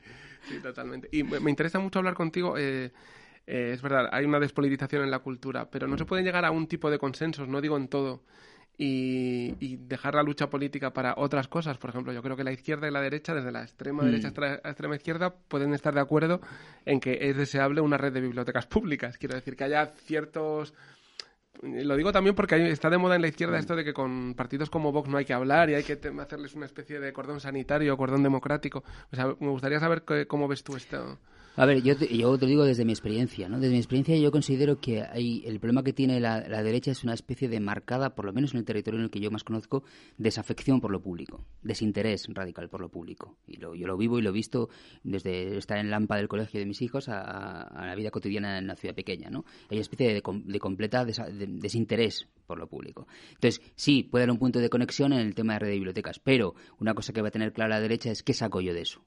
sí, 0.48 0.58
totalmente. 0.62 1.08
Y 1.12 1.22
me 1.22 1.40
me 1.40 1.50
interesa 1.50 1.78
mucho 1.78 1.98
hablar 1.98 2.14
contigo. 2.14 2.56
eh, 2.58 2.92
eh, 3.46 3.72
es 3.74 3.82
verdad, 3.82 4.08
hay 4.12 4.24
una 4.26 4.38
despolitización 4.38 5.02
en 5.02 5.10
la 5.10 5.18
cultura, 5.20 5.68
pero 5.70 5.88
no 5.88 5.98
se 5.98 6.04
pueden 6.04 6.24
llegar 6.24 6.44
a 6.44 6.50
un 6.52 6.68
tipo 6.68 6.90
de 6.90 6.98
consensos, 6.98 7.48
no 7.48 7.60
digo 7.60 7.76
en 7.76 7.88
todo, 7.88 8.22
y, 8.82 9.56
y 9.60 9.76
dejar 9.76 10.14
la 10.14 10.22
lucha 10.22 10.48
política 10.48 10.90
para 10.94 11.12
otras 11.18 11.48
cosas. 11.48 11.76
Por 11.76 11.90
ejemplo, 11.90 12.14
yo 12.14 12.22
creo 12.22 12.34
que 12.34 12.44
la 12.44 12.52
izquierda 12.52 12.88
y 12.88 12.90
la 12.90 13.02
derecha, 13.02 13.34
desde 13.34 13.52
la 13.52 13.60
extrema 13.60 14.04
derecha 14.04 14.28
hasta 14.28 14.40
la 14.40 14.54
extrema 14.54 14.96
izquierda, 14.96 15.34
pueden 15.48 15.74
estar 15.74 15.92
de 15.92 16.00
acuerdo 16.00 16.40
en 16.86 16.98
que 16.98 17.18
es 17.20 17.36
deseable 17.36 17.82
una 17.82 17.98
red 17.98 18.10
de 18.10 18.22
bibliotecas 18.22 18.66
públicas. 18.66 19.18
Quiero 19.18 19.34
decir, 19.34 19.54
que 19.54 19.64
haya 19.64 19.84
ciertos 19.84 20.72
lo 21.62 21.94
digo 21.94 22.10
también 22.10 22.34
porque 22.34 22.70
está 22.70 22.88
de 22.88 22.96
moda 22.96 23.16
en 23.16 23.20
la 23.20 23.28
izquierda 23.28 23.58
esto 23.58 23.76
de 23.76 23.84
que 23.84 23.92
con 23.92 24.32
partidos 24.32 24.70
como 24.70 24.92
Vox 24.92 25.10
no 25.10 25.18
hay 25.18 25.26
que 25.26 25.34
hablar 25.34 25.68
y 25.68 25.74
hay 25.74 25.82
que 25.82 26.00
hacerles 26.18 26.54
una 26.54 26.64
especie 26.64 27.00
de 27.00 27.12
cordón 27.12 27.38
sanitario, 27.38 27.98
cordón 27.98 28.22
democrático. 28.22 28.82
O 29.12 29.16
sea, 29.16 29.26
me 29.26 29.50
gustaría 29.50 29.78
saber 29.78 30.04
cómo 30.26 30.48
ves 30.48 30.64
tú 30.64 30.76
esto. 30.76 31.18
A 31.60 31.66
ver, 31.66 31.82
yo 31.82 31.94
te, 31.94 32.06
digo 32.06 32.64
desde 32.64 32.86
mi 32.86 32.92
experiencia, 32.92 33.46
¿no? 33.46 33.60
Desde 33.60 33.72
mi 33.74 33.76
experiencia 33.80 34.16
yo 34.16 34.30
considero 34.30 34.80
que 34.80 35.02
hay, 35.02 35.42
el 35.44 35.60
problema 35.60 35.82
que 35.82 35.92
tiene 35.92 36.18
la, 36.18 36.40
derecha 36.40 36.90
es 36.90 37.04
una 37.04 37.12
especie 37.12 37.50
de 37.50 37.60
marcada, 37.60 38.14
por 38.14 38.24
lo 38.24 38.32
menos 38.32 38.54
en 38.54 38.60
el 38.60 38.64
territorio 38.64 38.98
en 38.98 39.04
el 39.04 39.10
que 39.10 39.20
yo 39.20 39.30
más 39.30 39.44
conozco, 39.44 39.84
desafección 40.16 40.80
por 40.80 40.90
lo 40.90 41.02
público, 41.02 41.44
desinterés 41.60 42.26
radical 42.30 42.70
por 42.70 42.80
lo 42.80 42.88
público. 42.88 43.36
Y 43.46 43.58
lo, 43.58 43.74
yo 43.74 43.86
lo 43.86 43.98
vivo 43.98 44.18
y 44.18 44.22
lo 44.22 44.30
he 44.30 44.32
visto 44.32 44.70
desde 45.02 45.58
estar 45.58 45.76
en 45.76 45.90
Lampa 45.90 46.16
del 46.16 46.28
colegio 46.28 46.60
de 46.60 46.64
mis 46.64 46.80
hijos 46.80 47.10
a, 47.10 47.84
la 47.84 47.94
vida 47.94 48.10
cotidiana 48.10 48.56
en 48.56 48.66
la 48.66 48.76
ciudad 48.76 48.94
pequeña, 48.94 49.28
¿no? 49.28 49.44
Hay 49.68 49.76
una 49.76 49.82
especie 49.82 50.14
de 50.14 50.22
completa 50.22 51.04
desa- 51.04 51.30
de- 51.30 51.46
desinterés 51.46 52.26
por 52.46 52.56
lo 52.56 52.68
público. 52.68 53.06
Entonces, 53.34 53.60
sí, 53.76 54.02
puede 54.02 54.22
haber 54.22 54.32
un 54.32 54.38
punto 54.38 54.60
de 54.60 54.70
conexión 54.70 55.12
en 55.12 55.20
el 55.20 55.34
tema 55.34 55.52
de 55.52 55.58
red 55.58 55.68
de 55.68 55.74
bibliotecas, 55.74 56.20
pero 56.20 56.54
una 56.78 56.94
cosa 56.94 57.12
que 57.12 57.20
va 57.20 57.28
a 57.28 57.32
tener 57.32 57.52
clara 57.52 57.74
la 57.76 57.82
derecha 57.82 58.10
es 58.10 58.22
qué 58.22 58.32
saco 58.32 58.62
yo 58.62 58.72
de 58.72 58.80
eso. 58.80 59.04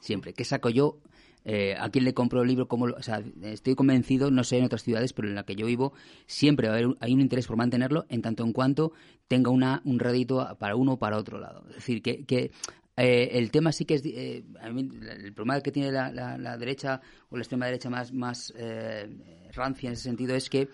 Siempre. 0.00 0.32
¿Qué 0.32 0.44
saco 0.44 0.70
yo 0.70 1.00
eh, 1.48 1.76
a 1.78 1.88
quién 1.90 2.04
le 2.04 2.12
compro 2.12 2.42
el 2.42 2.48
libro, 2.48 2.66
cómo 2.68 2.86
lo- 2.88 2.96
estoy 3.42 3.74
convencido, 3.76 4.30
no 4.32 4.42
sé 4.44 4.58
en 4.58 4.64
otras 4.64 4.82
ciudades, 4.82 5.12
pero 5.12 5.28
en 5.28 5.36
la 5.36 5.44
que 5.44 5.54
yo 5.54 5.64
vivo, 5.66 5.92
siempre 6.26 6.66
va 6.68 6.74
a 6.74 6.78
haber 6.78 6.96
hay 7.00 7.14
un 7.14 7.20
interés 7.20 7.46
por 7.46 7.56
mantenerlo 7.56 8.04
en 8.08 8.20
tanto 8.20 8.42
en 8.44 8.52
cuanto 8.52 8.92
tenga 9.28 9.50
una, 9.50 9.80
un 9.84 9.98
rédito 10.00 10.56
para 10.58 10.74
uno 10.76 10.94
o 10.94 10.98
para 10.98 11.16
otro 11.16 11.38
lado. 11.38 11.64
Es 11.70 11.76
decir, 11.76 12.02
que, 12.02 12.50
eh, 12.98 13.28
el 13.32 13.50
tema 13.50 13.70
sí 13.72 13.84
que 13.84 13.94
es. 13.94 14.02
eh, 14.06 14.42
el 14.64 15.32
problema 15.34 15.60
que 15.60 15.70
tiene 15.70 15.92
la 15.92 16.56
derecha 16.58 17.00
o 17.30 17.36
la 17.36 17.42
extrema 17.42 17.66
derecha 17.66 17.90
más, 17.90 18.12
más 18.12 18.52
eh, 18.56 19.06
rancia 19.52 19.86
en 19.88 19.92
ese 19.92 20.02
sentido 20.02 20.34
es 20.34 20.50
que 20.50 20.68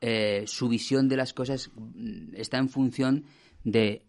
eh, 0.00 0.44
su 0.46 0.68
visión 0.68 1.08
de 1.08 1.16
las 1.16 1.32
cosas 1.32 1.70
mm, 1.74 2.34
está 2.36 2.58
en 2.58 2.68
función 2.68 3.24
de 3.64 4.02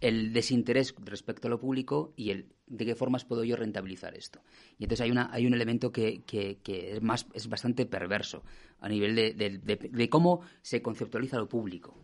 el 0.00 0.32
desinterés 0.32 0.94
respecto 1.04 1.48
a 1.48 1.50
lo 1.50 1.58
público 1.60 2.12
y 2.16 2.30
el 2.30 2.46
de 2.66 2.84
qué 2.84 2.94
formas 2.94 3.24
puedo 3.24 3.44
yo 3.44 3.56
rentabilizar 3.56 4.16
esto. 4.16 4.40
Y 4.78 4.84
entonces 4.84 5.02
hay 5.04 5.10
una 5.10 5.28
hay 5.32 5.46
un 5.46 5.54
elemento 5.54 5.92
que, 5.92 6.22
que, 6.26 6.58
que 6.62 6.92
es 6.94 7.02
más 7.02 7.26
es 7.34 7.48
bastante 7.48 7.86
perverso 7.86 8.42
a 8.80 8.88
nivel 8.88 9.14
de, 9.14 9.34
de- 9.34 9.58
de- 9.58 9.76
de 9.92 10.08
cómo 10.08 10.40
se 10.62 10.82
conceptualiza 10.82 11.38
lo 11.38 11.48
público. 11.48 11.94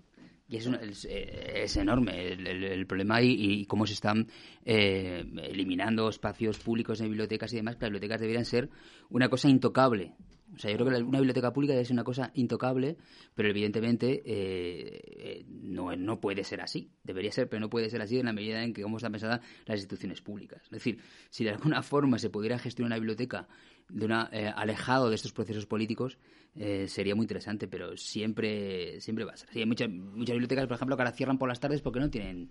Y 0.48 0.56
es, 0.56 0.66
eh, 1.08 1.62
es 1.64 1.76
enorme 1.78 2.32
el, 2.32 2.86
problema 2.86 3.22
y, 3.22 3.30
y 3.62 3.64
cómo 3.66 3.86
se 3.86 3.94
están 3.94 4.28
eh, 4.66 5.24
eliminando 5.44 6.08
espacios 6.10 6.58
públicos 6.58 7.00
en 7.00 7.06
bibliotecas 7.08 7.52
y 7.54 7.56
demás, 7.56 7.74
las 7.80 7.88
bibliotecas 7.90 8.20
deberían 8.20 8.44
ser 8.44 8.68
una 9.08 9.30
cosa 9.30 9.48
intocable. 9.48 10.12
O 10.54 10.58
sea, 10.58 10.70
yo 10.70 10.76
creo 10.76 10.90
que 10.90 11.02
una 11.02 11.18
biblioteca 11.18 11.52
pública 11.52 11.72
debe 11.72 11.84
ser 11.84 11.94
una 11.94 12.04
cosa 12.04 12.30
intocable, 12.34 12.96
pero 13.34 13.48
evidentemente 13.48 14.22
eh, 14.24 15.00
eh, 15.06 15.44
no, 15.48 15.94
no 15.96 16.20
puede 16.20 16.44
ser 16.44 16.60
así. 16.60 16.90
Debería 17.02 17.32
ser, 17.32 17.48
pero 17.48 17.60
no 17.60 17.70
puede 17.70 17.88
ser 17.88 18.02
así 18.02 18.18
en 18.18 18.26
la 18.26 18.32
medida 18.32 18.62
en 18.62 18.72
que 18.74 18.82
cómo 18.82 18.98
están 18.98 19.12
pensadas 19.12 19.40
las 19.66 19.78
instituciones 19.78 20.20
públicas. 20.20 20.62
Es 20.64 20.70
decir, 20.70 21.00
si 21.30 21.44
de 21.44 21.50
alguna 21.50 21.82
forma 21.82 22.18
se 22.18 22.28
pudiera 22.30 22.58
gestionar 22.58 22.88
una 22.88 22.96
biblioteca 22.96 23.48
de 23.88 24.04
una, 24.04 24.28
eh, 24.32 24.46
alejado 24.54 25.08
de 25.08 25.14
estos 25.14 25.32
procesos 25.32 25.66
políticos, 25.66 26.18
eh, 26.54 26.86
sería 26.86 27.14
muy 27.14 27.24
interesante, 27.24 27.66
pero 27.66 27.96
siempre 27.96 29.00
siempre 29.00 29.24
va 29.24 29.32
a 29.32 29.36
ser 29.36 29.48
así. 29.50 29.60
Hay 29.60 29.66
muchas, 29.66 29.88
muchas 29.88 30.34
bibliotecas, 30.34 30.66
por 30.66 30.74
ejemplo, 30.76 30.96
que 30.96 31.02
ahora 31.02 31.12
cierran 31.16 31.38
por 31.38 31.48
las 31.48 31.60
tardes 31.60 31.80
porque 31.80 32.00
no 32.00 32.10
tienen 32.10 32.50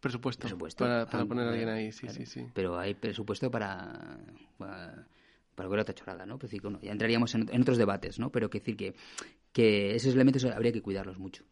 Presupuesto, 0.00 0.42
presupuesto. 0.42 0.84
para, 0.84 1.06
para 1.06 1.22
Ah, 1.22 1.26
poner 1.26 1.46
a 1.46 1.50
alguien 1.50 1.68
ahí, 1.68 1.90
sí, 1.90 2.00
claro. 2.02 2.14
sí, 2.14 2.26
sí. 2.26 2.46
Pero 2.52 2.78
hay 2.78 2.94
presupuesto 2.94 3.50
para, 3.50 4.18
para, 4.58 5.06
para 5.56 5.68
ver 5.68 5.80
otra 5.80 5.94
chorrada, 5.94 6.24
¿no? 6.24 6.36
Es 6.36 6.42
decir, 6.42 6.62
bueno, 6.62 6.78
ya 6.80 6.92
entraríamos 6.92 7.34
en, 7.34 7.48
en 7.52 7.62
otros 7.62 7.78
debates, 7.78 8.20
¿no? 8.20 8.30
Pero 8.30 8.48
que 8.48 8.60
decir 8.60 8.76
que, 8.76 8.94
que 9.52 9.96
esos 9.96 10.14
elementos 10.14 10.44
habría 10.44 10.70
que 10.70 10.82
cuidarlos 10.82 11.18
mucho. 11.18 11.42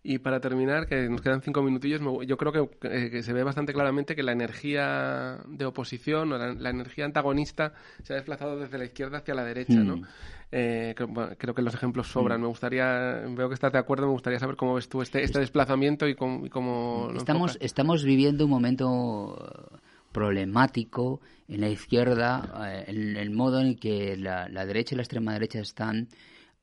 Y 0.00 0.18
para 0.18 0.38
terminar, 0.38 0.86
que 0.86 1.08
nos 1.08 1.20
quedan 1.20 1.42
cinco 1.42 1.60
minutillos, 1.60 2.00
yo 2.24 2.36
creo 2.36 2.52
que, 2.52 2.88
eh, 2.88 3.10
que 3.10 3.22
se 3.24 3.32
ve 3.32 3.42
bastante 3.42 3.72
claramente 3.72 4.14
que 4.14 4.22
la 4.22 4.30
energía 4.30 5.38
de 5.48 5.64
oposición 5.64 6.32
o 6.32 6.38
la, 6.38 6.54
la 6.54 6.70
energía 6.70 7.04
antagonista 7.04 7.72
se 8.04 8.12
ha 8.12 8.16
desplazado 8.16 8.60
desde 8.60 8.78
la 8.78 8.84
izquierda 8.84 9.18
hacia 9.18 9.34
la 9.34 9.44
derecha, 9.44 9.74
¿no? 9.74 9.96
Mm. 9.96 10.04
Eh, 10.52 10.94
creo, 10.96 11.08
bueno, 11.08 11.32
creo 11.36 11.52
que 11.52 11.62
los 11.62 11.74
ejemplos 11.74 12.06
sobran. 12.06 12.40
Me 12.40 12.46
gustaría, 12.46 13.24
veo 13.28 13.48
que 13.48 13.54
estás 13.54 13.72
de 13.72 13.78
acuerdo, 13.78 14.06
me 14.06 14.12
gustaría 14.12 14.38
saber 14.38 14.54
cómo 14.54 14.74
ves 14.74 14.88
tú 14.88 15.02
este, 15.02 15.22
este 15.24 15.40
desplazamiento 15.40 16.06
y 16.06 16.14
cómo, 16.14 16.46
y 16.46 16.48
cómo 16.48 17.08
lo 17.12 17.18
Estamos, 17.18 17.50
enfocas. 17.50 17.66
estamos 17.66 18.04
viviendo 18.04 18.44
un 18.44 18.50
momento 18.50 19.36
eh, 19.36 19.76
problemático 20.12 21.20
en 21.48 21.60
la 21.60 21.68
izquierda, 21.70 22.70
eh, 22.70 22.84
en 22.88 23.16
el 23.16 23.30
modo 23.30 23.60
en 23.60 23.68
el 23.68 23.78
que 23.80 24.16
la, 24.16 24.48
derecha 24.66 24.94
y 24.94 24.96
la 24.96 25.02
extrema 25.02 25.32
derecha 25.32 25.60
están 25.60 26.08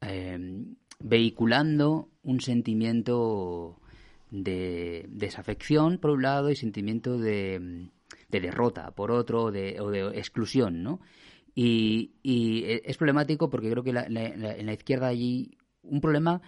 eh, 0.02 0.64
vehiculando 1.00 2.10
un 2.24 2.40
sentimiento 2.40 3.80
de 4.32 5.06
desafección, 5.10 5.98
por 5.98 6.12
un 6.12 6.22
lado, 6.22 6.50
y 6.50 6.56
sentimiento 6.56 7.18
de, 7.18 7.90
de 8.30 8.40
derrota, 8.40 8.92
por 8.92 9.12
otro, 9.12 9.52
de, 9.52 9.80
o 9.80 9.90
de 9.90 10.08
exclusión, 10.18 10.84
¿no? 10.84 11.00
Y, 11.58 12.12
es 12.24 12.98
problemático 12.98 13.50
porque 13.50 13.70
creo 13.70 13.84
que 13.84 13.94
la- 13.94 14.06
en 14.06 14.66
la 14.66 14.74
izquierda 14.74 15.08
hay 15.08 15.58
un 15.84 16.02
problema 16.02 16.42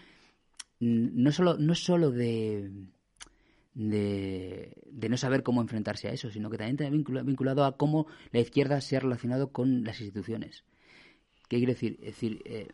no 0.79 1.31
solo, 1.31 1.57
no 1.57 1.75
solo 1.75 2.11
de, 2.11 2.69
de, 3.77 4.73
de 4.85 5.09
no 5.09 5.17
saber 5.17 5.43
cómo 5.43 5.61
enfrentarse 5.61 6.07
a 6.07 6.11
eso, 6.11 6.31
sino 6.31 6.49
que 6.49 6.57
también 6.57 6.75
está 6.75 6.89
vincula- 6.89 7.23
vinculado 7.23 7.63
a 7.63 7.77
cómo 7.77 8.07
la 8.31 8.39
izquierda 8.39 8.81
se 8.81 8.97
ha 8.97 9.01
relacionado 9.01 9.51
con 9.51 9.83
las 9.83 10.01
instituciones. 10.01 10.63
¿Qué 11.47 11.57
quiere 11.57 11.73
decir? 11.73 11.97
Es 12.01 12.15
decir, 12.15 12.41
eh, 12.45 12.67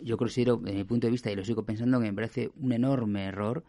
yo 0.00 0.16
considero, 0.16 0.56
desde 0.56 0.78
mi 0.78 0.84
punto 0.84 1.08
de 1.08 1.10
vista, 1.10 1.30
y 1.30 1.34
lo 1.34 1.44
sigo 1.44 1.64
pensando, 1.64 1.98
que 1.98 2.06
me 2.06 2.14
parece 2.14 2.50
un 2.56 2.72
enorme 2.72 3.24
error 3.24 3.64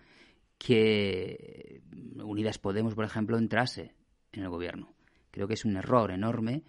que 0.60 1.82
Unidas 2.24 2.60
Podemos, 2.60 2.94
por 2.94 3.04
ejemplo, 3.04 3.38
entrase 3.38 3.96
en 4.32 4.44
el 4.44 4.50
gobierno. 4.50 4.94
Creo 5.32 5.48
que 5.48 5.56
es 5.56 5.66
un 5.66 5.76
error 5.78 6.12
enorme 6.12 6.64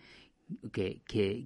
que, 0.72 1.02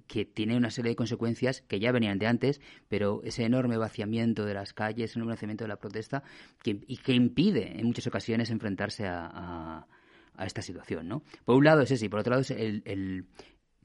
que, 0.07 0.25
tiene 0.25 0.55
una 0.55 0.69
serie 0.69 0.89
de 0.89 0.95
consecuencias 0.95 1.61
que 1.61 1.79
ya 1.79 1.91
venían 1.91 2.19
de 2.19 2.27
antes, 2.27 2.61
pero 2.87 3.21
ese 3.23 3.43
enorme 3.43 3.77
vaciamiento 3.77 4.45
de 4.45 4.53
las 4.53 4.73
calles, 4.73 5.11
ese 5.11 5.19
enorme 5.19 5.33
vaciamiento 5.33 5.63
de 5.63 5.69
la 5.69 5.77
protesta, 5.77 6.23
que, 6.61 6.79
y 6.87 6.97
que 6.97 7.13
impide 7.13 7.79
en 7.79 7.87
muchas 7.87 8.07
ocasiones 8.07 8.51
enfrentarse 8.51 9.07
a, 9.07 9.87
a, 10.35 10.45
esta 10.45 10.61
situación. 10.61 11.07
¿no? 11.07 11.23
Por 11.45 11.55
un 11.55 11.65
lado 11.65 11.81
es 11.81 11.91
ese, 11.91 12.05
y 12.05 12.09
por 12.09 12.19
otro 12.19 12.31
lado 12.31 12.41
es 12.41 12.51
el, 12.51 12.81
el 12.85 13.25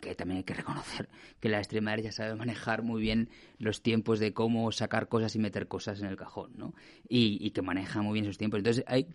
que 0.00 0.14
también 0.14 0.38
hay 0.38 0.44
que 0.44 0.54
reconocer 0.54 1.08
que 1.40 1.48
la 1.48 1.58
extrema 1.58 1.90
derecha 1.90 2.12
sabe 2.12 2.34
manejar 2.34 2.82
muy 2.82 3.00
bien 3.00 3.30
los 3.58 3.82
tiempos 3.82 4.18
de 4.18 4.32
cómo 4.32 4.70
sacar 4.72 5.08
cosas 5.08 5.34
y 5.36 5.38
meter 5.38 5.68
cosas 5.68 6.00
en 6.00 6.06
el 6.06 6.16
cajón, 6.16 6.52
¿no? 6.56 6.74
Y, 7.08 7.50
que 7.50 7.62
maneja 7.62 8.02
muy 8.02 8.14
bien 8.14 8.26
esos 8.26 8.38
tiempos. 8.38 8.58
Entonces, 8.58 8.84
hay, 8.86 9.06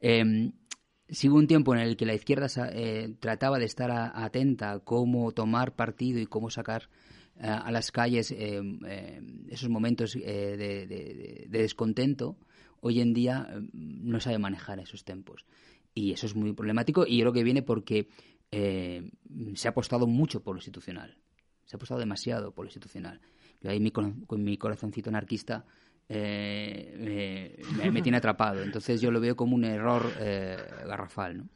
eh, 0.00 0.52
si 1.08 1.28
hubo 1.28 1.36
un 1.38 1.46
tiempo 1.46 1.74
en 1.74 1.80
el 1.80 1.96
que 1.96 2.06
la 2.06 2.14
izquierda 2.14 2.48
eh, 2.72 3.14
trataba 3.20 3.58
de 3.58 3.64
estar 3.64 3.90
atenta 3.92 4.72
a 4.72 4.78
cómo 4.80 5.32
tomar 5.32 5.74
partido 5.74 6.18
y 6.20 6.26
cómo 6.26 6.50
sacar 6.50 6.88
eh, 7.38 7.46
a 7.46 7.70
las 7.70 7.92
calles 7.92 8.30
eh, 8.32 8.60
eh, 8.86 9.20
esos 9.48 9.68
momentos 9.68 10.16
eh, 10.16 10.20
de, 10.56 10.86
de- 10.86 10.86
de- 10.86 11.46
de 11.48 11.58
descontento, 11.62 12.36
hoy 12.80 13.00
en 13.00 13.14
día 13.14 13.48
no 13.72 14.20
sabe 14.20 14.38
manejar 14.38 14.78
esos 14.80 15.04
tiempos. 15.04 15.44
Y 15.94 16.12
eso 16.12 16.26
es 16.26 16.34
muy 16.34 16.52
problemático 16.52 17.06
y 17.06 17.16
yo 17.18 17.24
creo 17.24 17.32
que 17.32 17.44
viene 17.44 17.62
porque 17.62 18.08
se 18.50 19.68
ha 19.68 19.70
apostado 19.70 20.06
mucho 20.06 20.42
por 20.42 20.54
lo 20.54 20.58
institucional. 20.58 21.16
Se 21.64 21.74
ha 21.74 21.78
apostado 21.78 21.98
demasiado 22.00 22.52
por 22.52 22.64
lo 22.64 22.68
institucional. 22.68 23.20
Yo 23.60 23.70
ahí 23.70 23.80
mi, 23.80 23.90
con 23.90 24.24
mi 24.44 24.56
corazoncito 24.56 25.08
anarquista 25.10 25.64
eh, 26.08 27.66
me, 27.70 27.90
me- 27.90 28.02
tiene 28.02 28.18
atrapado. 28.18 28.62
Entonces 28.62 29.00
yo 29.00 29.10
lo 29.10 29.20
veo 29.20 29.36
como 29.36 29.54
un 29.56 29.64
error 29.64 30.16
eh, 30.20 30.84
garrafal, 30.86 31.38
¿no? 31.38 31.48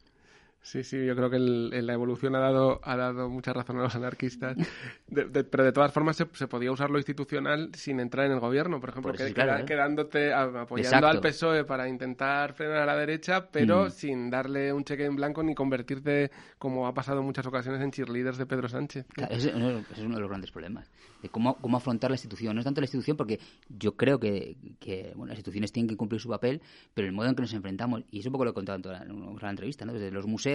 Sí, 0.63 0.83
sí, 0.83 1.03
yo 1.05 1.15
creo 1.15 1.29
que 1.31 1.37
el- 1.37 1.71
el- 1.73 1.87
la 1.87 1.93
evolución 1.93 2.35
ha 2.35 2.39
dado, 2.39 2.79
ha 2.83 2.95
dado 2.95 3.27
mucha 3.29 3.51
razón 3.51 3.79
a 3.79 3.81
los 3.81 3.95
anarquistas. 3.95 4.55
De- 5.07 5.25
de- 5.25 5.43
pero 5.43 5.63
de 5.65 5.71
todas 5.73 5.91
formas 5.91 6.15
se, 6.15 6.27
se 6.33 6.47
podía 6.47 6.71
usar 6.71 6.89
lo 6.91 6.97
institucional 6.99 7.71
sin 7.73 7.99
entrar 7.99 8.27
en 8.27 8.33
el 8.33 8.39
gobierno. 8.39 8.79
Por 8.79 8.89
ejemplo, 8.91 9.09
Por 9.11 9.15
eso 9.15 9.23
que- 9.25 9.29
sí, 9.29 9.33
claro, 9.33 9.51
queda- 9.53 9.61
¿eh? 9.61 9.65
quedándote, 9.65 10.33
a- 10.33 10.43
apoyando 10.61 10.77
Exacto. 10.97 11.07
al 11.07 11.19
PSOE 11.19 11.63
para 11.65 11.89
intentar 11.89 12.53
frenar 12.53 12.77
a 12.77 12.85
la 12.85 12.95
derecha, 12.95 13.49
pero 13.51 13.85
Mm. 13.87 13.89
sin 13.89 14.29
darle 14.29 14.71
un 14.71 14.83
cheque 14.85 15.05
en 15.05 15.15
blanco 15.15 15.41
ni 15.43 15.55
convertirte, 15.55 16.29
como 16.59 16.85
ha 16.87 16.93
pasado 16.93 17.19
en 17.21 17.25
muchas 17.25 17.45
ocasiones, 17.47 17.81
en 17.81 17.89
cheerleaders 17.91 18.37
de 18.37 18.45
Pedro 18.45 18.69
Sánchez. 18.69 19.07
Claro, 19.13 19.33
ese, 19.33 19.49
ese 19.49 19.57
es 19.93 19.99
uno 19.99 20.15
de 20.15 20.21
los 20.21 20.29
grandes 20.29 20.51
problemas. 20.51 20.91
De 21.23 21.29
cómo, 21.29 21.55
cómo 21.57 21.77
afrontar 21.77 22.11
la 22.11 22.15
institución. 22.15 22.53
No 22.55 22.61
es 22.61 22.65
tanto 22.65 22.81
la 22.81 22.85
institución 22.85 23.17
porque 23.17 23.39
yo 23.67 23.95
creo 23.97 24.19
que, 24.19 24.57
que, 24.79 25.11
bueno, 25.15 25.29
las 25.31 25.37
instituciones 25.39 25.71
tienen 25.71 25.89
que 25.89 25.97
cumplir 25.97 26.21
su 26.21 26.29
papel, 26.29 26.61
pero 26.93 27.07
el 27.07 27.13
modo 27.13 27.27
en 27.29 27.35
que 27.35 27.41
nos 27.41 27.53
enfrentamos, 27.53 28.03
y 28.11 28.19
es 28.19 28.25
un 28.27 28.31
poco 28.31 28.45
lo 28.45 28.51
he 28.51 28.53
contado 28.53 28.75
en 28.75 28.81
toda 28.83 28.99
la, 28.99 29.05
en 29.05 29.35
la 29.41 29.49
entrevista, 29.49 29.85
¿no? 29.85 29.93
desde 29.93 30.11
los 30.11 30.25
museos 30.27 30.50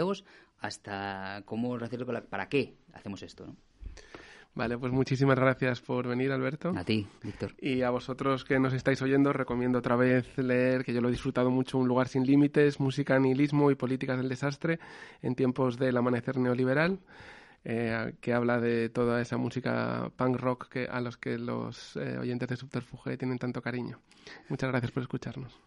hasta 0.61 1.42
cómo 1.44 1.74
hacerlo 1.76 2.07
con 2.07 2.14
la- 2.14 2.22
para 2.24 2.49
qué 2.49 2.74
hacemos 2.92 3.22
esto. 3.22 3.47
¿no? 3.47 3.57
Vale, 4.55 4.78
pues 4.78 4.90
muchísimas 4.90 5.38
gracias 5.38 5.82
por 5.82 6.09
venir, 6.09 6.32
Alberto. 6.32 6.72
A 6.74 6.82
ti, 6.82 7.07
Víctor. 7.22 7.53
Y 7.61 7.82
a 7.82 7.90
vosotros 7.90 8.42
que 8.42 8.59
nos 8.59 8.72
estáis 8.72 9.03
oyendo, 9.03 9.30
recomiendo 9.34 9.78
otra 9.80 9.97
vez 9.97 10.38
leer, 10.38 10.82
que 10.82 10.94
yo 10.94 11.03
lo 11.03 11.09
he 11.09 11.11
disfrutado 11.11 11.51
mucho, 11.51 11.76
Un 11.76 11.88
lugar 11.88 12.09
sin 12.09 12.24
límites, 12.24 12.80
música, 12.80 13.18
nihilismo 13.18 13.70
y 13.70 13.74
políticas 13.74 14.16
del 14.16 14.30
desastre 14.30 14.78
en 15.20 15.34
tiempos 15.34 15.76
del 15.76 15.94
amanecer 15.99 16.38
neoliberal, 16.38 17.01
eh, 17.64 18.14
que 18.22 18.32
habla 18.32 18.59
de 18.59 18.88
toda 18.88 19.20
esa 19.20 19.36
música 19.36 20.11
punk 20.16 20.36
rock 20.36 20.68
que, 20.70 20.86
a 20.86 21.03
los 21.03 21.18
que 21.18 21.36
los 21.36 21.94
eh, 21.97 22.16
oyentes 22.18 22.49
de 22.49 22.57
Subterfuge 22.57 23.18
tienen 23.18 23.38
tanto 23.38 23.61
cariño. 23.61 23.99
Muchas 24.49 24.70
gracias 24.70 24.90
por 24.90 25.03
escucharnos. 25.03 25.61